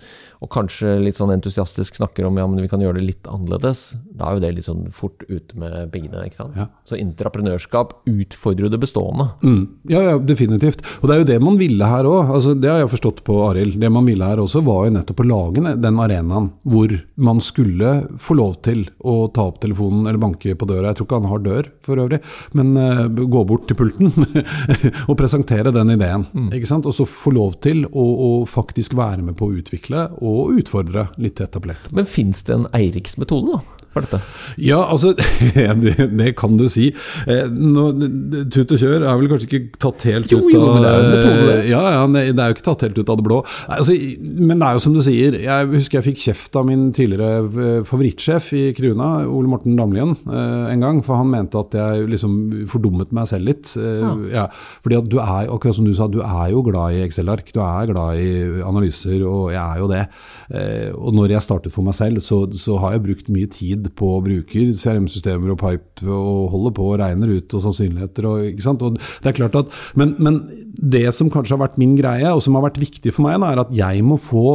og 0.45 0.51
kanskje 0.53 0.99
litt 1.01 1.17
sånn 1.17 1.33
entusiastisk 1.33 1.97
snakker 1.97 2.27
om 2.29 2.37
ja, 2.37 2.45
men 2.49 2.61
vi 2.61 2.69
kan 2.69 2.83
gjøre 2.83 2.99
det 2.99 3.07
litt 3.09 3.29
annerledes. 3.31 3.95
Da 4.13 4.29
er 4.29 4.37
jo 4.37 4.43
det 4.45 4.51
litt 4.59 4.67
sånn 4.67 4.85
fort 4.93 5.25
ute 5.31 5.57
med 5.59 5.89
pengene. 5.95 6.27
ikke 6.27 6.37
sant? 6.37 6.59
Ja. 6.59 6.69
Så 6.85 6.99
intraprenørskap 7.01 7.95
utfordrer 8.11 8.67
jo 8.67 8.73
det 8.75 8.81
bestående. 8.83 9.31
Mm. 9.41 9.63
Ja, 9.89 10.03
ja, 10.11 10.19
definitivt. 10.21 10.85
Og 11.01 11.09
det 11.09 11.17
er 11.17 11.23
jo 11.23 11.29
det 11.33 11.39
man 11.43 11.57
ville 11.61 11.89
her 11.89 12.09
òg. 12.09 12.35
Altså, 12.37 12.53
det 12.59 12.71
har 12.71 12.83
jeg 12.83 12.93
forstått 12.93 13.23
på 13.25 13.39
Arild. 13.47 13.79
Det 13.81 13.91
man 13.93 14.05
ville 14.09 14.29
her 14.29 14.43
også, 14.43 14.63
var 14.67 14.85
jo 14.89 14.97
nettopp 14.99 15.25
å 15.25 15.29
lage 15.31 15.75
den 15.81 16.03
arenaen 16.05 16.51
hvor 16.69 16.93
man 17.17 17.41
skulle 17.45 17.95
få 18.21 18.37
lov 18.37 18.59
til 18.67 18.85
å 19.01 19.17
ta 19.33 19.49
opp 19.49 19.63
telefonen 19.65 20.05
eller 20.05 20.21
banke 20.21 20.53
på 20.59 20.69
døra. 20.69 20.93
Jeg 20.93 21.01
tror 21.01 21.09
ikke 21.09 21.23
han 21.23 21.33
har 21.33 21.45
dør 21.45 21.73
for 21.85 22.05
øvrig, 22.05 22.21
men 22.59 22.77
uh, 22.77 23.07
gå 23.09 23.45
bort 23.49 23.67
til 23.71 23.79
pulten 23.81 24.13
og 25.09 25.17
presentere 25.19 25.73
den 25.75 25.97
ideen. 25.97 26.29
Mm. 26.35 26.53
ikke 26.53 26.69
sant? 26.69 26.89
Og 26.91 26.97
så 26.97 27.09
få 27.09 27.33
lov 27.35 27.57
til 27.65 27.87
å, 27.89 28.05
å 28.05 28.31
faktisk 28.49 28.97
være 28.99 29.25
med 29.25 29.39
på 29.41 29.49
å 29.49 29.57
utvikle 29.63 30.07
og 30.21 30.34
utfordre 30.55 31.09
litt 31.21 31.41
etablert. 31.45 31.91
Men 31.95 32.09
fins 32.09 32.43
det 32.47 32.57
en 32.59 32.69
Eiriks-metode, 32.77 33.59
da? 33.59 33.84
For 33.95 34.05
dette? 34.05 34.21
Ja, 34.61 34.81
altså 34.91 35.15
det, 36.21 36.31
kan 36.39 36.59
du 36.59 36.67
si. 36.73 36.91
Eh, 37.31 37.47
nå, 37.51 37.87
tut 38.53 38.75
og 38.75 38.81
kjør 38.81 39.05
er 39.05 39.21
vel 39.21 39.31
kanskje 39.31 39.49
ikke 39.49 39.81
tatt 39.83 40.07
helt 40.11 40.33
jo, 40.33 40.41
ut 40.43 40.51
av 40.51 40.55
Jo, 40.55 40.65
men 40.69 40.85
det 40.85 40.91
er 40.91 40.99
jo 40.99 41.11
metode. 41.13 41.57
Ja, 41.71 41.83
ja, 41.95 42.05
det 42.11 42.35
er 42.35 42.51
jo 42.51 42.57
ikke 42.57 42.67
tatt 42.71 42.85
helt 42.87 42.99
ut 42.99 43.13
av 43.13 43.21
det 43.21 43.27
blå. 43.27 43.41
Altså, 43.77 43.97
men 44.25 44.61
det 44.61 44.69
er 44.69 44.79
jo 44.79 44.85
som 44.85 44.97
du 44.97 45.03
sier, 45.05 45.39
jeg 45.45 45.71
husker 45.75 46.01
jeg 46.01 46.09
fikk 46.11 46.23
kjeft 46.25 46.59
av 46.59 46.69
min 46.69 46.87
tidligere 46.97 47.45
eh, 47.45 47.81
favorittsjef 47.89 48.51
i 48.59 48.65
Kruna, 48.77 49.11
Ole 49.31 49.51
Morten 49.53 49.79
Damlien, 49.79 50.17
eh, 50.27 50.67
en 50.75 50.87
gang. 50.87 51.03
For 51.07 51.21
han 51.21 51.31
mente 51.33 51.61
at 51.61 51.77
jeg 51.79 52.09
liksom 52.13 52.67
fordummet 52.71 53.15
meg 53.15 53.31
selv 53.31 53.51
litt. 53.51 53.75
Ja. 53.79 54.15
Ja, 54.35 54.45
fordi 54.85 54.99
at 54.99 55.11
du 55.11 55.19
er, 55.21 55.51
akkurat 55.53 55.77
som 55.77 55.87
du 55.87 55.95
sa, 55.97 56.09
du 56.11 56.21
er 56.25 56.51
jo 56.53 56.63
glad 56.67 56.97
i 56.97 57.05
Excel-ark. 57.05 57.53
Du 57.55 57.61
er 57.65 57.91
glad 57.91 58.21
i 58.21 58.63
analyser, 58.65 59.23
og 59.29 59.53
jeg 59.55 59.63
er 59.63 59.83
jo 59.83 59.91
det. 59.91 60.03
Og 60.95 61.15
når 61.17 61.35
jeg 61.37 61.47
startet 61.47 61.75
for 61.75 61.87
meg 61.87 61.97
selv, 61.97 62.23
så, 62.25 62.45
så 62.59 62.79
har 62.83 62.97
jeg 62.97 63.05
brukt 63.07 63.31
mye 63.33 63.51
tid 63.51 63.84
på 63.93 64.11
bruker 64.25 64.73
CRM-systemer 64.79 65.55
og 65.55 65.61
pipe 65.61 66.09
og 66.09 66.51
holder 66.55 66.75
på 66.77 66.91
og 66.93 67.01
regner 67.03 67.35
ut 67.37 67.57
og 67.57 67.65
sannsynligheter. 67.67 68.29
Og, 68.31 68.51
ikke 68.53 68.67
sant? 68.67 68.85
Og 68.85 68.97
det 68.97 69.31
er 69.31 69.39
klart 69.39 69.59
at, 69.61 69.81
men, 69.99 70.15
men, 70.23 70.45
det 70.75 71.07
som 71.17 71.31
kanskje 71.33 71.57
har 71.57 71.65
vært 71.67 71.81
min 71.81 71.95
greie, 71.99 72.31
og 72.33 72.43
som 72.45 72.57
har 72.59 72.67
vært 72.67 72.81
viktig 72.83 73.13
for 73.15 73.27
meg, 73.27 73.39
da, 73.41 73.53
er 73.53 73.65
at 73.65 73.75
jeg 73.75 74.05
må 74.07 74.19
få 74.21 74.47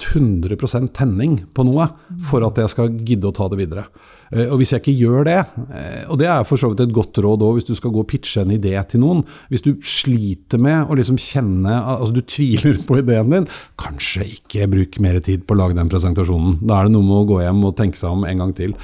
100% 0.00 0.94
tenning 0.96 1.42
på 1.54 1.64
noe 1.68 1.90
for 2.24 2.44
at 2.46 2.58
jeg 2.62 2.72
skal 2.72 2.94
gidde 3.04 3.28
å 3.28 3.36
ta 3.36 3.48
det 3.52 3.60
videre. 3.60 3.86
Eh, 4.30 4.46
og 4.46 4.60
hvis 4.60 4.72
jeg 4.74 4.82
ikke 4.82 4.96
gjør 5.00 5.26
det, 5.26 5.38
eh, 5.74 6.04
og 6.06 6.20
det 6.20 6.28
er 6.30 6.46
for 6.46 6.60
så 6.60 6.70
vidt 6.70 6.84
et 6.84 6.94
godt 6.94 7.18
råd 7.24 7.42
òg 7.46 7.58
hvis 7.58 7.68
du 7.70 7.74
skal 7.78 7.94
gå 7.94 8.04
og 8.04 8.08
pitche 8.10 8.44
en 8.44 8.54
idé 8.54 8.76
til 8.86 9.02
noen 9.02 9.24
Hvis 9.50 9.64
du 9.64 9.72
sliter 9.82 10.60
med 10.62 10.86
å 10.86 10.96
liksom 10.98 11.18
kjenne 11.20 11.72
Altså 11.96 12.14
du 12.14 12.22
tviler 12.22 12.78
på 12.86 13.00
ideen 13.00 13.34
din, 13.34 13.48
kanskje 13.80 14.26
ikke 14.36 14.68
bruk 14.70 15.00
mer 15.02 15.18
tid 15.24 15.44
på 15.46 15.56
å 15.56 15.60
lage 15.60 15.76
den 15.78 15.90
presentasjonen. 15.90 16.60
Da 16.62 16.78
er 16.78 16.88
det 16.88 16.94
noe 16.94 17.06
med 17.06 17.18
å 17.18 17.28
gå 17.28 17.40
hjem 17.42 17.64
og 17.66 17.76
tenke 17.78 17.98
seg 17.98 18.14
om 18.14 18.24
en 18.28 18.42
gang 18.44 18.52
til. 18.56 18.74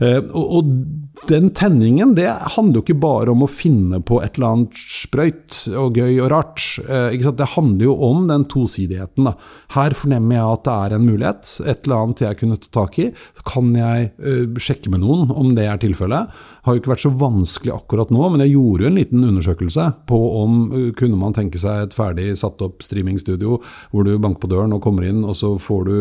Eh, 0.00 0.20
og, 0.32 0.56
og 0.58 1.13
den 1.28 1.50
tenningen 1.56 2.14
det 2.16 2.28
handler 2.56 2.80
jo 2.80 2.84
ikke 2.84 3.00
bare 3.00 3.32
om 3.32 3.44
å 3.46 3.50
finne 3.50 4.00
på 4.04 4.18
et 4.24 4.36
eller 4.36 4.50
annet 4.50 4.80
sprøyt 4.80 5.60
og 5.80 5.96
gøy 6.00 6.18
og 6.24 6.30
rart. 6.32 6.64
Det 6.84 7.50
handler 7.54 7.86
jo 7.86 7.94
om 8.08 8.26
den 8.28 8.46
tosidigheten. 8.50 9.30
Da. 9.30 9.34
Her 9.76 9.96
fornemmer 9.96 10.36
jeg 10.36 10.58
at 10.58 10.64
det 10.66 10.74
er 10.74 10.96
en 10.96 11.06
mulighet, 11.06 11.52
et 11.64 11.86
eller 11.86 12.02
annet 12.02 12.24
jeg 12.26 12.40
kunne 12.42 12.58
ta 12.60 12.72
tak 12.80 12.98
i. 13.00 13.08
Kan 13.46 13.72
jeg 13.78 14.10
uh, 14.20 14.58
sjekke 14.60 14.92
med 14.92 15.04
noen 15.04 15.32
om 15.32 15.54
det 15.56 15.68
er 15.70 15.80
tilfellet. 15.82 16.34
Har 16.64 16.74
jo 16.74 16.80
ikke 16.80 16.92
vært 16.94 17.04
så 17.04 17.12
vanskelig 17.20 17.74
akkurat 17.74 18.12
nå, 18.14 18.22
men 18.32 18.42
jeg 18.44 18.54
gjorde 18.54 18.86
jo 18.86 18.90
en 18.90 18.98
liten 18.98 19.26
undersøkelse 19.28 19.86
på 20.08 20.20
om 20.40 20.58
uh, 20.72 20.88
kunne 20.96 21.18
man 21.20 21.36
tenke 21.36 21.60
seg 21.60 21.86
et 21.86 21.96
ferdig 21.96 22.30
satt 22.40 22.62
opp 22.64 22.84
streamingstudio 22.84 23.60
hvor 23.92 24.06
du 24.06 24.14
banker 24.16 24.44
på 24.44 24.50
døren 24.54 24.74
og 24.76 24.82
kommer 24.84 25.08
inn, 25.08 25.22
og 25.24 25.36
så 25.38 25.54
får 25.60 25.88
du 25.88 25.94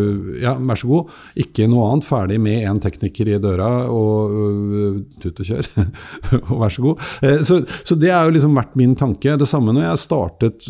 Ja, 0.43 0.55
vær 0.57 0.79
så 0.79 0.89
god. 0.89 1.13
Ikke 1.39 1.67
noe 1.69 1.89
annet. 1.91 2.07
Ferdig 2.07 2.39
med 2.41 2.65
én 2.67 2.81
tekniker 2.83 3.29
i 3.31 3.39
døra 3.43 3.69
og 3.91 4.33
uh, 4.33 4.99
tut 5.23 5.43
og 5.43 5.49
kjør. 5.49 5.71
og 6.49 6.53
vær 6.63 6.73
så 6.73 6.85
god. 6.87 7.07
Så, 7.45 7.61
så, 7.83 7.97
det 7.99 8.11
er 8.11 8.27
jo 8.27 8.35
liksom 8.35 8.57
vært 8.57 8.77
min 8.79 8.95
tanke. 8.99 9.37
Det 9.39 9.49
samme 9.49 9.75
når 9.75 9.89
jeg 9.89 10.03
startet 10.03 10.69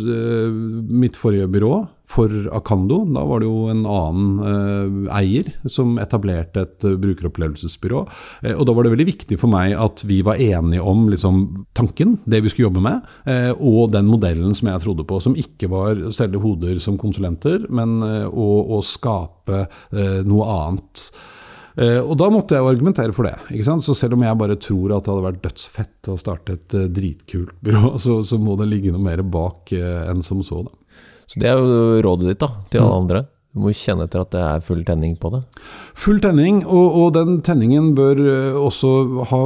mitt 1.03 1.17
forrige 1.19 1.49
byrå 1.51 1.75
for 2.09 2.29
Akando. 2.51 3.01
Da 3.15 3.23
var 3.25 3.41
det 3.41 3.47
jo 3.47 3.67
en 3.71 3.83
annen 3.89 4.29
eh, 4.49 5.17
eier 5.19 5.49
som 5.69 5.95
etablerte 6.01 6.65
et 6.65 6.87
uh, 6.87 6.95
brukeropplevelsesbyrå. 7.01 8.03
Eh, 8.43 8.55
og 8.57 8.67
da 8.67 8.75
var 8.75 8.85
det 8.85 8.93
veldig 8.95 9.09
viktig 9.09 9.39
for 9.41 9.51
meg 9.53 9.75
at 9.79 10.03
vi 10.07 10.21
var 10.25 10.41
enige 10.41 10.83
om 10.83 11.07
liksom, 11.11 11.43
tanken, 11.77 12.17
det 12.25 12.43
vi 12.43 12.53
skulle 12.53 12.69
jobbe 12.69 12.83
med, 12.83 13.13
eh, 13.29 13.51
og 13.55 13.93
den 13.95 14.09
modellen 14.11 14.55
som 14.57 14.71
jeg 14.71 14.83
trodde 14.85 15.07
på. 15.07 15.21
Som 15.23 15.37
ikke 15.39 15.71
var 15.71 16.01
å 16.09 16.13
selge 16.13 16.41
hoder 16.43 16.81
som 16.83 16.99
konsulenter, 17.01 17.67
men 17.73 18.01
eh, 18.05 18.27
å, 18.27 18.49
å, 18.77 18.83
skape 18.83 19.65
eh, 19.65 20.19
noe 20.27 20.49
annet. 20.53 21.07
og 22.03 22.11
da 22.19 22.27
måtte 22.29 22.53
jeg 22.53 22.67
argumentere 22.69 23.15
for 23.15 23.25
det. 23.25 23.33
ikke 23.49 23.65
sant? 23.65 23.81
Så 23.81 23.95
selv 23.97 24.13
om 24.13 24.21
jeg 24.21 24.37
bare 24.37 24.59
tror 24.61 24.93
at 24.93 25.05
det 25.05 25.09
hadde 25.09 25.25
vært 25.25 25.43
dødsfett 25.47 26.09
å 26.11 26.17
starte 26.21 26.57
et 26.59 26.75
dritkult 26.93 27.55
byrå, 27.65 27.95
så, 28.03 28.19
så, 28.21 28.37
må 28.37 28.57
det 28.59 28.69
ligge 28.69 28.93
noe 28.93 29.01
mer 29.01 29.23
bak 29.25 29.73
enn 29.73 30.21
som 30.25 30.43
så. 30.45 30.61
da. 30.67 30.82
Så 31.33 31.41
det 31.41 31.49
er 31.49 31.57
jo 31.57 32.01
rådet 32.05 32.29
ditt 32.29 32.43
da, 32.43 32.51
til 32.69 32.83
alle 32.83 32.97
andre. 33.01 33.21
Du 33.53 33.61
må 33.61 33.69
kjenne 33.77 34.07
etter 34.07 34.23
at 34.23 34.31
det 34.33 34.39
er 34.41 34.63
full 34.65 34.79
tenning 34.81 35.11
på 35.21 35.29
det. 35.29 35.43
Full 36.01 36.17
tenning, 36.23 36.63
og, 36.65 36.95
og, 36.97 37.09
den 37.13 37.35
tenningen 37.45 37.91
bør 37.93 38.17
eh, 38.17 38.55
også 38.57 38.93
ha 39.29 39.41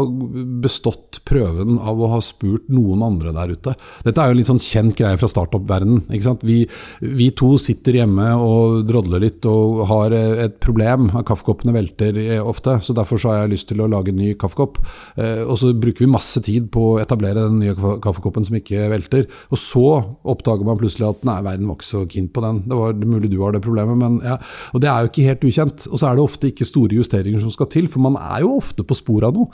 bestått 0.63 1.19
prøven 1.27 1.75
av 1.75 1.99
å 1.99 2.07
ha 2.13 2.21
spurt 2.23 2.69
noen 2.71 3.03
andre 3.03 3.33
der 3.35 3.51
ute. 3.51 3.73
Dette 4.05 4.23
er 4.23 4.31
jo 4.31 4.37
en 4.37 4.39
litt 4.39 4.47
sånn 4.47 4.63
kjent 4.63 4.95
greie 4.95 5.19
fra 5.19 5.27
startup-verden. 5.27 6.05
Vi, 6.47 6.61
vi, 7.03 7.27
to 7.35 7.49
sitter 7.59 7.99
hjemme 7.99 8.29
og 8.39 8.85
drodler 8.87 9.25
litt 9.25 9.43
og 9.51 9.83
har 9.91 10.15
eh, 10.15 10.45
et 10.45 10.55
problem. 10.63 11.11
Kaffekoppene 11.27 11.75
velter 11.75 12.21
eh, 12.23 12.39
ofte, 12.39 12.77
så 12.79 12.95
derfor 12.95 13.19
så 13.19 13.33
har 13.33 13.43
jeg 13.43 13.57
lyst 13.57 13.71
til 13.73 13.83
å 13.83 13.89
lage 13.91 14.15
en 14.15 14.21
ny 14.23 14.31
kaffekopp. 14.39 14.79
Og 15.17 15.55
så 15.59 15.73
bruker 15.75 16.05
vi 16.05 16.11
masse 16.11 16.39
tid 16.45 16.69
på 16.71 16.83
å 16.93 16.97
etablere 17.01 17.43
den 17.49 17.59
nye 17.59 17.75
kaffekoppen 17.75 18.45
som 18.47 18.55
ikke 18.55 18.87
velter. 18.91 19.27
Og 19.51 19.59
så 19.59 19.85
oppdager 20.27 20.67
man 20.67 20.79
plutselig 20.79 21.09
at 21.09 21.27
nei, 21.27 21.39
verden 21.43 21.67
var 21.67 21.79
ikke 21.79 21.89
så 21.89 22.05
keen 22.07 22.31
på 22.31 22.43
den. 22.45 22.63
Det 22.69 22.77
var 22.77 22.95
mulig 23.03 23.31
du 23.33 23.39
har 23.41 23.55
det 23.55 23.63
problemet 23.65 23.96
men 23.99 24.21
ja, 24.25 24.37
og 24.73 24.83
det 24.83 24.91
er 24.91 25.03
jo 25.03 25.11
ikke 25.11 25.27
helt 25.27 25.49
ukjent. 25.49 25.87
Og 25.91 26.01
så 26.01 26.09
er 26.09 26.17
det 26.17 26.25
ofte 26.25 26.51
ikke 26.51 26.67
store 26.67 26.99
justeringer 26.99 27.43
som 27.43 27.53
skal 27.53 27.69
til, 27.73 27.89
for 27.91 28.03
man 28.03 28.17
er 28.19 28.45
jo 28.45 28.55
ofte 28.57 28.85
på 28.87 28.97
sporet 28.97 29.29
av 29.29 29.37
noe. 29.37 29.51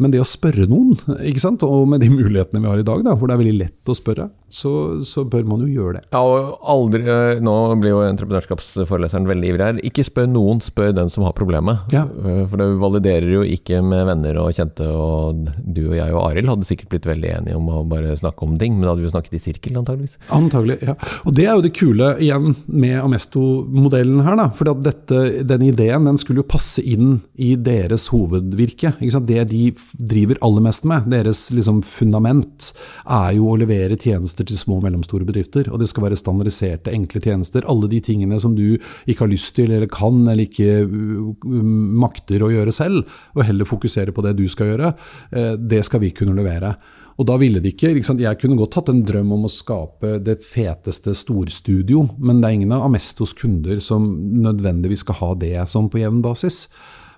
Men 0.00 0.14
det 0.14 0.22
å 0.22 0.28
spørre 0.28 0.66
noen, 0.70 0.94
ikke 1.28 1.42
sant? 1.42 1.64
og 1.66 1.88
med 1.90 2.00
de 2.00 2.08
mulighetene 2.12 2.62
vi 2.62 2.70
har 2.70 2.80
i 2.80 2.86
dag, 2.86 3.02
da, 3.04 3.16
hvor 3.18 3.28
det 3.28 3.36
er 3.36 3.42
veldig 3.42 3.58
lett 3.58 3.90
å 3.90 3.96
spørre, 3.96 4.30
så, 4.50 4.72
så, 5.06 5.22
bør 5.30 5.44
man 5.46 5.60
jo 5.62 5.68
gjøre 5.70 6.00
det. 6.00 6.02
Ja, 6.10 6.20
og 6.26 6.64
aldri, 6.72 7.04
eh, 7.06 7.40
Nå 7.44 7.54
blir 7.78 7.92
jo 7.92 8.00
entreprenørskapsforeleseren 8.02 9.28
veldig 9.28 9.50
ivrig 9.52 9.66
her. 9.66 9.80
Ikke 9.86 10.02
spør 10.06 10.26
noen, 10.26 10.58
spør 10.64 10.90
den 10.96 11.12
som 11.12 11.22
har 11.22 11.36
problemet. 11.38 11.84
Ja. 11.94 12.02
Eh, 12.08 12.42
for 12.50 12.58
det 12.58 12.66
validerer 12.82 13.28
jo 13.30 13.44
ikke 13.46 13.78
med 13.86 14.08
venner 14.08 14.40
og 14.42 14.50
kjente, 14.56 14.88
og 14.90 15.52
du 15.62 15.84
og 15.84 15.94
jeg 16.00 16.16
og 16.16 16.24
Arild 16.24 16.50
hadde 16.50 16.66
sikkert 16.66 16.90
blitt 16.94 17.06
veldig 17.06 17.30
enige 17.36 17.60
om 17.60 17.70
å 17.70 17.84
bare 17.90 18.16
snakke 18.18 18.46
om 18.46 18.56
ting, 18.60 18.74
men 18.74 18.88
da 18.88 18.94
hadde 18.94 19.04
vi 19.04 19.10
jo 19.10 19.14
snakket 19.14 19.38
i 19.38 19.42
sirkel, 19.44 19.78
antageligvis. 19.78 20.18
Antagelig, 20.34 20.80
ja. 20.88 20.96
Og 21.28 21.36
det 21.36 21.46
er 21.46 21.52
jo 21.52 21.66
det 21.68 21.74
kule 21.76 22.10
igjen 22.18 22.56
med 22.66 22.98
Amesto-modellen 23.04 24.24
her, 24.26 24.40
da. 24.40 24.48
For 24.56 24.72
denne 24.72 25.70
ideen 25.70 26.08
den 26.08 26.18
skulle 26.20 26.42
jo 26.42 26.50
passe 26.50 26.82
inn 26.82 27.20
i 27.38 27.54
deres 27.54 28.08
hovedvirke. 28.10 28.96
Ikke 28.98 29.14
sant? 29.14 29.30
Det 29.30 29.46
de 29.52 29.70
driver 29.98 30.38
aller 30.44 30.64
mest 30.64 30.84
med, 30.88 31.08
deres 31.12 31.48
liksom 31.54 31.80
fundament, 31.86 32.70
er 33.04 33.34
jo 33.36 33.48
å 33.50 33.56
levere 33.60 33.98
tjenester 34.00 34.46
til 34.48 34.58
små 34.60 34.78
og 34.78 34.86
mellomstore 34.86 35.26
bedrifter. 35.28 35.70
Og 35.72 35.82
det 35.82 35.90
skal 35.90 36.06
være 36.06 36.18
standardiserte, 36.20 36.94
enkle 36.94 37.22
tjenester. 37.24 37.66
Alle 37.70 37.90
de 37.90 38.00
tingene 38.04 38.40
som 38.42 38.54
du 38.56 38.78
ikke 38.78 39.24
har 39.24 39.32
lyst 39.32 39.54
til, 39.58 39.72
eller 39.72 39.90
kan, 39.90 40.22
eller 40.26 40.46
ikke 40.46 40.84
uh, 40.86 41.60
makter 42.04 42.44
å 42.44 42.52
gjøre 42.52 42.74
selv, 42.74 43.10
og 43.36 43.44
heller 43.46 43.68
fokusere 43.68 44.14
på 44.14 44.24
det 44.26 44.36
du 44.38 44.46
skal 44.50 44.72
gjøre, 44.72 44.94
eh, 45.36 45.52
det 45.58 45.84
skal 45.86 46.02
vi 46.02 46.14
kunne 46.16 46.36
levere. 46.36 46.74
Og 47.20 47.26
da 47.28 47.36
ville 47.36 47.60
det 47.60 47.74
ikke, 47.74 47.92
ikke 48.00 48.16
Jeg 48.22 48.38
kunne 48.40 48.56
godt 48.56 48.78
hatt 48.78 48.88
en 48.88 49.02
drøm 49.04 49.34
om 49.36 49.44
å 49.44 49.52
skape 49.52 50.18
det 50.24 50.38
feteste 50.40 51.12
storstudio, 51.14 52.06
men 52.18 52.40
det 52.40 52.48
er 52.48 52.56
ingen 52.56 52.72
av 52.72 52.86
Amestos 52.86 53.34
kunder 53.36 53.80
som 53.84 54.08
nødvendigvis 54.40 55.04
skal 55.04 55.20
ha 55.20 55.34
det 55.34 55.68
som 55.68 55.90
på 55.90 56.00
jevn 56.00 56.22
basis. 56.24 56.68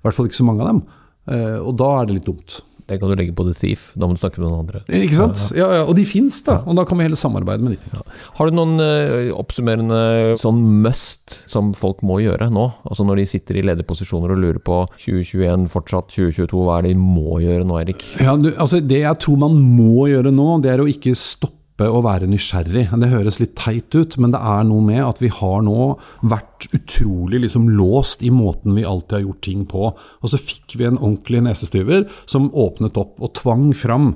I 0.01 0.03
hvert 0.03 0.17
fall 0.17 0.27
ikke 0.27 0.41
så 0.41 0.49
mange 0.49 0.65
av 0.65 0.73
dem. 0.73 0.83
Eh, 1.31 1.59
og 1.61 1.75
da 1.81 1.95
er 2.01 2.09
det 2.09 2.21
litt 2.21 2.29
dumt. 2.29 2.61
Det 2.93 2.99
kan 3.01 3.09
du 3.09 3.17
legge 3.17 3.33
på 3.33 3.45
The 3.47 3.55
Thief. 3.57 3.85
Da 3.97 4.09
må 4.09 4.17
du 4.17 4.21
snakke 4.21 4.41
med 4.43 4.49
noen 4.51 4.65
andre. 4.65 4.83
Ikke 4.99 5.17
sant? 5.17 5.41
Ja, 5.57 5.69
ja. 5.79 5.85
Og 5.87 5.95
de 5.97 6.05
fins, 6.09 6.41
da. 6.45 6.59
Og 6.69 6.77
da 6.77 6.85
kan 6.89 6.99
vi 6.99 7.07
heller 7.07 7.19
samarbeide 7.19 7.65
med 7.65 7.77
de. 7.77 7.93
Ja. 7.95 8.03
Har 8.37 8.51
du 8.51 8.59
noen 8.59 8.83
uh, 8.83 9.31
oppsummerende 9.39 10.01
sånn 10.41 10.61
must 10.85 11.39
som 11.51 11.71
folk 11.79 12.03
må 12.07 12.19
gjøre 12.25 12.51
nå? 12.53 12.67
Altså 12.89 13.07
når 13.09 13.23
de 13.23 13.29
sitter 13.33 13.61
i 13.61 13.65
lederposisjoner 13.71 14.35
og 14.35 14.43
lurer 14.43 14.61
på 14.61 14.83
2021 14.99 15.71
fortsatt, 15.73 16.11
2022, 16.13 16.67
hva 16.67 16.81
er 16.81 16.89
det 16.89 16.95
de 16.97 17.01
må 17.07 17.41
gjøre 17.45 17.69
nå, 17.71 17.81
Erik? 17.81 18.05
Ja, 18.21 18.37
du, 18.37 18.51
altså 18.53 18.83
Det 18.83 19.03
jeg 19.05 19.23
tror 19.23 19.41
man 19.47 19.57
må 19.57 20.11
gjøre 20.11 20.35
nå, 20.35 20.49
det 20.65 20.75
er 20.75 20.83
å 20.83 20.91
ikke 20.91 21.15
stoppe 21.17 21.62
å 21.81 22.03
være 22.05 22.29
nysgjerrig. 22.31 22.89
Det 23.01 23.11
høres 23.11 23.39
litt 23.41 23.55
teit 23.59 23.95
ut, 23.97 24.17
men 24.21 24.35
det 24.35 24.41
er 24.41 24.67
noe 24.69 24.85
med 24.85 25.01
at 25.05 25.23
vi 25.23 25.31
har 25.33 25.63
nå 25.65 25.95
vært 26.21 26.69
utrolig 26.77 27.43
liksom 27.47 27.71
låst 27.73 28.23
i 28.23 28.31
måten 28.35 28.77
vi 28.77 28.85
alltid 28.87 29.19
har 29.19 29.25
gjort 29.25 29.45
ting 29.47 29.65
på. 29.71 29.89
Og 29.97 30.31
så 30.31 30.41
fikk 30.41 30.77
vi 30.77 30.87
en 30.89 31.01
ordentlig 31.01 31.43
nesestyver 31.49 32.07
som 32.27 32.53
åpnet 32.53 33.01
opp 33.01 33.19
og 33.23 33.35
tvang 33.41 33.73
fram 33.75 34.15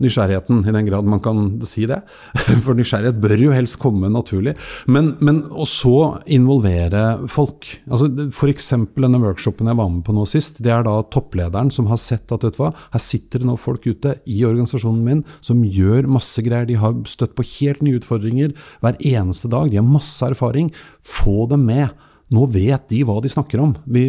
nysgjerrigheten, 0.00 0.62
i 0.64 0.74
den 0.74 0.88
grad 0.88 1.08
man 1.08 1.22
kan 1.22 1.60
si 1.66 1.86
det. 1.88 2.00
For 2.64 2.76
nysgjerrighet 2.78 3.20
bør 3.22 3.44
jo 3.44 3.54
helst 3.54 3.78
komme 3.82 4.10
naturlig. 4.12 4.56
Men, 4.90 5.14
men 5.24 5.42
så 5.68 6.20
involvere 6.30 7.28
folk. 7.30 7.68
Altså 7.90 8.10
F.eks. 8.28 8.70
denne 8.96 9.22
workshopen 9.22 9.70
jeg 9.70 9.80
var 9.80 9.90
med 9.92 10.04
på 10.06 10.16
nå 10.16 10.26
sist. 10.28 10.62
Det 10.64 10.72
er 10.74 10.84
da 10.86 10.98
topplederen 11.12 11.72
som 11.74 11.90
har 11.90 12.00
sett 12.00 12.32
at 12.34 12.46
vet 12.46 12.58
du 12.58 12.62
hva, 12.64 12.72
her 12.94 13.04
sitter 13.04 13.42
det 13.42 13.48
nå 13.48 13.56
folk 13.60 13.86
ute 13.86 14.16
i 14.30 14.42
organisasjonen 14.48 15.04
min 15.06 15.24
som 15.44 15.64
gjør 15.64 16.10
masse 16.10 16.42
greier. 16.46 16.68
De 16.68 16.78
har 16.80 16.96
støtt 17.10 17.36
på 17.38 17.46
helt 17.56 17.84
nye 17.84 18.00
utfordringer 18.00 18.54
hver 18.80 19.00
eneste 19.00 19.50
dag. 19.52 19.70
De 19.70 19.80
har 19.80 19.86
masse 19.86 20.24
erfaring. 20.26 20.72
Få 21.04 21.44
dem 21.50 21.68
med. 21.68 21.90
Nå 22.30 22.44
vet 22.52 22.86
de 22.92 23.02
hva 23.06 23.18
de 23.22 23.30
snakker 23.30 23.62
om. 23.62 23.72
Vi, 23.90 24.04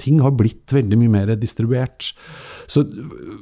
ting 0.00 0.18
har 0.24 0.34
blitt 0.34 0.72
veldig 0.74 0.98
mye 0.98 1.12
mer 1.12 1.36
distribuert. 1.38 2.10
Så, 2.70 2.84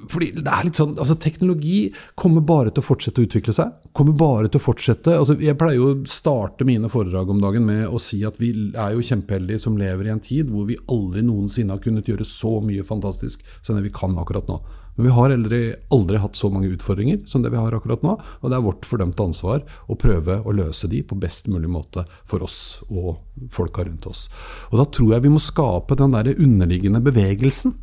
fordi 0.09 0.31
det 0.39 0.49
er 0.49 0.65
litt 0.65 0.79
sånn, 0.79 0.95
altså 0.97 1.19
Teknologi 1.21 1.91
kommer 2.19 2.45
bare 2.49 2.73
til 2.73 2.81
å 2.81 2.87
fortsette 2.87 3.21
å 3.21 3.29
utvikle 3.29 3.53
seg. 3.53 3.75
kommer 3.93 4.17
bare 4.17 4.49
til 4.49 4.61
å 4.61 4.65
fortsette, 4.65 5.19
altså 5.21 5.37
Jeg 5.43 5.59
pleier 5.61 5.77
jo 5.77 5.91
å 5.93 5.99
starte 6.09 6.65
mine 6.65 6.89
foredrag 6.89 7.29
om 7.29 7.43
dagen 7.43 7.67
med 7.69 7.87
å 7.93 8.01
si 8.01 8.23
at 8.25 8.41
vi 8.41 8.53
er 8.73 8.97
jo 8.97 9.05
kjempeheldige 9.05 9.61
som 9.61 9.77
lever 9.77 10.09
i 10.09 10.15
en 10.15 10.25
tid 10.25 10.49
hvor 10.53 10.69
vi 10.71 10.79
aldri 10.89 11.25
noensinne 11.27 11.75
har 11.75 11.83
kunnet 11.85 12.09
gjøre 12.09 12.25
så 12.25 12.59
mye 12.65 12.87
fantastisk 12.87 13.45
som 13.61 13.77
det 13.77 13.85
vi 13.85 13.95
kan 13.95 14.17
akkurat 14.19 14.49
nå. 14.49 14.63
Men 14.99 15.07
vi 15.07 15.13
har 15.15 15.31
aldri, 15.31 15.61
aldri, 15.95 16.19
hatt 16.19 16.35
så 16.35 16.49
mange 16.51 16.73
utfordringer 16.75 17.21
som 17.31 17.45
det 17.45 17.53
vi 17.55 17.61
har 17.61 17.75
akkurat 17.77 18.03
nå. 18.03 18.17
Og 18.41 18.51
det 18.51 18.57
er 18.57 18.65
vårt 18.65 18.89
fordømte 18.89 19.29
ansvar 19.29 19.61
å 19.87 19.95
prøve 19.95 20.41
å 20.43 20.55
løse 20.59 20.91
de 20.91 21.05
på 21.07 21.19
best 21.23 21.47
mulig 21.47 21.71
måte 21.71 22.03
for 22.27 22.43
oss 22.43 22.81
og 22.89 23.21
folka 23.55 23.85
rundt 23.87 24.09
oss. 24.11 24.25
Og 24.73 24.81
da 24.81 24.89
tror 24.91 25.15
jeg 25.15 25.27
vi 25.29 25.31
må 25.37 25.43
skape 25.43 26.01
den 26.01 26.17
der 26.17 26.33
underliggende 26.35 27.05
bevegelsen 27.05 27.77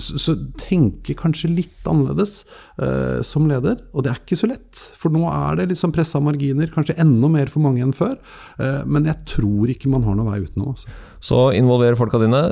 så 0.00 0.34
tenke 0.60 1.14
kanskje 1.18 1.50
litt 1.52 1.86
annerledes 1.88 2.42
eh, 2.82 3.20
som 3.26 3.46
leder. 3.48 3.78
Og 3.94 4.04
det 4.04 4.12
er 4.12 4.20
ikke 4.20 4.38
så 4.38 4.50
lett, 4.50 4.82
for 4.98 5.14
nå 5.14 5.24
er 5.30 5.60
det 5.60 5.70
liksom 5.72 5.94
pressa 5.96 6.20
marginer, 6.22 6.70
kanskje 6.72 6.98
enda 7.00 7.30
mer 7.32 7.52
for 7.52 7.64
mange 7.64 7.84
enn 7.84 7.94
før. 7.96 8.18
Eh, 8.60 8.82
men 8.84 9.08
jeg 9.08 9.16
tror 9.30 9.72
ikke 9.72 9.92
man 9.92 10.04
har 10.06 10.18
noen 10.18 10.30
vei 10.32 10.42
utenom. 10.44 10.74
Altså. 10.74 10.92
Så 11.24 11.40
involvere 11.56 11.98
folka 12.00 12.20
dine. 12.22 12.42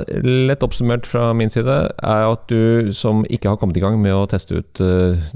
Lett 0.49 0.65
oppsummert 0.65 1.07
fra 1.09 1.29
min 1.37 1.53
side 1.53 1.77
er 1.89 2.25
at 2.27 2.49
du 2.51 2.91
som 2.95 3.23
ikke 3.29 3.53
har 3.53 3.61
kommet 3.61 3.79
i 3.79 3.83
gang 3.83 3.97
med 4.01 4.13
å 4.15 4.27
teste 4.29 4.61
ut 4.61 4.81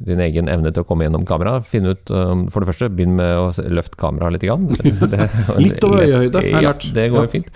din 0.05 0.21
egen 0.21 0.51
evne 0.51 0.73
til 0.73 0.83
å 0.83 0.87
komme 0.89 1.07
gjennom 1.07 1.25
kamera, 1.29 1.57
finn 1.65 1.89
ut 1.89 2.11
For 2.13 2.61
det 2.61 2.69
første, 2.69 2.91
begynn 2.93 3.17
med 3.17 3.39
å 3.39 3.49
løfte 3.73 3.97
kameraet 3.99 4.37
litt. 4.37 4.43
Grann. 4.43 4.67
litt 5.63 5.85
over 5.85 6.03
øyehøyde, 6.03 6.37
har 6.37 6.45
jeg 6.45 6.67
lært. 6.67 6.85
Ja, 6.89 6.95
det 6.97 7.09
går 7.13 7.27
jo 7.27 7.33
fint 7.39 7.51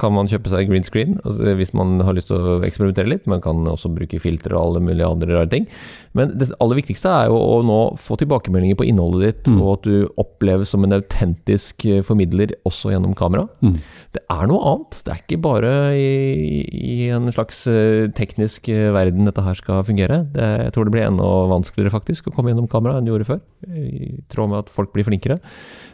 kan 0.00 0.14
man 0.16 0.28
kjøpe 0.30 0.50
seg 0.52 0.70
green 0.70 0.86
screen 0.86 1.18
altså 1.20 1.54
hvis 1.58 1.72
man 1.76 2.00
har 2.04 2.16
lyst 2.16 2.30
til 2.30 2.40
å 2.40 2.58
eksperimentere 2.66 3.10
litt. 3.10 3.28
Man 3.30 3.42
kan 3.44 3.62
også 3.68 3.92
bruke 3.92 4.20
filtre 4.22 4.56
og 4.56 4.62
alle 4.62 4.84
mulige 4.84 5.08
andre 5.08 5.34
rare 5.36 5.50
ting. 5.52 5.68
Men 6.16 6.34
det 6.40 6.50
aller 6.58 6.80
viktigste 6.80 7.12
er 7.12 7.30
jo 7.30 7.38
å 7.38 7.60
nå 7.66 7.78
få 8.00 8.16
tilbakemeldinger 8.20 8.78
på 8.80 8.86
innholdet 8.88 9.26
ditt, 9.28 9.50
mm. 9.52 9.60
og 9.62 9.72
at 9.76 9.86
du 9.86 10.20
oppleves 10.20 10.72
som 10.72 10.86
en 10.86 10.96
autentisk 10.96 11.86
eh, 11.86 12.00
formidler 12.06 12.56
også 12.68 12.94
gjennom 12.94 13.14
kamera. 13.18 13.46
Mm. 13.62 13.76
Det 14.16 14.24
er 14.32 14.48
noe 14.50 14.72
annet. 14.72 15.00
Det 15.06 15.12
er 15.14 15.22
ikke 15.22 15.40
bare 15.44 15.72
i, 15.94 16.64
i 16.66 16.96
en 17.14 17.30
slags 17.34 17.62
eh, 17.70 18.08
teknisk 18.16 18.70
eh, 18.72 18.88
verden 18.96 19.28
dette 19.28 19.44
her 19.46 19.58
skal 19.58 19.84
fungere. 19.86 20.24
Det, 20.34 20.48
jeg 20.66 20.74
tror 20.74 20.88
det 20.88 20.96
blir 20.96 21.06
enda 21.06 21.28
vanskeligere 21.52 21.94
faktisk 21.94 22.30
å 22.30 22.34
komme 22.34 22.50
gjennom 22.50 22.70
kamera 22.70 22.98
enn 22.98 23.06
det 23.06 23.14
gjorde 23.14 23.30
før. 23.30 23.44
I 23.70 24.18
tråd 24.32 24.50
med 24.50 24.64
at 24.64 24.74
folk 24.74 24.90
blir 24.96 25.06
flinkere. 25.06 25.38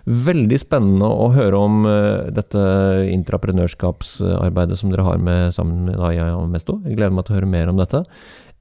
Veldig 0.07 0.59
spennende 0.63 1.09
å 1.11 1.33
høre 1.35 1.59
om 1.59 1.81
uh, 1.83 2.29
dette 2.31 2.61
intraprenørskapsarbeidet 3.11 4.79
som 4.79 4.93
dere 4.93 5.07
har 5.07 5.19
med, 5.19 5.51
sammen 5.57 5.89
med 5.89 5.99
Aya 5.99 6.29
og 6.37 6.47
Mesto. 6.53 6.79
Jeg 6.87 6.99
gleder 7.01 7.17
meg 7.17 7.27
til 7.27 7.35
å 7.35 7.41
høre 7.41 7.51
mer 7.51 7.73
om 7.73 7.81
dette 7.81 8.05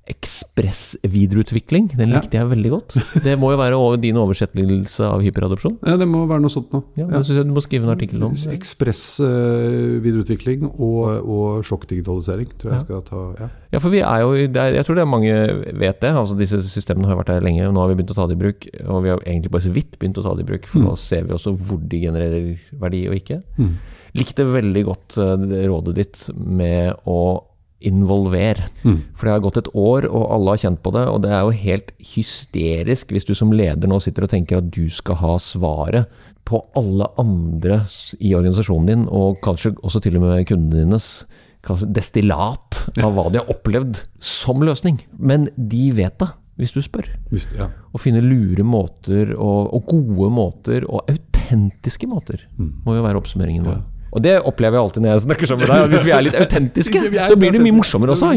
ekspressvidereutvikling. 0.05 1.87
Den 1.97 2.11
likte 2.13 2.37
ja. 2.37 2.43
jeg 2.43 2.51
veldig 2.51 2.69
godt. 2.75 2.93
Det 3.25 3.33
må 3.41 3.49
jo 3.55 3.57
være 3.57 3.97
din 4.03 4.19
oversettelse 4.21 5.01
av 5.07 5.23
hyperadopsjon? 5.25 5.79
Ja, 5.87 5.95
det 5.97 6.05
må 6.09 6.25
være 6.29 6.41
noe 6.43 6.53
sånt 6.53 6.73
noe. 6.75 6.83
Ja, 6.93 7.05
ja. 7.09 7.21
synes 7.25 7.37
jeg 7.39 7.47
du 7.49 7.53
må 7.55 7.61
skrive 7.65 7.83
en 7.87 7.93
artikkel 7.95 8.19
om. 8.27 8.33
Ekspressvidereutvikling 8.53 10.61
og, 10.69 11.01
og 11.25 11.65
sjokkdigitalisering 11.65 12.49
tror 12.53 12.71
jeg 12.71 12.77
ja. 12.77 12.83
skal 12.85 13.01
ta 13.07 13.21
ja. 13.39 13.47
ja, 13.73 13.79
for 13.81 13.89
vi 13.93 13.99
er 14.05 14.19
jo 14.21 14.29
er, 14.45 14.69
Jeg 14.77 14.85
tror 14.85 14.95
det 14.99 15.05
er 15.05 15.15
mange 15.15 15.33
vet 15.81 15.99
det. 16.05 16.11
altså 16.13 16.35
Disse 16.37 16.57
systemene 16.69 17.09
har 17.09 17.17
vært 17.23 17.33
der 17.33 17.47
lenge. 17.47 17.65
Nå 17.65 17.79
har 17.81 17.89
vi 17.89 17.97
begynt 17.97 18.13
å 18.13 18.19
ta 18.19 18.25
det 18.29 18.37
i 18.37 18.43
bruk. 18.45 18.61
Og 18.85 18.97
vi 19.07 19.11
har 19.15 19.19
egentlig 19.25 19.53
bare 19.57 19.65
så 19.65 19.73
vidt 19.73 19.97
begynt 19.97 20.21
å 20.21 20.25
ta 20.27 20.37
det 20.37 20.45
i 20.45 20.49
bruk, 20.53 20.65
for 20.69 20.77
mm. 20.83 20.85
nå 20.85 20.93
ser 21.01 21.25
vi 21.25 21.33
også 21.33 21.57
hvor 21.57 21.81
de 21.81 21.97
genererer 22.05 22.61
verdi 22.77 23.09
og 23.09 23.17
ikke. 23.17 23.41
Mm. 23.57 23.73
Likte 24.21 24.45
veldig 24.47 24.83
godt 24.87 25.17
uh, 25.17 25.33
rådet 25.65 25.97
ditt 25.97 26.29
med 26.37 26.93
å 27.09 27.41
involver. 27.87 28.59
Mm. 28.83 28.99
For 29.15 29.27
det 29.27 29.35
har 29.35 29.43
gått 29.45 29.59
et 29.61 29.71
år, 29.71 30.07
og 30.09 30.29
alle 30.35 30.55
har 30.55 30.63
kjent 30.65 30.81
på 30.85 30.93
det. 30.95 31.05
Og 31.11 31.21
det 31.23 31.33
er 31.33 31.43
jo 31.45 31.57
helt 31.65 31.91
hysterisk 32.13 33.13
hvis 33.13 33.27
du 33.27 33.35
som 33.37 33.53
leder 33.55 33.91
nå 33.91 33.99
sitter 34.03 34.27
og 34.27 34.33
tenker 34.33 34.61
at 34.61 34.71
du 34.73 34.85
skal 34.91 35.19
ha 35.21 35.35
svaret 35.41 36.11
på 36.45 36.61
alle 36.77 37.07
andre 37.21 37.81
i 38.21 38.35
organisasjonen 38.37 38.89
din, 38.91 39.05
og 39.09 39.39
kanskje 39.45 39.73
også 39.81 40.03
til 40.05 40.19
og 40.19 40.27
med 40.27 40.45
kundene 40.49 40.83
dines 40.83 41.25
destillat 41.65 42.83
av 43.01 43.15
hva 43.15 43.29
de 43.33 43.39
har 43.41 43.49
opplevd 43.49 44.03
som 44.21 44.61
løsning. 44.61 44.99
Men 45.17 45.47
de 45.57 45.87
vet 45.97 46.19
det, 46.21 46.29
hvis 46.61 46.75
du 46.75 46.81
spør. 46.85 47.09
Hvis, 47.31 47.47
ja. 47.57 47.71
Å 47.91 48.01
finne 48.01 48.21
lure 48.23 48.63
måter, 48.67 49.33
og, 49.33 49.73
og, 49.73 49.89
gode 49.89 50.29
måter, 50.33 50.85
og 50.85 51.09
autentiske 51.11 52.07
måter, 52.11 52.45
mm. 52.59 52.71
må 52.85 52.99
jo 52.99 53.05
være 53.07 53.21
oppsummeringen 53.21 53.65
vår. 53.67 53.81
Ja. 53.81 53.94
Og 54.15 54.23
det 54.23 54.35
opplever 54.47 54.79
jeg 54.79 54.87
alltid 54.87 55.03
når 55.03 55.11
jeg 55.11 55.23
snakker 55.25 55.49
sammen 55.49 55.67
med 55.67 55.73
deg. 55.75 55.93
Hvis 55.93 56.05
vi 56.07 56.13
er 56.15 56.23
litt 56.23 56.37
autentiske, 56.45 57.01
så 57.27 57.37
blir 57.39 57.55
det 57.55 57.61
mye 57.63 57.75
morsommere 57.75 58.15
også. 58.15 58.31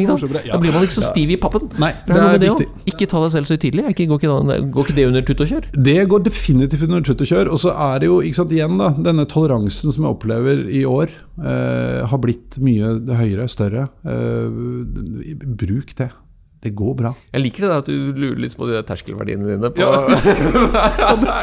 Da 0.49 0.59
blir 0.59 0.74
man 0.74 0.87
ikke 0.87 0.97
så 0.97 1.05
stiv 1.07 1.31
i 1.35 1.39
pappen. 1.41 1.68
Nei, 1.79 1.93
det 2.09 2.18
er 2.18 2.43
viktig. 2.43 2.68
Ikke 2.91 3.09
ta 3.11 3.22
deg 3.22 3.35
selv 3.37 3.49
så 3.49 3.55
høytidelig. 3.57 3.87
Går, 4.11 4.22
går 4.74 4.89
ikke 4.89 4.99
det 4.99 5.07
under 5.09 5.26
tutt 5.29 5.45
og 5.45 5.53
kjør? 5.53 5.68
Det 5.89 5.99
går 6.11 6.24
definitivt 6.26 6.87
under 6.89 7.05
tutt 7.07 7.22
og 7.24 7.31
kjør. 7.31 7.53
Og 7.55 7.62
så 7.62 7.74
er 7.89 8.03
det 8.03 8.11
jo 8.11 8.20
ikke 8.24 8.41
sant, 8.41 8.55
igjen 8.59 8.79
da, 8.81 8.91
denne 9.09 9.26
toleransen 9.31 9.95
som 9.95 10.09
jeg 10.09 10.16
opplever 10.18 10.64
i 10.66 10.83
år, 10.89 11.14
eh, 11.39 12.01
har 12.11 12.22
blitt 12.24 12.59
mye 12.64 12.97
høyere, 13.20 13.47
større. 13.51 13.89
Eh, 14.03 15.39
bruk 15.59 15.95
det. 16.01 16.11
Det 16.59 16.72
går 16.74 16.94
bra. 16.98 17.12
Jeg 17.30 17.42
liker 17.44 17.62
det 17.64 17.68
der 17.70 17.82
at 17.84 17.86
du 17.86 18.16
lurer 18.18 18.38
litt 18.42 18.54
på 18.59 18.66
de 18.66 18.80
terskelverdiene 18.86 19.46
dine. 19.46 19.68
På 19.70 19.78
ja. 19.78 20.00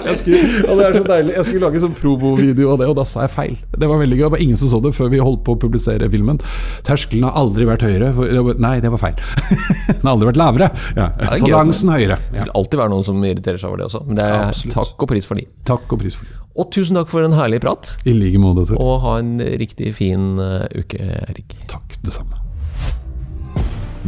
jeg 0.09 0.17
skulle, 0.19 0.41
og 0.67 0.81
det 0.81 0.87
er 0.89 0.97
så 0.97 1.03
deilig. 1.07 1.35
Jeg 1.37 1.47
skulle 1.47 1.61
lage 1.63 1.83
sånn 1.85 1.95
promo-video 1.95 2.73
av 2.73 2.81
det, 2.81 2.89
og 2.91 2.97
da 2.99 3.05
sa 3.07 3.23
jeg 3.23 3.31
feil. 3.31 3.55
Det 3.71 3.87
var 3.87 4.01
veldig 4.01 4.19
gøy. 4.19 4.25
Det 4.25 4.33
var 4.35 4.43
ingen 4.43 4.59
som 4.59 4.73
så 4.73 4.81
det 4.83 4.91
før 4.97 5.13
vi 5.13 5.21
holdt 5.23 5.45
på 5.47 5.55
å 5.55 5.61
publisere 5.61 6.09
filmen. 6.11 6.41
Terskelen 6.87 7.23
har 7.29 7.39
aldri 7.39 7.67
vært 7.69 7.87
høyere. 7.87 8.11
Nei, 8.59 8.75
det 8.83 8.91
var 8.91 9.03
feil. 9.05 9.15
Den 9.95 10.03
har 10.03 10.13
aldri 10.17 10.31
vært 10.33 10.41
lavere. 10.41 10.71
Ja. 10.99 11.09
Toleransen 11.31 11.95
høyere. 11.95 12.19
Ja. 12.19 12.33
Det 12.33 12.41
vil 12.43 12.55
alltid 12.59 12.81
være 12.83 12.95
noen 12.97 13.07
som 13.07 13.23
irriterer 13.23 13.61
seg 13.61 13.71
over 13.71 13.83
det 13.83 13.87
også. 13.87 14.03
Men 14.09 14.19
det 14.19 14.29
er 14.29 14.39
Absolutt. 14.49 14.79
takk 14.81 15.05
og 15.07 15.13
pris 15.15 15.29
for 15.31 15.39
de. 15.39 15.47
Takk 15.71 15.95
og 15.95 16.03
pris 16.03 16.19
for 16.19 16.27
de. 16.27 16.41
Og 16.55 16.71
tusen 16.75 16.99
takk 16.99 17.11
for 17.11 17.23
en 17.23 17.35
herlig 17.35 17.63
prat. 17.63 17.95
I 18.03 18.15
like 18.15 18.41
måte. 18.43 18.67
Og 18.75 18.97
ha 19.07 19.19
en 19.23 19.37
riktig 19.63 19.95
fin 19.95 20.33
uh, 20.39 20.65
uke, 20.75 20.99
Erik. 21.29 21.55
Takk, 21.71 22.03
det 22.03 22.15
samme. 22.15 22.44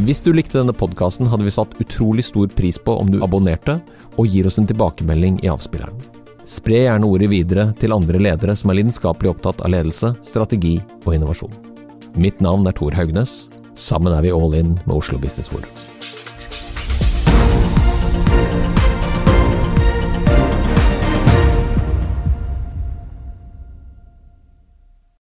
Hvis 0.06 0.20
du 0.22 0.30
likte 0.30 0.60
denne 0.60 0.76
podkasten, 0.78 1.26
hadde 1.26 1.48
vi 1.48 1.52
satt 1.56 1.74
utrolig 1.82 2.28
stor 2.28 2.52
pris 2.54 2.78
på 2.78 2.94
om 3.02 3.10
du 3.10 3.18
abonnerte 3.26 3.80
og 4.14 4.30
gir 4.30 4.46
oss 4.46 4.60
en 4.62 4.70
tilbakemelding 4.70 5.40
i 5.42 5.50
avspilleren. 5.50 5.98
Spre 6.46 6.84
gjerne 6.84 7.10
ordet 7.10 7.32
videre 7.32 7.72
til 7.82 7.96
andre 7.96 8.22
ledere 8.22 8.54
som 8.56 8.70
er 8.70 8.78
lidenskapelig 8.78 9.34
opptatt 9.34 9.66
av 9.66 9.74
ledelse, 9.74 10.14
strategi 10.22 10.78
og 11.02 11.16
innovasjon. 11.18 11.58
Mitt 12.14 12.46
navn 12.46 12.70
er 12.70 12.78
Tor 12.78 12.94
Haugnes. 12.94 13.48
Sammen 13.74 14.14
er 14.14 14.22
vi 14.22 14.38
all 14.38 14.54
in 14.58 14.76
med 14.86 15.00
Oslo 15.02 15.18
Business 15.18 15.50
Forum. 15.50 15.97